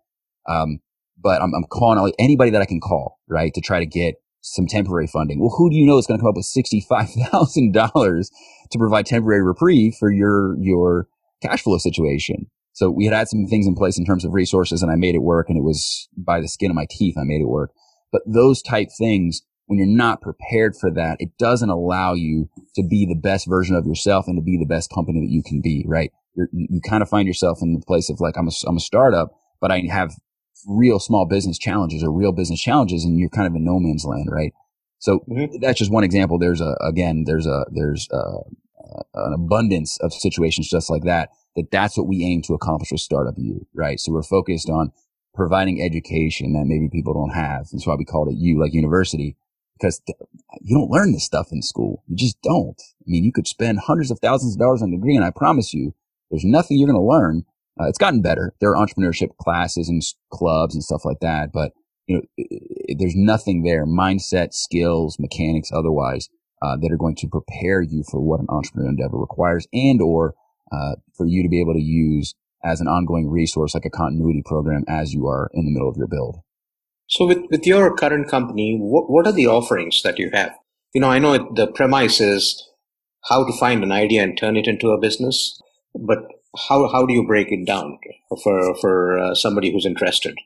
Um, 0.49 0.81
but 1.23 1.41
I'm, 1.41 1.55
I'm 1.55 1.65
calling 1.65 2.13
anybody 2.19 2.51
that 2.51 2.63
I 2.63 2.67
can 2.67 2.81
call, 2.81 3.19
right, 3.29 3.53
to 3.55 3.61
try 3.61 3.79
to 3.79 3.87
get 3.87 4.17
some 4.41 4.67
temporary 4.67 5.07
funding. 5.07 5.41
Well, 5.41 5.55
who 5.57 5.71
do 5.71 5.77
you 5.77 5.87
know 5.87 5.99
is 5.99 6.07
going 6.07 6.19
to 6.19 6.23
come 6.23 6.31
up 6.31 6.37
with 6.37 6.47
$65,000 6.47 8.31
to 8.73 8.79
provide 8.79 9.07
temporary 9.07 9.43
reprieve 9.43 9.95
for 9.99 10.11
your, 10.11 10.57
your 10.59 11.07
cash 11.43 11.63
flow 11.63 11.79
situation. 11.79 12.51
So 12.73 12.91
we 12.91 13.05
had 13.05 13.15
had 13.15 13.29
some 13.29 13.47
things 13.47 13.67
in 13.67 13.75
place 13.75 13.99
in 13.99 14.05
terms 14.05 14.25
of 14.25 14.33
resources 14.33 14.83
and 14.83 14.91
I 14.91 14.97
made 14.97 15.15
it 15.15 15.23
work 15.23 15.49
and 15.49 15.59
it 15.59 15.63
was 15.63 16.09
by 16.17 16.41
the 16.41 16.49
skin 16.49 16.71
of 16.71 16.75
my 16.75 16.87
teeth. 16.91 17.17
I 17.19 17.25
made 17.25 17.41
it 17.41 17.49
work. 17.49 17.71
But 18.11 18.23
those 18.27 18.63
type 18.63 18.89
things, 18.99 19.43
when 19.67 19.79
you're 19.79 19.87
not 19.87 20.21
prepared 20.21 20.75
for 20.77 20.91
that, 20.91 21.19
it 21.21 21.31
doesn't 21.39 21.71
allow 21.71 22.15
you 22.15 22.49
to 22.75 22.83
be 22.83 23.07
the 23.07 23.15
best 23.15 23.49
version 23.49 23.77
of 23.77 23.87
yourself 23.87 24.27
and 24.27 24.37
to 24.37 24.43
be 24.43 24.59
the 24.59 24.67
best 24.67 24.91
company 24.93 25.21
that 25.21 25.31
you 25.31 25.43
can 25.43 25.61
be, 25.63 25.85
right? 25.87 26.11
You're, 26.35 26.49
you 26.53 26.81
kind 26.81 27.03
of 27.03 27.09
find 27.09 27.29
yourself 27.29 27.59
in 27.63 27.75
the 27.75 27.85
place 27.87 28.11
of 28.11 28.21
like, 28.21 28.37
I'm 28.37 28.49
a, 28.49 28.53
I'm 28.67 28.79
a 28.79 28.81
startup, 28.81 29.33
but 29.61 29.71
I 29.71 29.83
have 29.91 30.15
real 30.67 30.99
small 30.99 31.27
business 31.27 31.59
challenges 31.59 32.03
or 32.03 32.13
real 32.13 32.33
business 32.33 32.61
challenges 32.61 33.05
and 33.05 33.19
you're 33.19 33.29
kind 33.29 33.47
of 33.47 33.55
in 33.55 33.65
no 33.65 33.79
man's 33.79 34.05
land, 34.05 34.29
right? 34.31 34.53
So 34.99 35.21
mm-hmm. 35.29 35.57
that's 35.61 35.79
just 35.79 35.93
one 35.93 36.05
example. 36.05 36.39
There's 36.39 36.61
a, 36.61 36.77
again, 36.81 37.25
there's 37.27 37.47
a, 37.47 37.67
there's 37.73 38.09
a, 38.13 38.39
an 39.15 39.33
abundance 39.33 39.99
of 40.01 40.13
situations 40.13 40.69
just 40.69 40.91
like 40.91 41.03
that, 41.05 41.31
that 41.57 41.71
that's 41.71 41.97
what 41.97 42.07
we 42.07 42.25
aim 42.25 42.43
to 42.43 42.55
accomplish 42.55 42.93
with 42.93 43.01
Startup 43.01 43.35
U, 43.37 43.67
right? 43.75 43.99
So 43.99 44.13
we're 44.13 44.23
focused 44.23 44.69
on 44.69 44.93
providing 45.35 45.83
education 45.83 46.53
that 46.53 46.67
maybe 46.67 46.89
people 46.91 47.15
don't 47.15 47.35
have. 47.35 47.67
That's 47.73 47.87
why 47.87 47.95
we 47.97 48.05
called 48.05 48.29
it 48.29 48.37
U, 48.37 48.61
like 48.61 48.75
university, 48.75 49.37
because 49.79 50.03
you 50.61 50.77
don't 50.77 50.91
learn 50.91 51.13
this 51.13 51.25
stuff 51.25 51.49
in 51.53 51.63
school. 51.63 52.03
You 52.07 52.17
just 52.17 52.41
don't. 52.43 52.81
I 53.01 53.05
mean, 53.07 53.25
you 53.25 53.33
could 53.33 53.49
spend 53.49 53.81
hundreds 53.81 54.11
of 54.11 54.19
thousands 54.21 54.55
of 54.55 54.61
dollars 54.61 54.83
on 54.83 54.91
a 54.91 54.97
degree, 54.97 55.17
and 55.17 55.25
I 55.25 55.31
promise 55.31 55.73
you, 55.73 55.95
there's 56.31 56.45
nothing 56.45 56.79
you're 56.79 56.89
going 56.89 57.01
to 57.01 57.07
learn. 57.07 57.45
Uh, 57.81 57.89
it's 57.89 57.99
gotten 57.99 58.23
better. 58.23 58.55
There 58.61 58.77
are 58.77 58.87
entrepreneurship 58.87 59.37
classes 59.41 59.89
and 59.89 60.03
clubs 60.31 60.75
and 60.75 60.85
stuff 60.85 61.05
like 61.05 61.21
that, 61.21 61.51
but 61.53 61.73
you 62.07 62.17
know, 62.17 62.23
it, 62.37 62.49
it, 62.51 62.97
there's 62.99 63.17
nothing 63.17 63.63
there. 63.63 63.87
Mindset, 63.87 64.53
skills, 64.53 65.17
mechanics, 65.19 65.71
otherwise, 65.73 66.29
uh, 66.63 66.77
that 66.81 66.93
are 66.93 66.99
going 66.99 67.17
to 67.17 67.29
prepare 67.29 67.83
you 67.83 68.05
for 68.11 68.21
what 68.21 68.41
an 68.41 68.47
entrepreneur 68.49 68.89
endeavor 68.89 69.19
requires 69.19 69.67
and 69.73 70.01
or 70.01 70.35
uh, 70.71 70.97
for 71.17 71.27
you 71.27 71.43
to 71.43 71.49
be 71.49 71.61
able 71.61 71.75
to 71.75 71.81
use 71.81 72.35
as 72.65 72.81
an 72.81 72.87
ongoing 72.87 73.29
resource 73.29 73.75
like 73.75 73.85
a 73.85 73.91
continuity 73.91 74.43
program 74.45 74.85
as 74.89 75.13
you 75.13 75.27
are 75.27 75.51
in 75.53 75.65
the 75.65 75.73
middle 75.73 75.89
of 75.89 75.97
your 75.97 76.07
build. 76.07 76.39
So 77.09 77.27
with, 77.27 77.39
with 77.51 77.67
your 77.67 77.95
current 77.95 78.29
company, 78.29 78.79
what, 78.81 79.11
what 79.11 79.27
are 79.27 79.33
the 79.33 79.47
offerings 79.47 80.03
that 80.03 80.19
you 80.19 80.31
have? 80.33 80.55
You 80.95 81.01
know, 81.01 81.11
I 81.11 81.19
know 81.19 81.53
the 81.55 81.67
premise 81.67 82.21
is 82.21 82.71
how 83.29 83.45
to 83.45 83.53
find 83.53 83.83
an 83.83 83.93
idea 83.93 84.23
and 84.23 84.37
turn 84.37 84.57
it 84.57 84.67
into 84.67 84.91
a 84.91 85.01
business, 85.01 85.61
but 85.95 86.19
how, 86.69 86.89
how 86.89 87.07
do 87.07 87.15
you 87.15 87.27
break 87.27 87.49
it 87.51 87.67
down 87.67 87.99
for, 88.43 88.77
for 88.77 89.19
uh, 89.19 89.35
somebody 89.35 89.73
who's 89.73 89.87
interested? 89.87 90.37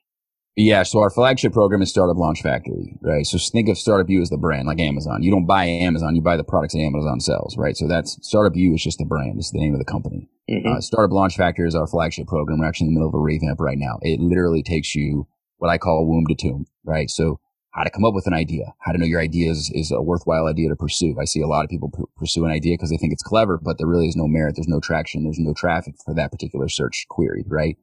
Yeah, 0.58 0.84
so 0.84 1.00
our 1.00 1.10
flagship 1.10 1.52
program 1.52 1.82
is 1.82 1.90
Startup 1.90 2.16
Launch 2.16 2.40
Factory, 2.40 2.96
right? 3.02 3.26
So 3.26 3.36
think 3.36 3.68
of 3.68 3.76
Startup 3.76 4.08
U 4.08 4.22
as 4.22 4.30
the 4.30 4.38
brand, 4.38 4.66
like 4.66 4.80
Amazon. 4.80 5.22
You 5.22 5.30
don't 5.30 5.44
buy 5.44 5.66
Amazon, 5.66 6.16
you 6.16 6.22
buy 6.22 6.38
the 6.38 6.44
products 6.44 6.72
that 6.72 6.80
Amazon 6.80 7.20
sells, 7.20 7.58
right? 7.58 7.76
So 7.76 7.86
that's 7.86 8.18
Startup 8.22 8.56
U 8.56 8.72
is 8.72 8.82
just 8.82 8.96
the 8.98 9.04
brand. 9.04 9.34
It's 9.36 9.50
the 9.50 9.58
name 9.58 9.74
of 9.74 9.80
the 9.80 9.84
company. 9.84 10.30
Mm-hmm. 10.48 10.72
Uh, 10.72 10.80
Startup 10.80 11.12
Launch 11.12 11.36
Factory 11.36 11.68
is 11.68 11.74
our 11.74 11.86
flagship 11.86 12.26
program. 12.26 12.60
We're 12.60 12.68
actually 12.68 12.88
in 12.88 12.94
the 12.94 13.00
middle 13.00 13.10
of 13.10 13.14
a 13.14 13.18
revamp 13.18 13.60
right 13.60 13.76
now. 13.76 13.98
It 14.00 14.18
literally 14.18 14.62
takes 14.62 14.94
you 14.94 15.26
what 15.58 15.68
I 15.68 15.76
call 15.76 16.06
womb 16.06 16.26
to 16.28 16.34
tomb, 16.34 16.64
right? 16.84 17.10
So 17.10 17.38
how 17.76 17.84
to 17.84 17.90
come 17.90 18.04
up 18.04 18.14
with 18.14 18.26
an 18.26 18.34
idea, 18.34 18.74
how 18.80 18.92
to 18.92 18.98
know 18.98 19.04
your 19.06 19.20
idea 19.20 19.50
is, 19.50 19.70
is 19.74 19.90
a 19.90 20.00
worthwhile 20.00 20.46
idea 20.46 20.68
to 20.70 20.76
pursue. 20.76 21.14
I 21.20 21.26
see 21.26 21.42
a 21.42 21.46
lot 21.46 21.64
of 21.64 21.70
people 21.70 21.90
p- 21.90 22.04
pursue 22.16 22.44
an 22.44 22.50
idea 22.50 22.74
because 22.74 22.90
they 22.90 22.96
think 22.96 23.12
it's 23.12 23.22
clever, 23.22 23.58
but 23.62 23.78
there 23.78 23.86
really 23.86 24.08
is 24.08 24.16
no 24.16 24.26
merit. 24.26 24.56
There's 24.56 24.68
no 24.68 24.80
traction. 24.80 25.24
There's 25.24 25.38
no 25.38 25.52
traffic 25.52 25.94
for 26.04 26.14
that 26.14 26.32
particular 26.32 26.68
search 26.68 27.06
query, 27.10 27.44
right? 27.46 27.76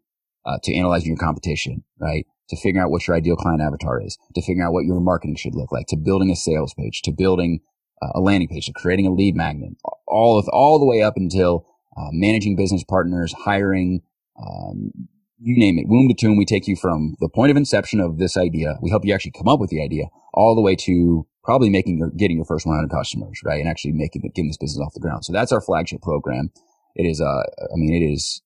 Uh, 0.45 0.57
to 0.63 0.75
analyzing 0.75 1.09
your 1.09 1.17
competition, 1.17 1.83
right? 1.99 2.25
to 2.49 2.55
figuring 2.61 2.83
out 2.83 2.91
what 2.91 3.07
your 3.07 3.15
ideal 3.15 3.35
client 3.35 3.61
avatar 3.61 4.01
is, 4.01 4.17
to 4.35 4.41
figuring 4.41 4.61
out 4.61 4.73
what 4.73 4.85
your 4.85 4.99
marketing 4.99 5.35
should 5.35 5.55
look 5.55 5.71
like, 5.71 5.87
to 5.87 5.97
building 5.97 6.31
a 6.31 6.35
sales 6.35 6.73
page, 6.73 7.01
to 7.01 7.11
building 7.11 7.59
uh, 8.01 8.11
a 8.15 8.19
landing 8.19 8.47
page, 8.47 8.65
to 8.65 8.73
creating 8.73 9.07
a 9.07 9.11
lead 9.11 9.35
magnet, 9.35 9.73
all 10.07 10.37
of, 10.37 10.47
all 10.49 10.79
the 10.79 10.85
way 10.85 11.01
up 11.01 11.15
until 11.15 11.65
uh, 11.97 12.09
managing 12.11 12.55
business 12.55 12.83
partners, 12.83 13.33
hiring, 13.33 14.01
um, 14.39 14.91
you 15.39 15.57
name 15.57 15.77
it. 15.79 15.87
Womb 15.87 16.07
to 16.07 16.13
tomb, 16.13 16.37
we 16.37 16.45
take 16.45 16.67
you 16.67 16.75
from 16.75 17.15
the 17.19 17.29
point 17.29 17.51
of 17.51 17.57
inception 17.57 17.99
of 17.99 18.17
this 18.17 18.37
idea. 18.37 18.77
We 18.81 18.89
help 18.89 19.05
you 19.05 19.13
actually 19.13 19.31
come 19.31 19.47
up 19.47 19.59
with 19.59 19.69
the 19.69 19.83
idea 19.83 20.05
all 20.33 20.55
the 20.55 20.61
way 20.61 20.75
to 20.75 21.27
probably 21.43 21.69
making 21.69 21.97
your, 21.97 22.09
getting 22.11 22.37
your 22.37 22.45
first 22.45 22.65
100 22.65 22.89
customers, 22.89 23.39
right? 23.43 23.59
And 23.59 23.69
actually 23.69 23.91
making, 23.91 24.21
getting 24.33 24.47
this 24.47 24.57
business 24.57 24.83
off 24.85 24.93
the 24.93 24.99
ground. 24.99 25.25
So 25.25 25.33
that's 25.33 25.51
our 25.51 25.61
flagship 25.61 26.01
program. 26.01 26.51
It 26.95 27.03
is, 27.03 27.19
uh, 27.19 27.25
I 27.25 27.75
mean, 27.75 27.93
it 27.93 28.05
is 28.05 28.41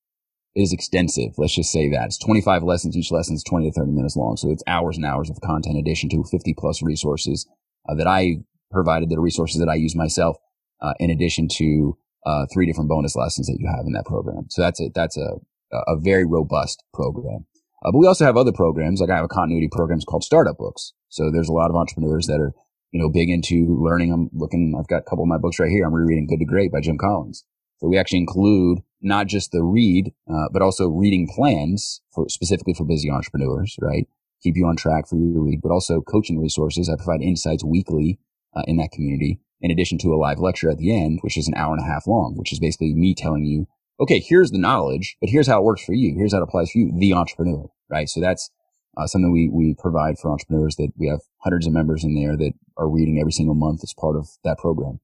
is 0.55 0.73
extensive. 0.73 1.33
Let's 1.37 1.53
just 1.53 1.71
say 1.71 1.87
that 1.91 2.05
it's 2.07 2.17
25 2.17 2.63
lessons. 2.63 2.97
Each 2.97 3.11
lesson 3.11 3.35
is 3.35 3.43
20 3.43 3.69
to 3.69 3.79
30 3.79 3.91
minutes 3.91 4.15
long. 4.15 4.37
So 4.37 4.49
it's 4.49 4.63
hours 4.65 4.97
and 4.97 5.05
hours 5.05 5.29
of 5.29 5.39
content 5.41 5.75
in 5.75 5.79
addition 5.79 6.09
to 6.09 6.23
50 6.23 6.55
plus 6.57 6.81
resources 6.81 7.47
uh, 7.87 7.93
that 7.93 8.07
I 8.07 8.37
provided 8.71 9.09
that 9.09 9.19
are 9.19 9.21
resources 9.21 9.59
that 9.59 9.69
I 9.69 9.75
use 9.75 9.95
myself, 9.95 10.37
uh, 10.81 10.93
in 10.99 11.11
addition 11.11 11.47
to, 11.57 11.97
uh, 12.25 12.47
three 12.51 12.65
different 12.65 12.89
bonus 12.89 13.15
lessons 13.15 13.45
that 13.47 13.57
you 13.59 13.67
have 13.67 13.85
in 13.85 13.93
that 13.93 14.05
program. 14.05 14.47
So 14.49 14.63
that's 14.63 14.81
a, 14.81 14.89
that's 14.95 15.15
a, 15.15 15.35
a 15.71 15.97
very 15.99 16.25
robust 16.25 16.83
program. 16.93 17.45
Uh, 17.83 17.91
but 17.91 17.99
we 17.99 18.07
also 18.07 18.25
have 18.25 18.37
other 18.37 18.51
programs. 18.51 19.01
Like 19.01 19.09
I 19.09 19.15
have 19.15 19.25
a 19.25 19.29
continuity 19.29 19.69
programs 19.71 20.05
called 20.05 20.23
startup 20.23 20.57
books. 20.57 20.93
So 21.09 21.31
there's 21.31 21.49
a 21.49 21.53
lot 21.53 21.69
of 21.69 21.75
entrepreneurs 21.75 22.27
that 22.27 22.39
are, 22.39 22.53
you 22.91 22.99
know, 22.99 23.09
big 23.09 23.29
into 23.29 23.77
learning. 23.79 24.11
I'm 24.11 24.29
looking, 24.33 24.75
I've 24.77 24.87
got 24.87 25.01
a 25.01 25.09
couple 25.09 25.23
of 25.23 25.27
my 25.27 25.37
books 25.37 25.59
right 25.59 25.69
here. 25.69 25.85
I'm 25.85 25.93
rereading 25.93 26.27
Good 26.27 26.39
to 26.39 26.45
Great 26.45 26.71
by 26.71 26.81
Jim 26.81 26.97
Collins. 26.97 27.43
So 27.79 27.87
we 27.87 27.97
actually 27.97 28.19
include 28.19 28.79
not 29.01 29.27
just 29.27 29.51
the 29.51 29.63
read, 29.63 30.11
uh, 30.29 30.49
but 30.51 30.63
also 30.63 30.87
reading 30.87 31.27
plans 31.33 32.01
for 32.13 32.27
specifically 32.29 32.73
for 32.73 32.85
busy 32.85 33.11
entrepreneurs, 33.11 33.75
right? 33.79 34.07
Keep 34.41 34.57
you 34.57 34.65
on 34.65 34.75
track 34.75 35.07
for 35.07 35.15
your 35.15 35.43
read, 35.43 35.59
but 35.61 35.71
also 35.71 36.01
coaching 36.01 36.39
resources. 36.39 36.89
I 36.89 36.95
provide 36.95 37.21
insights 37.21 37.63
weekly 37.63 38.19
uh, 38.55 38.63
in 38.65 38.77
that 38.77 38.91
community, 38.91 39.39
in 39.61 39.69
addition 39.69 39.99
to 39.99 40.13
a 40.13 40.17
live 40.17 40.39
lecture 40.39 40.69
at 40.69 40.77
the 40.77 40.95
end, 40.95 41.19
which 41.21 41.37
is 41.37 41.47
an 41.47 41.53
hour 41.55 41.73
and 41.73 41.83
a 41.83 41.87
half 41.87 42.07
long, 42.07 42.33
which 42.35 42.51
is 42.51 42.59
basically 42.59 42.93
me 42.95 43.13
telling 43.13 43.45
you, 43.45 43.67
okay, 43.99 44.19
here's 44.19 44.51
the 44.51 44.59
knowledge, 44.59 45.17
but 45.19 45.29
here's 45.29 45.47
how 45.47 45.59
it 45.59 45.63
works 45.63 45.83
for 45.83 45.93
you. 45.93 46.15
Here's 46.15 46.33
how 46.33 46.39
it 46.39 46.43
applies 46.43 46.71
for 46.71 46.79
you, 46.79 46.91
the 46.97 47.13
entrepreneur, 47.13 47.69
right? 47.89 48.07
So 48.07 48.21
that's 48.21 48.49
uh, 48.97 49.07
something 49.07 49.31
we, 49.31 49.49
we 49.49 49.75
provide 49.77 50.17
for 50.19 50.31
entrepreneurs 50.31 50.75
that 50.77 50.91
we 50.97 51.07
have 51.07 51.21
hundreds 51.39 51.67
of 51.67 51.73
members 51.73 52.03
in 52.03 52.15
there 52.15 52.35
that 52.37 52.53
are 52.77 52.89
reading 52.89 53.19
every 53.19 53.31
single 53.31 53.55
month 53.55 53.81
as 53.83 53.93
part 53.93 54.15
of 54.15 54.27
that 54.43 54.57
program. 54.57 54.99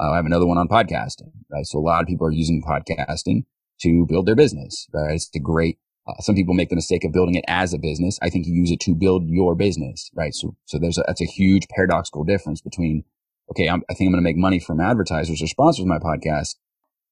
Uh, 0.00 0.12
I 0.12 0.16
have 0.16 0.26
another 0.26 0.46
one 0.46 0.58
on 0.58 0.68
podcasting, 0.68 1.32
right? 1.50 1.66
So 1.66 1.78
a 1.78 1.80
lot 1.80 2.02
of 2.02 2.08
people 2.08 2.26
are 2.26 2.32
using 2.32 2.62
podcasting 2.62 3.44
to 3.82 4.06
build 4.06 4.26
their 4.26 4.36
business, 4.36 4.88
right? 4.92 5.14
It's 5.14 5.30
a 5.34 5.40
great, 5.40 5.78
uh, 6.06 6.20
some 6.20 6.34
people 6.34 6.54
make 6.54 6.68
the 6.68 6.76
mistake 6.76 7.04
of 7.04 7.12
building 7.12 7.34
it 7.34 7.44
as 7.48 7.72
a 7.74 7.78
business. 7.78 8.18
I 8.22 8.30
think 8.30 8.46
you 8.46 8.54
use 8.54 8.70
it 8.70 8.80
to 8.80 8.94
build 8.94 9.28
your 9.28 9.54
business, 9.54 10.10
right? 10.14 10.34
So, 10.34 10.56
so 10.66 10.78
there's 10.78 10.98
a, 10.98 11.04
that's 11.06 11.20
a 11.20 11.26
huge 11.26 11.66
paradoxical 11.68 12.24
difference 12.24 12.60
between, 12.60 13.04
okay, 13.50 13.68
I'm, 13.68 13.82
I 13.90 13.94
think 13.94 14.08
I'm 14.08 14.12
going 14.12 14.22
to 14.24 14.28
make 14.28 14.36
money 14.36 14.60
from 14.60 14.80
advertisers 14.80 15.42
or 15.42 15.46
sponsors 15.46 15.82
of 15.82 15.88
my 15.88 15.98
podcast, 15.98 16.54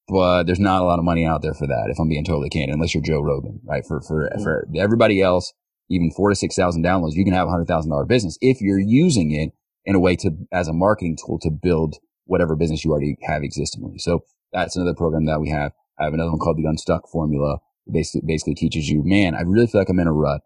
but 0.07 0.43
there's 0.43 0.59
not 0.59 0.81
a 0.81 0.85
lot 0.85 0.99
of 0.99 1.05
money 1.05 1.25
out 1.25 1.41
there 1.41 1.53
for 1.53 1.67
that. 1.67 1.87
If 1.89 1.99
I'm 1.99 2.09
being 2.09 2.23
totally 2.23 2.49
candid, 2.49 2.75
unless 2.75 2.93
you're 2.93 3.03
Joe 3.03 3.21
Rogan, 3.21 3.59
right? 3.65 3.83
For, 3.85 4.01
for, 4.01 4.29
mm-hmm. 4.29 4.43
for 4.43 4.67
everybody 4.77 5.21
else, 5.21 5.53
even 5.89 6.11
four 6.11 6.29
to 6.29 6.35
6,000 6.35 6.83
downloads, 6.83 7.13
you 7.13 7.25
can 7.25 7.33
have 7.33 7.47
a 7.47 7.51
hundred 7.51 7.67
thousand 7.67 7.91
dollar 7.91 8.05
business 8.05 8.37
if 8.41 8.61
you're 8.61 8.79
using 8.79 9.31
it 9.31 9.51
in 9.85 9.95
a 9.95 9.99
way 9.99 10.15
to, 10.17 10.31
as 10.51 10.67
a 10.67 10.73
marketing 10.73 11.17
tool 11.25 11.39
to 11.39 11.49
build 11.49 11.95
whatever 12.25 12.55
business 12.55 12.83
you 12.83 12.91
already 12.91 13.17
have 13.23 13.43
existingly. 13.43 13.97
So 13.97 14.23
that's 14.51 14.75
another 14.75 14.93
program 14.93 15.25
that 15.25 15.39
we 15.39 15.49
have. 15.49 15.71
I 15.99 16.05
have 16.05 16.13
another 16.13 16.31
one 16.31 16.39
called 16.39 16.57
the 16.57 16.67
Unstuck 16.67 17.09
Formula. 17.09 17.59
It 17.85 17.93
basically, 17.93 18.27
basically 18.27 18.55
teaches 18.55 18.89
you, 18.89 19.01
man, 19.03 19.33
I 19.33 19.41
really 19.41 19.67
feel 19.67 19.81
like 19.81 19.89
I'm 19.89 19.99
in 19.99 20.07
a 20.07 20.13
rut. 20.13 20.41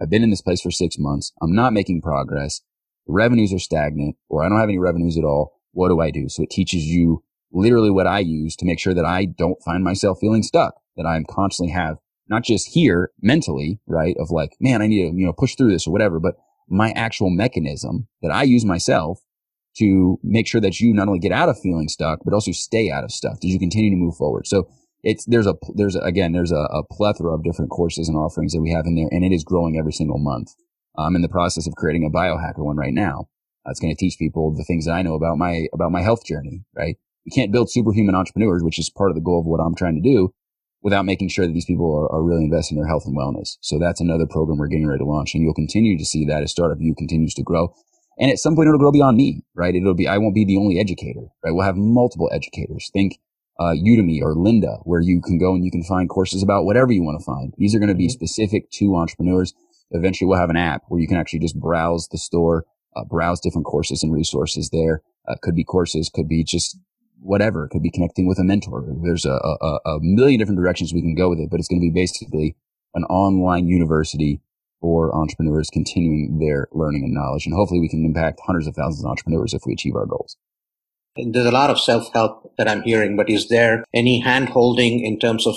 I've 0.00 0.10
been 0.10 0.22
in 0.22 0.30
this 0.30 0.42
place 0.42 0.60
for 0.60 0.70
six 0.70 0.96
months. 0.98 1.32
I'm 1.40 1.54
not 1.54 1.72
making 1.72 2.02
progress. 2.02 2.62
The 3.06 3.12
revenues 3.12 3.52
are 3.52 3.58
stagnant 3.58 4.16
or 4.28 4.44
I 4.44 4.48
don't 4.48 4.58
have 4.58 4.68
any 4.68 4.78
revenues 4.78 5.16
at 5.18 5.24
all. 5.24 5.60
What 5.72 5.88
do 5.88 6.00
I 6.00 6.10
do? 6.10 6.28
So 6.28 6.42
it 6.42 6.50
teaches 6.50 6.84
you 6.84 7.22
literally 7.52 7.90
what 7.90 8.06
I 8.06 8.20
use 8.20 8.56
to 8.56 8.66
make 8.66 8.78
sure 8.78 8.94
that 8.94 9.04
I 9.04 9.24
don't 9.24 9.62
find 9.64 9.82
myself 9.82 10.18
feeling 10.20 10.42
stuck, 10.42 10.74
that 10.96 11.06
I'm 11.06 11.24
constantly 11.28 11.72
have 11.72 11.96
not 12.28 12.44
just 12.44 12.68
here 12.68 13.10
mentally, 13.20 13.80
right? 13.86 14.16
Of 14.18 14.30
like, 14.30 14.52
man, 14.60 14.80
I 14.80 14.86
need 14.86 15.10
to, 15.10 15.16
you 15.16 15.26
know, 15.26 15.32
push 15.32 15.56
through 15.56 15.72
this 15.72 15.86
or 15.86 15.92
whatever, 15.92 16.20
but 16.20 16.36
my 16.68 16.92
actual 16.92 17.28
mechanism 17.28 18.06
that 18.22 18.30
I 18.30 18.44
use 18.44 18.64
myself 18.64 19.18
to 19.78 20.18
make 20.22 20.46
sure 20.46 20.60
that 20.60 20.80
you 20.80 20.94
not 20.94 21.08
only 21.08 21.18
get 21.18 21.32
out 21.32 21.48
of 21.48 21.58
feeling 21.58 21.88
stuck, 21.88 22.20
but 22.24 22.32
also 22.32 22.52
stay 22.52 22.90
out 22.90 23.04
of 23.04 23.10
stuff 23.10 23.38
as 23.44 23.50
you 23.50 23.58
continue 23.58 23.90
to 23.90 23.96
move 23.96 24.16
forward. 24.16 24.46
So 24.46 24.68
it's, 25.02 25.24
there's 25.26 25.46
a, 25.46 25.54
there's 25.74 25.96
a, 25.96 26.00
again, 26.00 26.32
there's 26.32 26.52
a, 26.52 26.56
a, 26.56 26.84
plethora 26.90 27.34
of 27.34 27.42
different 27.42 27.70
courses 27.70 28.08
and 28.08 28.16
offerings 28.16 28.52
that 28.52 28.60
we 28.60 28.70
have 28.70 28.84
in 28.86 28.94
there 28.94 29.08
and 29.10 29.24
it 29.24 29.32
is 29.32 29.44
growing 29.44 29.76
every 29.78 29.92
single 29.92 30.18
month. 30.18 30.50
I'm 30.96 31.16
in 31.16 31.22
the 31.22 31.28
process 31.28 31.66
of 31.66 31.74
creating 31.74 32.04
a 32.04 32.16
biohacker 32.16 32.58
one 32.64 32.76
right 32.76 32.92
now. 32.92 33.28
That's 33.64 33.80
going 33.80 33.94
to 33.94 33.98
teach 33.98 34.18
people 34.18 34.54
the 34.54 34.64
things 34.64 34.86
that 34.86 34.92
I 34.92 35.02
know 35.02 35.14
about 35.14 35.38
my, 35.38 35.66
about 35.72 35.92
my 35.92 36.02
health 36.02 36.24
journey, 36.24 36.64
right? 36.74 36.96
You 37.24 37.32
can't 37.34 37.52
build 37.52 37.70
superhuman 37.70 38.14
entrepreneurs, 38.14 38.62
which 38.62 38.78
is 38.78 38.90
part 38.90 39.10
of 39.10 39.14
the 39.14 39.22
goal 39.22 39.40
of 39.40 39.46
what 39.46 39.60
I'm 39.60 39.74
trying 39.74 39.94
to 39.94 40.08
do 40.08 40.32
without 40.82 41.04
making 41.04 41.28
sure 41.28 41.46
that 41.46 41.52
these 41.52 41.66
people 41.66 41.94
are, 41.94 42.10
are 42.10 42.22
really 42.22 42.44
investing 42.44 42.76
in 42.76 42.82
their 42.82 42.88
health 42.88 43.04
and 43.04 43.16
wellness. 43.16 43.56
So 43.60 43.78
that's 43.78 44.00
another 44.00 44.26
program 44.26 44.58
we're 44.58 44.68
getting 44.68 44.86
ready 44.86 45.00
to 45.00 45.04
launch 45.04 45.34
and 45.34 45.42
you'll 45.42 45.54
continue 45.54 45.98
to 45.98 46.04
see 46.04 46.24
that 46.26 46.42
as 46.42 46.50
Startup 46.50 46.78
U 46.80 46.94
continues 46.96 47.34
to 47.34 47.42
grow. 47.42 47.74
And 48.18 48.30
at 48.30 48.38
some 48.38 48.54
point 48.54 48.68
it'll 48.68 48.78
grow 48.78 48.92
beyond 48.92 49.16
me, 49.16 49.42
right? 49.54 49.74
It'll 49.74 49.94
be, 49.94 50.08
I 50.08 50.18
won't 50.18 50.34
be 50.34 50.44
the 50.44 50.56
only 50.56 50.78
educator, 50.78 51.28
right? 51.44 51.52
We'll 51.52 51.66
have 51.66 51.76
multiple 51.76 52.30
educators. 52.32 52.90
Think, 52.92 53.18
uh, 53.58 53.74
Udemy 53.76 54.22
or 54.22 54.34
Lynda, 54.34 54.80
where 54.84 55.02
you 55.02 55.20
can 55.20 55.38
go 55.38 55.54
and 55.54 55.62
you 55.62 55.70
can 55.70 55.84
find 55.84 56.08
courses 56.08 56.42
about 56.42 56.64
whatever 56.64 56.92
you 56.92 57.02
want 57.02 57.20
to 57.20 57.24
find. 57.24 57.52
These 57.58 57.74
are 57.74 57.78
going 57.78 57.90
to 57.90 57.94
be 57.94 58.06
mm-hmm. 58.06 58.12
specific 58.12 58.70
to 58.72 58.96
entrepreneurs. 58.96 59.52
Eventually 59.90 60.28
we'll 60.28 60.38
have 60.38 60.50
an 60.50 60.56
app 60.56 60.82
where 60.88 61.00
you 61.00 61.06
can 61.06 61.18
actually 61.18 61.40
just 61.40 61.60
browse 61.60 62.08
the 62.08 62.16
store, 62.18 62.64
uh, 62.96 63.04
browse 63.04 63.40
different 63.40 63.66
courses 63.66 64.02
and 64.02 64.12
resources 64.12 64.70
there. 64.70 65.02
Uh, 65.28 65.34
could 65.42 65.54
be 65.54 65.64
courses, 65.64 66.10
could 66.12 66.28
be 66.28 66.42
just 66.42 66.78
whatever. 67.20 67.64
It 67.64 67.70
could 67.70 67.82
be 67.82 67.90
connecting 67.90 68.26
with 68.26 68.38
a 68.38 68.44
mentor. 68.44 68.84
There's 69.02 69.24
a, 69.24 69.30
a, 69.30 69.78
a 69.86 69.98
million 70.00 70.38
different 70.38 70.58
directions 70.58 70.92
we 70.92 71.02
can 71.02 71.14
go 71.14 71.28
with 71.30 71.38
it, 71.38 71.50
but 71.50 71.60
it's 71.60 71.68
going 71.68 71.80
to 71.80 71.86
be 71.86 71.94
basically 71.94 72.56
an 72.94 73.04
online 73.04 73.66
university 73.66 74.40
for 74.80 75.14
entrepreneurs 75.14 75.68
continuing 75.70 76.38
their 76.38 76.68
learning 76.72 77.04
and 77.04 77.14
knowledge. 77.14 77.46
And 77.46 77.54
hopefully 77.54 77.80
we 77.80 77.88
can 77.88 78.04
impact 78.04 78.40
hundreds 78.44 78.66
of 78.66 78.74
thousands 78.74 79.04
of 79.04 79.10
entrepreneurs 79.10 79.52
if 79.52 79.62
we 79.66 79.74
achieve 79.74 79.94
our 79.94 80.06
goals. 80.06 80.36
There's 81.16 81.46
a 81.46 81.50
lot 81.50 81.70
of 81.70 81.80
self 81.80 82.12
help 82.12 82.54
that 82.56 82.68
I'm 82.68 82.82
hearing, 82.82 83.16
but 83.16 83.28
is 83.28 83.48
there 83.48 83.84
any 83.92 84.20
hand 84.20 84.50
holding 84.50 85.04
in 85.04 85.18
terms 85.18 85.46
of 85.46 85.56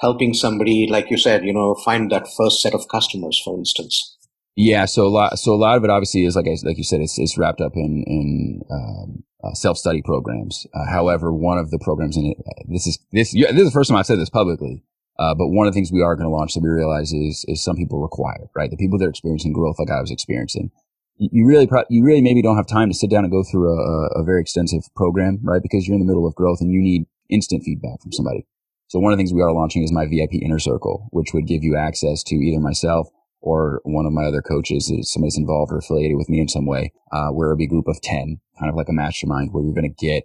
helping 0.00 0.34
somebody, 0.34 0.88
like 0.90 1.10
you 1.10 1.18
said, 1.18 1.44
you 1.44 1.52
know, 1.52 1.74
find 1.74 2.10
that 2.10 2.26
first 2.36 2.60
set 2.62 2.74
of 2.74 2.88
customers, 2.88 3.40
for 3.44 3.56
instance? 3.56 4.16
Yeah, 4.56 4.86
so 4.86 5.06
a 5.06 5.08
lot, 5.08 5.38
so 5.38 5.54
a 5.54 5.56
lot 5.56 5.76
of 5.76 5.84
it 5.84 5.90
obviously 5.90 6.24
is 6.24 6.34
like 6.34 6.46
I, 6.46 6.56
like 6.64 6.78
you 6.78 6.84
said, 6.84 7.00
it's, 7.00 7.18
it's 7.18 7.38
wrapped 7.38 7.60
up 7.60 7.72
in 7.76 8.04
in 8.06 8.62
um, 8.70 9.24
uh, 9.44 9.52
self 9.54 9.78
study 9.78 10.02
programs. 10.02 10.66
Uh, 10.74 10.90
however, 10.90 11.32
one 11.32 11.58
of 11.58 11.70
the 11.70 11.78
programs 11.78 12.16
in 12.16 12.26
it, 12.26 12.38
this 12.68 12.86
is 12.86 12.98
this 13.12 13.32
this 13.32 13.50
is 13.50 13.64
the 13.64 13.70
first 13.70 13.88
time 13.90 13.98
I've 13.98 14.06
said 14.06 14.18
this 14.18 14.30
publicly. 14.30 14.84
Uh, 15.18 15.34
but 15.34 15.48
one 15.48 15.66
of 15.66 15.72
the 15.72 15.76
things 15.76 15.92
we 15.92 16.02
are 16.02 16.16
going 16.16 16.28
to 16.28 16.34
launch 16.34 16.54
that 16.54 16.62
we 16.62 16.70
realize 16.70 17.12
is 17.12 17.44
is 17.48 17.62
some 17.62 17.76
people 17.76 18.00
require 18.00 18.48
right 18.54 18.70
the 18.70 18.76
people 18.76 18.98
that 18.98 19.06
are 19.06 19.10
experiencing 19.10 19.52
growth 19.52 19.76
like 19.78 19.90
I 19.90 20.00
was 20.00 20.10
experiencing. 20.10 20.70
You, 21.16 21.28
you 21.32 21.46
really 21.46 21.66
pro- 21.66 21.84
you 21.90 22.04
really 22.04 22.22
maybe 22.22 22.42
don't 22.42 22.56
have 22.56 22.66
time 22.66 22.88
to 22.88 22.94
sit 22.94 23.10
down 23.10 23.24
and 23.24 23.32
go 23.32 23.42
through 23.42 23.68
a, 23.68 24.20
a 24.20 24.24
very 24.24 24.40
extensive 24.40 24.82
program 24.96 25.40
right 25.42 25.62
because 25.62 25.86
you're 25.86 25.94
in 25.94 26.00
the 26.00 26.06
middle 26.06 26.26
of 26.26 26.34
growth 26.34 26.60
and 26.60 26.70
you 26.70 26.80
need 26.80 27.06
instant 27.28 27.62
feedback 27.64 28.00
from 28.02 28.12
somebody. 28.12 28.46
So 28.88 28.98
one 28.98 29.12
of 29.12 29.18
the 29.18 29.20
things 29.20 29.32
we 29.32 29.42
are 29.42 29.52
launching 29.52 29.84
is 29.84 29.92
my 29.92 30.06
VIP 30.06 30.42
inner 30.42 30.58
circle, 30.58 31.06
which 31.12 31.32
would 31.32 31.46
give 31.46 31.62
you 31.62 31.76
access 31.76 32.24
to 32.24 32.34
either 32.34 32.60
myself 32.60 33.08
or 33.40 33.80
one 33.84 34.06
of 34.06 34.12
my 34.12 34.24
other 34.24 34.42
coaches 34.42 34.90
is 34.90 35.10
somebody's 35.10 35.38
involved 35.38 35.72
or 35.72 35.78
affiliated 35.78 36.16
with 36.16 36.28
me 36.28 36.40
in 36.40 36.48
some 36.48 36.66
way, 36.66 36.92
uh, 37.12 37.28
where 37.28 37.48
it'll 37.48 37.56
be 37.56 37.64
a 37.64 37.68
group 37.68 37.88
of 37.88 38.00
10, 38.00 38.40
kind 38.58 38.70
of 38.70 38.76
like 38.76 38.88
a 38.88 38.92
mastermind 38.92 39.52
where 39.52 39.64
you're 39.64 39.74
going 39.74 39.90
to 39.90 40.06
get 40.06 40.24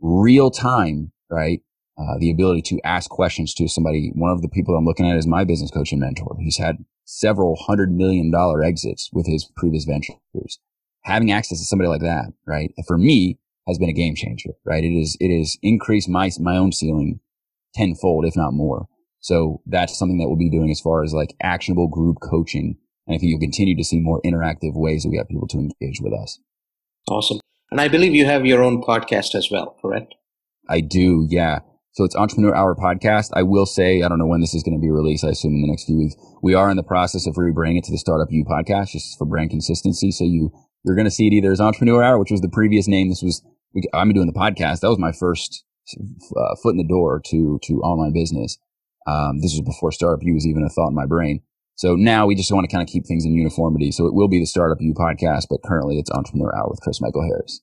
real 0.00 0.50
time, 0.50 1.12
right? 1.30 1.60
Uh, 1.98 2.18
the 2.18 2.30
ability 2.30 2.62
to 2.62 2.80
ask 2.84 3.10
questions 3.10 3.52
to 3.54 3.68
somebody. 3.68 4.12
One 4.14 4.30
of 4.30 4.42
the 4.42 4.48
people 4.48 4.76
I'm 4.76 4.84
looking 4.84 5.08
at 5.10 5.16
is 5.16 5.26
my 5.26 5.44
business 5.44 5.70
coach 5.70 5.92
and 5.92 6.00
mentor. 6.00 6.36
He's 6.40 6.58
had 6.58 6.84
several 7.04 7.56
hundred 7.56 7.92
million 7.92 8.30
dollar 8.30 8.62
exits 8.62 9.10
with 9.12 9.26
his 9.26 9.50
previous 9.56 9.84
ventures. 9.84 10.58
Having 11.02 11.32
access 11.32 11.58
to 11.58 11.64
somebody 11.64 11.88
like 11.88 12.00
that, 12.00 12.32
right? 12.46 12.72
For 12.86 12.96
me 12.96 13.38
has 13.66 13.78
been 13.78 13.90
a 13.90 13.94
game 13.94 14.14
changer, 14.14 14.50
right? 14.64 14.82
It 14.82 14.96
is, 14.96 15.16
it 15.20 15.36
has 15.36 15.58
increased 15.62 16.08
my, 16.08 16.30
my 16.40 16.56
own 16.56 16.72
ceiling 16.72 17.20
tenfold, 17.74 18.24
if 18.24 18.36
not 18.36 18.52
more. 18.52 18.86
So 19.22 19.62
that's 19.66 19.96
something 19.96 20.18
that 20.18 20.28
we'll 20.28 20.36
be 20.36 20.50
doing 20.50 20.70
as 20.70 20.80
far 20.80 21.02
as 21.02 21.14
like 21.14 21.34
actionable 21.40 21.88
group 21.88 22.18
coaching. 22.20 22.76
And 23.06 23.14
I 23.14 23.18
think 23.18 23.30
you'll 23.30 23.40
continue 23.40 23.76
to 23.76 23.84
see 23.84 24.00
more 24.00 24.20
interactive 24.26 24.74
ways 24.74 25.04
that 25.04 25.10
we 25.10 25.16
have 25.16 25.28
people 25.28 25.48
to 25.48 25.58
engage 25.58 26.00
with 26.00 26.12
us. 26.12 26.38
Awesome. 27.08 27.40
And 27.70 27.80
I 27.80 27.88
believe 27.88 28.14
you 28.14 28.26
have 28.26 28.44
your 28.44 28.62
own 28.62 28.82
podcast 28.82 29.34
as 29.34 29.48
well, 29.50 29.76
correct? 29.80 30.14
I 30.68 30.80
do. 30.80 31.26
Yeah. 31.30 31.60
So 31.92 32.04
it's 32.04 32.16
Entrepreneur 32.16 32.54
Hour 32.54 32.74
podcast. 32.74 33.30
I 33.34 33.42
will 33.42 33.66
say, 33.66 34.02
I 34.02 34.08
don't 34.08 34.18
know 34.18 34.26
when 34.26 34.40
this 34.40 34.54
is 34.54 34.62
going 34.62 34.76
to 34.76 34.80
be 34.80 34.90
released. 34.90 35.24
I 35.24 35.28
assume 35.28 35.54
in 35.54 35.62
the 35.62 35.68
next 35.68 35.84
few 35.84 35.98
weeks. 35.98 36.16
We 36.42 36.54
are 36.54 36.70
in 36.70 36.76
the 36.76 36.82
process 36.82 37.26
of 37.26 37.34
rebranding 37.34 37.78
it 37.78 37.84
to 37.84 37.92
the 37.92 37.98
Startup 37.98 38.28
U 38.30 38.44
podcast 38.44 38.90
just 38.90 39.18
for 39.18 39.26
brand 39.26 39.50
consistency. 39.50 40.10
So 40.10 40.24
you, 40.24 40.50
you're 40.84 40.96
going 40.96 41.06
to 41.06 41.10
see 41.10 41.28
it 41.28 41.32
either 41.32 41.52
as 41.52 41.60
Entrepreneur 41.60 42.02
Hour, 42.02 42.18
which 42.18 42.30
was 42.30 42.40
the 42.40 42.48
previous 42.48 42.88
name. 42.88 43.08
This 43.08 43.22
was, 43.22 43.44
I'm 43.94 44.12
doing 44.12 44.26
the 44.26 44.32
podcast. 44.32 44.80
That 44.80 44.88
was 44.88 44.98
my 44.98 45.12
first 45.12 45.64
uh, 45.96 46.56
foot 46.62 46.72
in 46.72 46.78
the 46.78 46.88
door 46.88 47.20
to, 47.26 47.60
to 47.62 47.74
online 47.82 48.12
business. 48.12 48.58
Um, 49.06 49.40
this 49.40 49.52
was 49.52 49.62
before 49.62 49.92
Startup 49.92 50.22
U 50.22 50.34
was 50.34 50.46
even 50.46 50.64
a 50.64 50.68
thought 50.68 50.88
in 50.88 50.94
my 50.94 51.06
brain. 51.06 51.42
So 51.74 51.96
now 51.96 52.26
we 52.26 52.34
just 52.34 52.52
want 52.52 52.68
to 52.68 52.74
kind 52.74 52.86
of 52.86 52.92
keep 52.92 53.06
things 53.06 53.24
in 53.24 53.34
uniformity. 53.34 53.90
So 53.92 54.06
it 54.06 54.14
will 54.14 54.28
be 54.28 54.38
the 54.38 54.46
Startup 54.46 54.78
U 54.80 54.94
podcast, 54.94 55.46
but 55.50 55.62
currently 55.64 55.98
it's 55.98 56.10
Entrepreneur 56.10 56.54
Hour 56.54 56.68
with 56.70 56.80
Chris 56.80 57.00
Michael 57.00 57.22
Harris. 57.22 57.60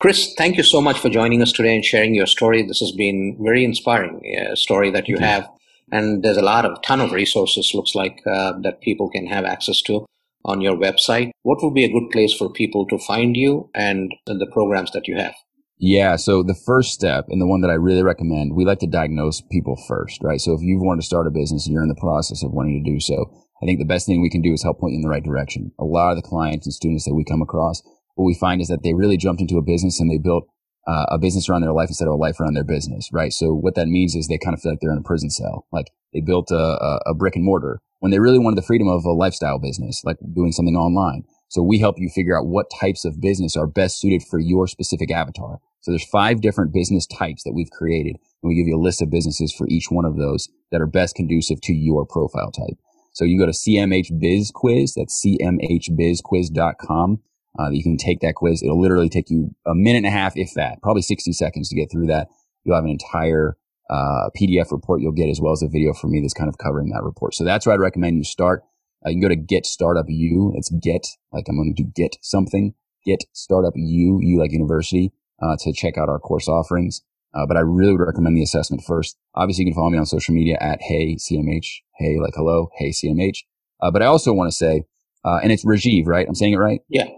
Chris, 0.00 0.34
thank 0.36 0.56
you 0.56 0.62
so 0.62 0.80
much 0.80 0.98
for 1.00 1.08
joining 1.08 1.42
us 1.42 1.50
today 1.50 1.74
and 1.74 1.84
sharing 1.84 2.14
your 2.14 2.26
story. 2.26 2.62
This 2.62 2.80
has 2.80 2.92
been 2.92 3.36
very 3.40 3.64
inspiring 3.64 4.20
uh, 4.40 4.54
story 4.54 4.90
that 4.92 5.08
you 5.08 5.16
mm-hmm. 5.16 5.24
have, 5.24 5.48
and 5.90 6.22
there's 6.22 6.36
a 6.36 6.42
lot 6.42 6.64
of 6.64 6.80
ton 6.82 7.00
of 7.00 7.10
resources. 7.10 7.72
Looks 7.74 7.96
like 7.96 8.20
uh, 8.24 8.52
that 8.62 8.80
people 8.80 9.10
can 9.10 9.26
have 9.26 9.44
access 9.44 9.82
to 9.82 10.06
on 10.44 10.60
your 10.60 10.76
website. 10.76 11.30
What 11.42 11.58
would 11.62 11.74
be 11.74 11.84
a 11.84 11.92
good 11.92 12.10
place 12.10 12.32
for 12.32 12.48
people 12.48 12.86
to 12.86 12.98
find 12.98 13.36
you 13.36 13.70
and 13.74 14.14
the 14.26 14.48
programs 14.52 14.92
that 14.92 15.08
you 15.08 15.16
have? 15.16 15.34
Yeah. 15.78 16.16
So 16.16 16.42
the 16.42 16.58
first 16.66 16.92
step 16.92 17.26
and 17.28 17.40
the 17.40 17.46
one 17.46 17.60
that 17.60 17.70
I 17.70 17.74
really 17.74 18.02
recommend, 18.02 18.54
we 18.54 18.64
like 18.64 18.80
to 18.80 18.86
diagnose 18.86 19.40
people 19.40 19.76
first, 19.86 20.22
right? 20.22 20.40
So 20.40 20.52
if 20.52 20.60
you've 20.60 20.82
wanted 20.82 21.02
to 21.02 21.06
start 21.06 21.28
a 21.28 21.30
business 21.30 21.66
and 21.66 21.72
you're 21.72 21.84
in 21.84 21.88
the 21.88 21.94
process 21.94 22.42
of 22.42 22.52
wanting 22.52 22.82
to 22.82 22.90
do 22.90 22.98
so, 22.98 23.30
I 23.62 23.66
think 23.66 23.78
the 23.78 23.84
best 23.84 24.06
thing 24.06 24.20
we 24.20 24.30
can 24.30 24.42
do 24.42 24.52
is 24.52 24.62
help 24.62 24.80
point 24.80 24.92
you 24.92 24.98
in 24.98 25.02
the 25.02 25.08
right 25.08 25.22
direction. 25.22 25.72
A 25.78 25.84
lot 25.84 26.10
of 26.10 26.16
the 26.16 26.28
clients 26.28 26.66
and 26.66 26.74
students 26.74 27.04
that 27.04 27.14
we 27.14 27.24
come 27.24 27.42
across, 27.42 27.82
what 28.16 28.24
we 28.24 28.34
find 28.34 28.60
is 28.60 28.68
that 28.68 28.82
they 28.82 28.94
really 28.94 29.16
jumped 29.16 29.40
into 29.40 29.56
a 29.56 29.62
business 29.62 30.00
and 30.00 30.10
they 30.10 30.18
built 30.18 30.48
uh, 30.88 31.06
a 31.10 31.18
business 31.18 31.48
around 31.48 31.62
their 31.62 31.72
life 31.72 31.88
instead 31.88 32.08
of 32.08 32.14
a 32.14 32.16
life 32.16 32.40
around 32.40 32.54
their 32.54 32.64
business, 32.64 33.08
right? 33.12 33.32
So 33.32 33.52
what 33.52 33.74
that 33.74 33.86
means 33.86 34.14
is 34.16 34.26
they 34.26 34.38
kind 34.38 34.54
of 34.54 34.60
feel 34.60 34.72
like 34.72 34.80
they're 34.80 34.92
in 34.92 34.98
a 34.98 35.02
prison 35.02 35.30
cell. 35.30 35.66
Like 35.70 35.90
they 36.12 36.20
built 36.20 36.50
a, 36.50 36.56
a, 36.56 37.00
a 37.06 37.14
brick 37.14 37.36
and 37.36 37.44
mortar 37.44 37.80
when 38.00 38.10
they 38.10 38.18
really 38.18 38.38
wanted 38.38 38.56
the 38.56 38.66
freedom 38.66 38.88
of 38.88 39.04
a 39.04 39.12
lifestyle 39.12 39.58
business, 39.58 40.02
like 40.04 40.16
doing 40.34 40.52
something 40.52 40.76
online. 40.76 41.24
So 41.48 41.62
we 41.62 41.78
help 41.78 41.96
you 41.98 42.08
figure 42.08 42.38
out 42.38 42.46
what 42.46 42.66
types 42.80 43.04
of 43.04 43.20
business 43.20 43.56
are 43.56 43.66
best 43.66 44.00
suited 44.00 44.22
for 44.22 44.38
your 44.38 44.66
specific 44.66 45.10
avatar. 45.10 45.60
So 45.80 45.92
there's 45.92 46.08
five 46.08 46.40
different 46.40 46.72
business 46.72 47.06
types 47.06 47.44
that 47.44 47.52
we've 47.54 47.70
created. 47.70 48.16
And 48.42 48.48
we 48.48 48.56
give 48.56 48.66
you 48.66 48.76
a 48.76 48.82
list 48.82 49.02
of 49.02 49.10
businesses 49.10 49.52
for 49.52 49.68
each 49.68 49.90
one 49.90 50.04
of 50.04 50.16
those 50.16 50.48
that 50.70 50.80
are 50.80 50.86
best 50.86 51.14
conducive 51.14 51.60
to 51.62 51.72
your 51.72 52.04
profile 52.06 52.50
type. 52.50 52.78
So 53.12 53.24
you 53.24 53.38
go 53.38 53.46
to 53.46 53.52
CMH 53.52 54.20
Biz 54.20 54.50
Quiz. 54.54 54.94
That's 54.94 55.24
CMHBizQuiz.com. 55.24 57.20
Uh, 57.58 57.70
you 57.70 57.82
can 57.82 57.96
take 57.96 58.20
that 58.20 58.36
quiz. 58.36 58.62
It'll 58.62 58.80
literally 58.80 59.08
take 59.08 59.30
you 59.30 59.54
a 59.66 59.74
minute 59.74 59.98
and 59.98 60.06
a 60.06 60.10
half, 60.10 60.36
if 60.36 60.54
that, 60.54 60.80
probably 60.80 61.02
60 61.02 61.32
seconds 61.32 61.68
to 61.68 61.74
get 61.74 61.90
through 61.90 62.06
that. 62.06 62.28
You'll 62.62 62.76
have 62.76 62.84
an 62.84 62.90
entire 62.90 63.56
uh, 63.90 64.28
PDF 64.38 64.70
report 64.70 65.00
you'll 65.00 65.12
get 65.12 65.30
as 65.30 65.40
well 65.40 65.52
as 65.52 65.62
a 65.62 65.68
video 65.68 65.94
from 65.94 66.12
me 66.12 66.20
that's 66.20 66.34
kind 66.34 66.48
of 66.48 66.58
covering 66.58 66.90
that 66.90 67.02
report. 67.02 67.34
So 67.34 67.42
that's 67.42 67.66
where 67.66 67.74
I'd 67.74 67.80
recommend 67.80 68.18
you 68.18 68.24
start. 68.24 68.62
Uh, 69.04 69.10
you 69.10 69.14
can 69.14 69.22
go 69.22 69.28
to 69.28 69.36
Get 69.36 69.64
Startup 69.64 70.04
U. 70.08 70.52
It's 70.54 70.70
Get, 70.70 71.06
like 71.32 71.46
I'm 71.48 71.56
going 71.56 71.74
to 71.74 71.82
do 71.82 71.90
get 71.94 72.16
something. 72.20 72.74
Get 73.04 73.24
Startup 73.32 73.72
U, 73.74 74.20
U 74.22 74.38
like 74.38 74.52
university 74.52 75.12
uh, 75.42 75.56
to 75.60 75.72
check 75.72 75.96
out 75.98 76.08
our 76.08 76.18
course 76.18 76.48
offerings. 76.48 77.02
Uh, 77.34 77.46
but 77.46 77.56
I 77.56 77.60
really 77.60 77.92
would 77.92 78.00
recommend 78.00 78.36
the 78.36 78.42
assessment 78.42 78.82
first. 78.86 79.16
Obviously, 79.34 79.64
you 79.64 79.70
can 79.70 79.76
follow 79.76 79.90
me 79.90 79.98
on 79.98 80.06
social 80.06 80.34
media 80.34 80.56
at 80.60 80.80
Hey 80.80 81.16
CMH. 81.16 81.66
Hey, 81.98 82.18
like 82.20 82.34
hello, 82.34 82.70
Hey 82.78 82.90
CMH. 82.90 83.44
Uh, 83.80 83.90
but 83.90 84.02
I 84.02 84.06
also 84.06 84.32
want 84.32 84.50
to 84.50 84.56
say, 84.56 84.84
uh, 85.24 85.38
and 85.42 85.52
it's 85.52 85.64
Rajiv, 85.64 86.06
right? 86.06 86.26
I'm 86.26 86.34
saying 86.34 86.54
it 86.54 86.58
right? 86.58 86.80
Yeah. 86.88 87.08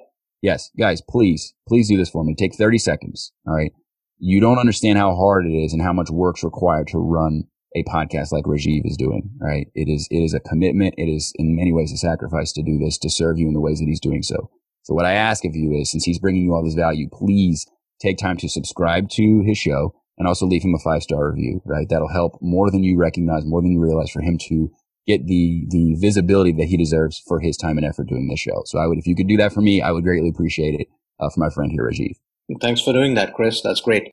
Yes. 0.43 0.71
Guys, 0.79 1.03
please, 1.09 1.55
please 1.69 1.89
do 1.89 1.97
this 1.97 2.11
for 2.11 2.25
me. 2.25 2.35
Take 2.35 2.55
30 2.55 2.79
seconds. 2.79 3.33
All 3.47 3.55
right. 3.55 3.73
You 4.19 4.41
don't 4.41 4.59
understand 4.59 4.99
how 4.99 5.15
hard 5.15 5.47
it 5.47 5.55
is 5.55 5.73
and 5.73 5.81
how 5.81 5.93
much 5.93 6.11
work's 6.11 6.45
required 6.45 6.89
to 6.89 6.99
run 6.99 7.45
a 7.75 7.85
podcast 7.85 8.33
like 8.33 8.45
Rajiv 8.45 8.83
is 8.85 8.97
doing, 8.97 9.31
right? 9.41 9.69
It 9.75 9.89
is, 9.89 10.09
it 10.11 10.19
is 10.19 10.35
a 10.35 10.41
commitment. 10.41 10.95
It 10.99 11.07
is 11.07 11.33
in 11.37 11.57
many 11.57 11.73
ways 11.73 11.93
a 11.93 11.97
sacrifice 11.97 12.53
to 12.53 12.63
do 12.63 12.79
this, 12.79 12.99
to 12.99 13.11
serve 13.11 13.39
you 13.39 13.47
in 13.47 13.55
the 13.55 13.61
ways 13.61 13.79
that 13.79 13.87
he's 13.87 14.01
doing 14.01 14.23
so. 14.23 14.51
So 14.83 14.95
what 14.95 15.07
I 15.07 15.13
ask 15.13 15.45
of 15.45 15.55
you 15.55 15.73
is, 15.73 15.91
since 15.91 16.05
he's 16.05 16.19
bringing 16.19 16.43
you 16.43 16.55
all 16.55 16.65
this 16.65 16.75
value, 16.75 17.09
please 17.11 17.67
take 18.01 18.19
time 18.19 18.37
to 18.39 18.49
subscribe 18.49 19.09
to 19.11 19.43
his 19.47 19.59
show 19.59 19.95
and 20.19 20.29
also 20.29 20.47
leave 20.47 20.63
him 20.63 20.75
a 20.75 20.79
five 20.79 21.03
star 21.03 21.31
review, 21.31 21.63
right? 21.65 21.89
That'll 21.89 22.09
help 22.13 22.39
more 22.41 22.71
than 22.71 22.83
you 22.83 22.99
recognize, 22.99 23.45
more 23.45 23.63
than 23.63 23.73
you 23.73 23.81
realize 23.81 24.11
for 24.11 24.21
him 24.21 24.39
to 24.49 24.71
get 25.07 25.27
the, 25.27 25.65
the 25.71 25.95
visibility 25.99 26.53
that 26.53 26.67
he 26.67 26.77
deserves 26.77 27.23
for 27.27 27.41
his 27.41 27.57
time 27.57 27.79
and 27.79 27.87
effort 27.87 28.09
doing 28.09 28.29
this 28.29 28.41
show. 28.41 28.63
So 28.67 28.79
I 28.79 28.87
would, 28.87 28.99
if 28.99 29.07
you 29.07 29.17
could 29.17 29.29
do 29.29 29.37
that 29.39 29.53
for 29.53 29.61
me, 29.61 29.81
I 29.81 29.93
would 29.93 30.05
greatly 30.05 30.29
appreciate 30.29 30.79
it 30.79 30.89
uh, 31.19 31.31
for 31.31 31.41
my 31.41 31.51
friend 31.51 31.73
here, 31.73 31.89
Rajiv. 31.91 32.17
Thanks 32.61 32.83
for 32.83 32.93
doing 32.93 33.15
that, 33.15 33.35
Chris. 33.35 33.63
That's 33.63 33.81
great. 33.81 34.13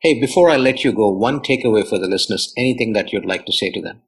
Hey, 0.00 0.20
before 0.20 0.50
I 0.50 0.56
let 0.56 0.84
you 0.84 0.92
go, 0.92 1.08
one 1.08 1.40
takeaway 1.40 1.86
for 1.86 1.98
the 1.98 2.08
listeners, 2.08 2.52
anything 2.56 2.92
that 2.92 3.12
you'd 3.12 3.24
like 3.24 3.46
to 3.46 3.52
say 3.52 3.70
to 3.70 3.80
them? 3.80 4.02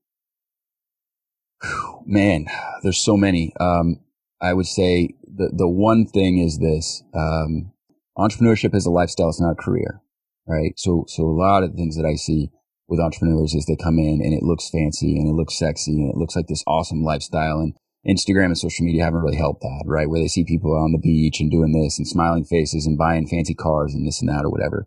Man, 2.05 2.47
there's 2.83 3.01
so 3.01 3.17
many. 3.17 3.55
Um, 3.59 4.01
I 4.41 4.53
would 4.53 4.67
say 4.67 5.15
the, 5.23 5.51
the 5.53 5.69
one 5.69 6.07
thing 6.07 6.39
is 6.39 6.59
this. 6.59 7.03
Um, 7.15 7.73
entrepreneurship 8.19 8.75
is 8.75 8.87
a 8.87 8.91
lifestyle. 8.91 9.29
It's 9.29 9.41
not 9.41 9.53
a 9.53 9.63
career, 9.63 10.01
right? 10.47 10.73
So, 10.77 11.05
so 11.09 11.25
a 11.25 11.31
lot 11.31 11.63
of 11.63 11.73
the 11.73 11.77
things 11.77 11.97
that 11.97 12.07
I 12.07 12.15
see 12.15 12.51
with 12.89 13.01
entrepreneurs 13.01 13.55
is 13.55 13.67
they 13.67 13.77
come 13.77 13.99
in 13.99 14.21
and 14.23 14.33
it 14.33 14.43
looks 14.43 14.71
fancy 14.71 15.19
and 15.19 15.29
it 15.29 15.33
looks 15.33 15.59
sexy 15.59 15.93
and 15.93 16.11
it 16.11 16.17
looks 16.17 16.37
like 16.37 16.47
this 16.47 16.65
awesome 16.67 17.03
lifestyle 17.03 17.59
and 17.59 17.75
Instagram 18.07 18.47
and 18.47 18.59
social 18.59 18.85
media 18.85 19.05
haven't 19.05 19.21
really 19.21 19.37
helped 19.37 19.63
that, 19.63 19.83
right? 19.87 20.09
Where 20.09 20.21
they 20.21 20.29
see 20.29 20.45
people 20.45 20.77
on 20.77 20.93
the 20.93 20.99
beach 20.99 21.41
and 21.41 21.51
doing 21.51 21.73
this 21.73 21.99
and 21.99 22.07
smiling 22.07 22.45
faces 22.45 22.87
and 22.87 22.97
buying 22.97 23.27
fancy 23.27 23.55
cars 23.55 23.95
and 23.95 24.07
this 24.07 24.21
and 24.21 24.29
that 24.29 24.45
or 24.45 24.51
whatever. 24.51 24.87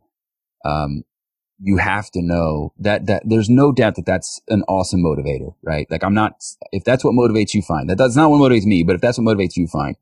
Um, 0.64 1.04
you 1.62 1.78
have 1.78 2.10
to 2.12 2.22
know 2.22 2.74
that, 2.80 3.08
that 3.08 3.24
there's 3.26 3.50
no 3.50 3.74
doubt 3.74 3.96
that 3.96 4.06
that's 4.06 4.40
an 4.48 4.64
awesome 4.70 5.02
motivator, 5.02 5.56
right? 5.62 5.86
Like 5.92 6.04
I'm 6.04 6.14
not, 6.14 6.42
if 6.72 6.86
that's 6.86 7.04
what 7.04 7.14
motivates 7.14 7.54
you, 7.54 7.62
fine. 7.62 7.88
That, 7.88 7.98
that's 7.98 8.16
not 8.16 8.32
what 8.32 8.38
motivates 8.38 8.66
me, 8.66 8.84
but 8.84 8.96
if 8.96 9.02
that's 9.02 9.18
what 9.18 9.26
motivates 9.26 9.58
you, 9.58 9.68
fine. 9.68 9.96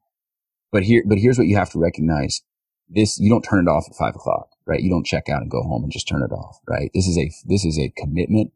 But 0.71 0.83
here, 0.83 1.03
but 1.07 1.17
here's 1.17 1.39
what 1.39 1.47
you 1.47 1.57
have 1.57 1.71
to 1.71 1.79
recognize 1.79 2.43
this, 2.89 3.19
you 3.19 3.29
don't 3.29 3.41
turn 3.41 3.67
it 3.67 3.69
off 3.69 3.85
at 3.89 3.95
five 3.95 4.15
o'clock, 4.15 4.49
right? 4.65 4.81
You 4.81 4.89
don't 4.89 5.05
check 5.05 5.29
out 5.29 5.41
and 5.41 5.51
go 5.51 5.61
home 5.61 5.83
and 5.83 5.91
just 5.91 6.07
turn 6.07 6.23
it 6.23 6.33
off, 6.33 6.59
right? 6.67 6.89
This 6.93 7.07
is 7.07 7.17
a, 7.17 7.31
this 7.45 7.65
is 7.65 7.77
a 7.79 7.93
commitment. 7.97 8.51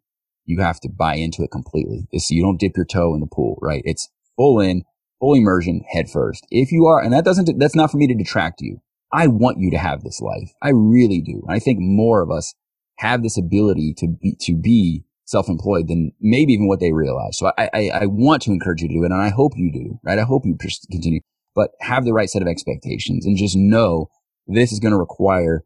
You 0.46 0.62
have 0.62 0.80
to 0.82 0.90
buy 0.90 1.16
into 1.16 1.44
it 1.44 1.52
completely. 1.52 2.08
This, 2.12 2.32
you 2.32 2.42
don't 2.42 2.60
dip 2.60 2.76
your 2.76 2.86
toe 2.86 3.14
in 3.14 3.20
the 3.20 3.28
pool, 3.28 3.58
right? 3.62 3.82
It's 3.86 4.10
full 4.36 4.60
in, 4.60 4.84
full 5.20 5.36
immersion 5.36 5.84
head 5.92 6.10
first. 6.10 6.46
If 6.50 6.72
you 6.72 6.86
are, 6.86 7.02
and 7.02 7.14
that 7.14 7.26
doesn't, 7.26 7.60
that's 7.60 7.76
not 7.76 7.92
for 7.92 7.98
me 7.98 8.08
to 8.08 8.16
detract 8.16 8.62
you. 8.62 8.82
I 9.14 9.28
want 9.28 9.60
you 9.60 9.70
to 9.72 9.78
have 9.78 10.04
this 10.04 10.22
life. 10.22 10.52
I 10.62 10.70
really 10.70 11.22
do. 11.22 11.44
And 11.46 11.56
I 11.56 11.60
think 11.60 11.80
more 11.80 12.22
of 12.22 12.32
us 12.32 12.56
have 13.00 13.24
this 13.24 13.38
ability 13.38 13.94
to 13.98 14.08
be, 14.08 14.36
to 14.42 14.56
be 14.56 15.04
self-employed 15.26 15.88
than 15.88 16.12
maybe 16.20 16.54
even 16.54 16.68
what 16.68 16.80
they 16.80 16.92
realize. 16.92 17.38
So 17.38 17.52
I, 17.58 17.70
I, 17.74 17.90
I 17.94 18.06
want 18.06 18.42
to 18.44 18.52
encourage 18.52 18.82
you 18.82 18.88
to 18.88 18.94
do 18.94 19.04
it. 19.04 19.12
And 19.12 19.22
I 19.22 19.30
hope 19.30 19.54
you 19.56 19.72
do, 19.72 20.00
right? 20.04 20.20
I 20.20 20.24
hope 20.24 20.44
you 20.46 20.58
continue, 20.90 21.22
but 21.56 21.72
have 21.82 22.06
the 22.06 22.14
right 22.14 22.30
set 22.30 22.42
of 22.42 22.48
expectations 22.48 23.26
and 23.26 23.38
just 23.38 23.56
know 23.56 24.10
this 24.48 24.72
is 24.72 24.80
going 24.80 24.92
to 24.92 24.98
require 24.98 25.64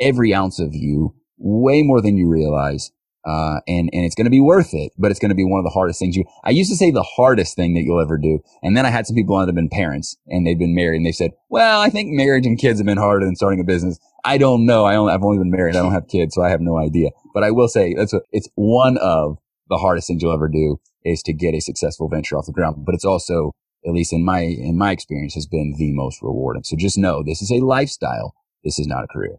every 0.00 0.34
ounce 0.34 0.58
of 0.58 0.74
you 0.74 1.14
way 1.38 1.82
more 1.82 2.00
than 2.00 2.16
you 2.16 2.28
realize. 2.28 2.92
Uh, 3.24 3.60
and, 3.68 3.88
and 3.92 4.04
it's 4.04 4.16
going 4.16 4.24
to 4.24 4.30
be 4.30 4.40
worth 4.40 4.74
it, 4.74 4.90
but 4.98 5.12
it's 5.12 5.20
going 5.20 5.28
to 5.28 5.34
be 5.36 5.44
one 5.44 5.60
of 5.60 5.64
the 5.64 5.70
hardest 5.70 6.00
things 6.00 6.16
you, 6.16 6.24
I 6.42 6.50
used 6.50 6.70
to 6.70 6.76
say 6.76 6.90
the 6.90 7.04
hardest 7.04 7.54
thing 7.54 7.74
that 7.74 7.82
you'll 7.82 8.00
ever 8.00 8.18
do. 8.18 8.40
And 8.64 8.76
then 8.76 8.84
I 8.84 8.90
had 8.90 9.06
some 9.06 9.14
people 9.14 9.38
that 9.38 9.46
have 9.46 9.54
been 9.54 9.68
parents 9.68 10.16
and 10.26 10.44
they've 10.44 10.58
been 10.58 10.74
married 10.74 10.96
and 10.96 11.06
they 11.06 11.12
said, 11.12 11.30
well, 11.48 11.80
I 11.80 11.88
think 11.88 12.08
marriage 12.10 12.46
and 12.46 12.58
kids 12.58 12.80
have 12.80 12.86
been 12.86 12.98
harder 12.98 13.24
than 13.24 13.36
starting 13.36 13.60
a 13.60 13.64
business. 13.64 14.00
I 14.24 14.38
don't 14.38 14.66
know. 14.66 14.86
I 14.86 14.96
only, 14.96 15.12
I've 15.12 15.22
only 15.22 15.38
been 15.38 15.52
married. 15.52 15.76
I 15.76 15.82
don't 15.82 15.92
have 15.92 16.08
kids, 16.08 16.34
so 16.34 16.42
I 16.42 16.50
have 16.50 16.60
no 16.60 16.78
idea. 16.78 17.10
But 17.32 17.44
I 17.44 17.52
will 17.52 17.68
say 17.68 17.94
that's 17.94 18.12
a, 18.12 18.22
it's 18.32 18.48
one 18.56 18.98
of 18.98 19.38
the 19.68 19.78
hardest 19.78 20.08
things 20.08 20.20
you'll 20.20 20.32
ever 20.32 20.48
do 20.48 20.80
is 21.04 21.22
to 21.22 21.32
get 21.32 21.54
a 21.54 21.60
successful 21.60 22.08
venture 22.08 22.36
off 22.36 22.46
the 22.46 22.52
ground. 22.52 22.84
But 22.84 22.96
it's 22.96 23.04
also, 23.04 23.52
at 23.86 23.92
least 23.92 24.12
in 24.12 24.24
my, 24.24 24.40
in 24.40 24.76
my 24.78 24.92
experience, 24.92 25.34
has 25.34 25.46
been 25.46 25.74
the 25.76 25.92
most 25.92 26.22
rewarding. 26.22 26.64
So 26.64 26.76
just 26.76 26.98
know 26.98 27.22
this 27.22 27.42
is 27.42 27.50
a 27.50 27.64
lifestyle. 27.64 28.34
This 28.64 28.78
is 28.78 28.86
not 28.86 29.04
a 29.04 29.08
career. 29.08 29.38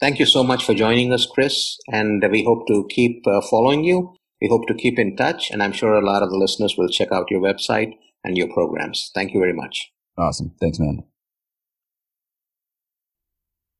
Thank 0.00 0.18
you 0.18 0.26
so 0.26 0.44
much 0.44 0.64
for 0.64 0.74
joining 0.74 1.12
us, 1.12 1.26
Chris. 1.26 1.76
And 1.88 2.24
we 2.30 2.44
hope 2.44 2.66
to 2.68 2.86
keep 2.88 3.26
uh, 3.26 3.40
following 3.40 3.84
you. 3.84 4.14
We 4.40 4.48
hope 4.48 4.68
to 4.68 4.74
keep 4.74 4.98
in 4.98 5.16
touch. 5.16 5.50
And 5.50 5.62
I'm 5.62 5.72
sure 5.72 5.94
a 5.94 6.04
lot 6.04 6.22
of 6.22 6.30
the 6.30 6.38
listeners 6.38 6.76
will 6.78 6.88
check 6.88 7.10
out 7.12 7.30
your 7.30 7.40
website 7.40 7.94
and 8.22 8.36
your 8.36 8.48
programs. 8.52 9.10
Thank 9.14 9.34
you 9.34 9.40
very 9.40 9.52
much. 9.52 9.90
Awesome. 10.16 10.54
Thanks, 10.60 10.78
man. 10.78 11.04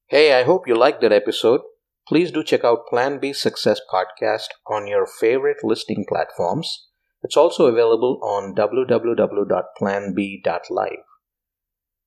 Hey, 0.08 0.40
I 0.40 0.44
hope 0.44 0.66
you 0.66 0.76
liked 0.76 1.02
that 1.02 1.12
episode. 1.12 1.60
Please 2.08 2.30
do 2.30 2.42
check 2.42 2.64
out 2.64 2.86
Plan 2.88 3.18
B 3.20 3.32
Success 3.32 3.80
Podcast 3.92 4.48
on 4.66 4.86
your 4.86 5.06
favorite 5.06 5.58
listening 5.62 6.06
platforms. 6.08 6.87
It's 7.22 7.36
also 7.36 7.66
available 7.66 8.18
on 8.22 8.54
www.planb.live. 8.54 11.04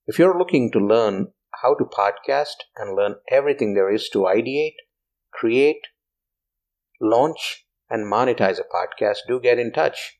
If 0.07 0.17
you're 0.17 0.37
looking 0.37 0.71
to 0.71 0.79
learn 0.79 1.27
how 1.61 1.75
to 1.75 1.83
podcast 1.85 2.55
and 2.77 2.95
learn 2.95 3.15
everything 3.29 3.73
there 3.73 3.93
is 3.93 4.07
to 4.13 4.19
ideate, 4.19 4.75
create, 5.31 5.81
launch, 6.99 7.65
and 7.89 8.11
monetize 8.11 8.59
a 8.59 8.63
podcast, 8.63 9.17
do 9.27 9.39
get 9.39 9.59
in 9.59 9.71
touch 9.71 10.17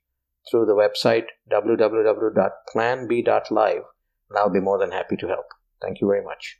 through 0.49 0.65
the 0.65 0.73
website 0.73 1.25
www.planb.live, 1.51 3.83
and 4.29 4.37
I'll 4.37 4.49
be 4.49 4.59
more 4.59 4.77
than 4.77 4.91
happy 4.91 5.15
to 5.17 5.27
help. 5.27 5.45
Thank 5.81 6.01
you 6.01 6.07
very 6.07 6.23
much. 6.23 6.59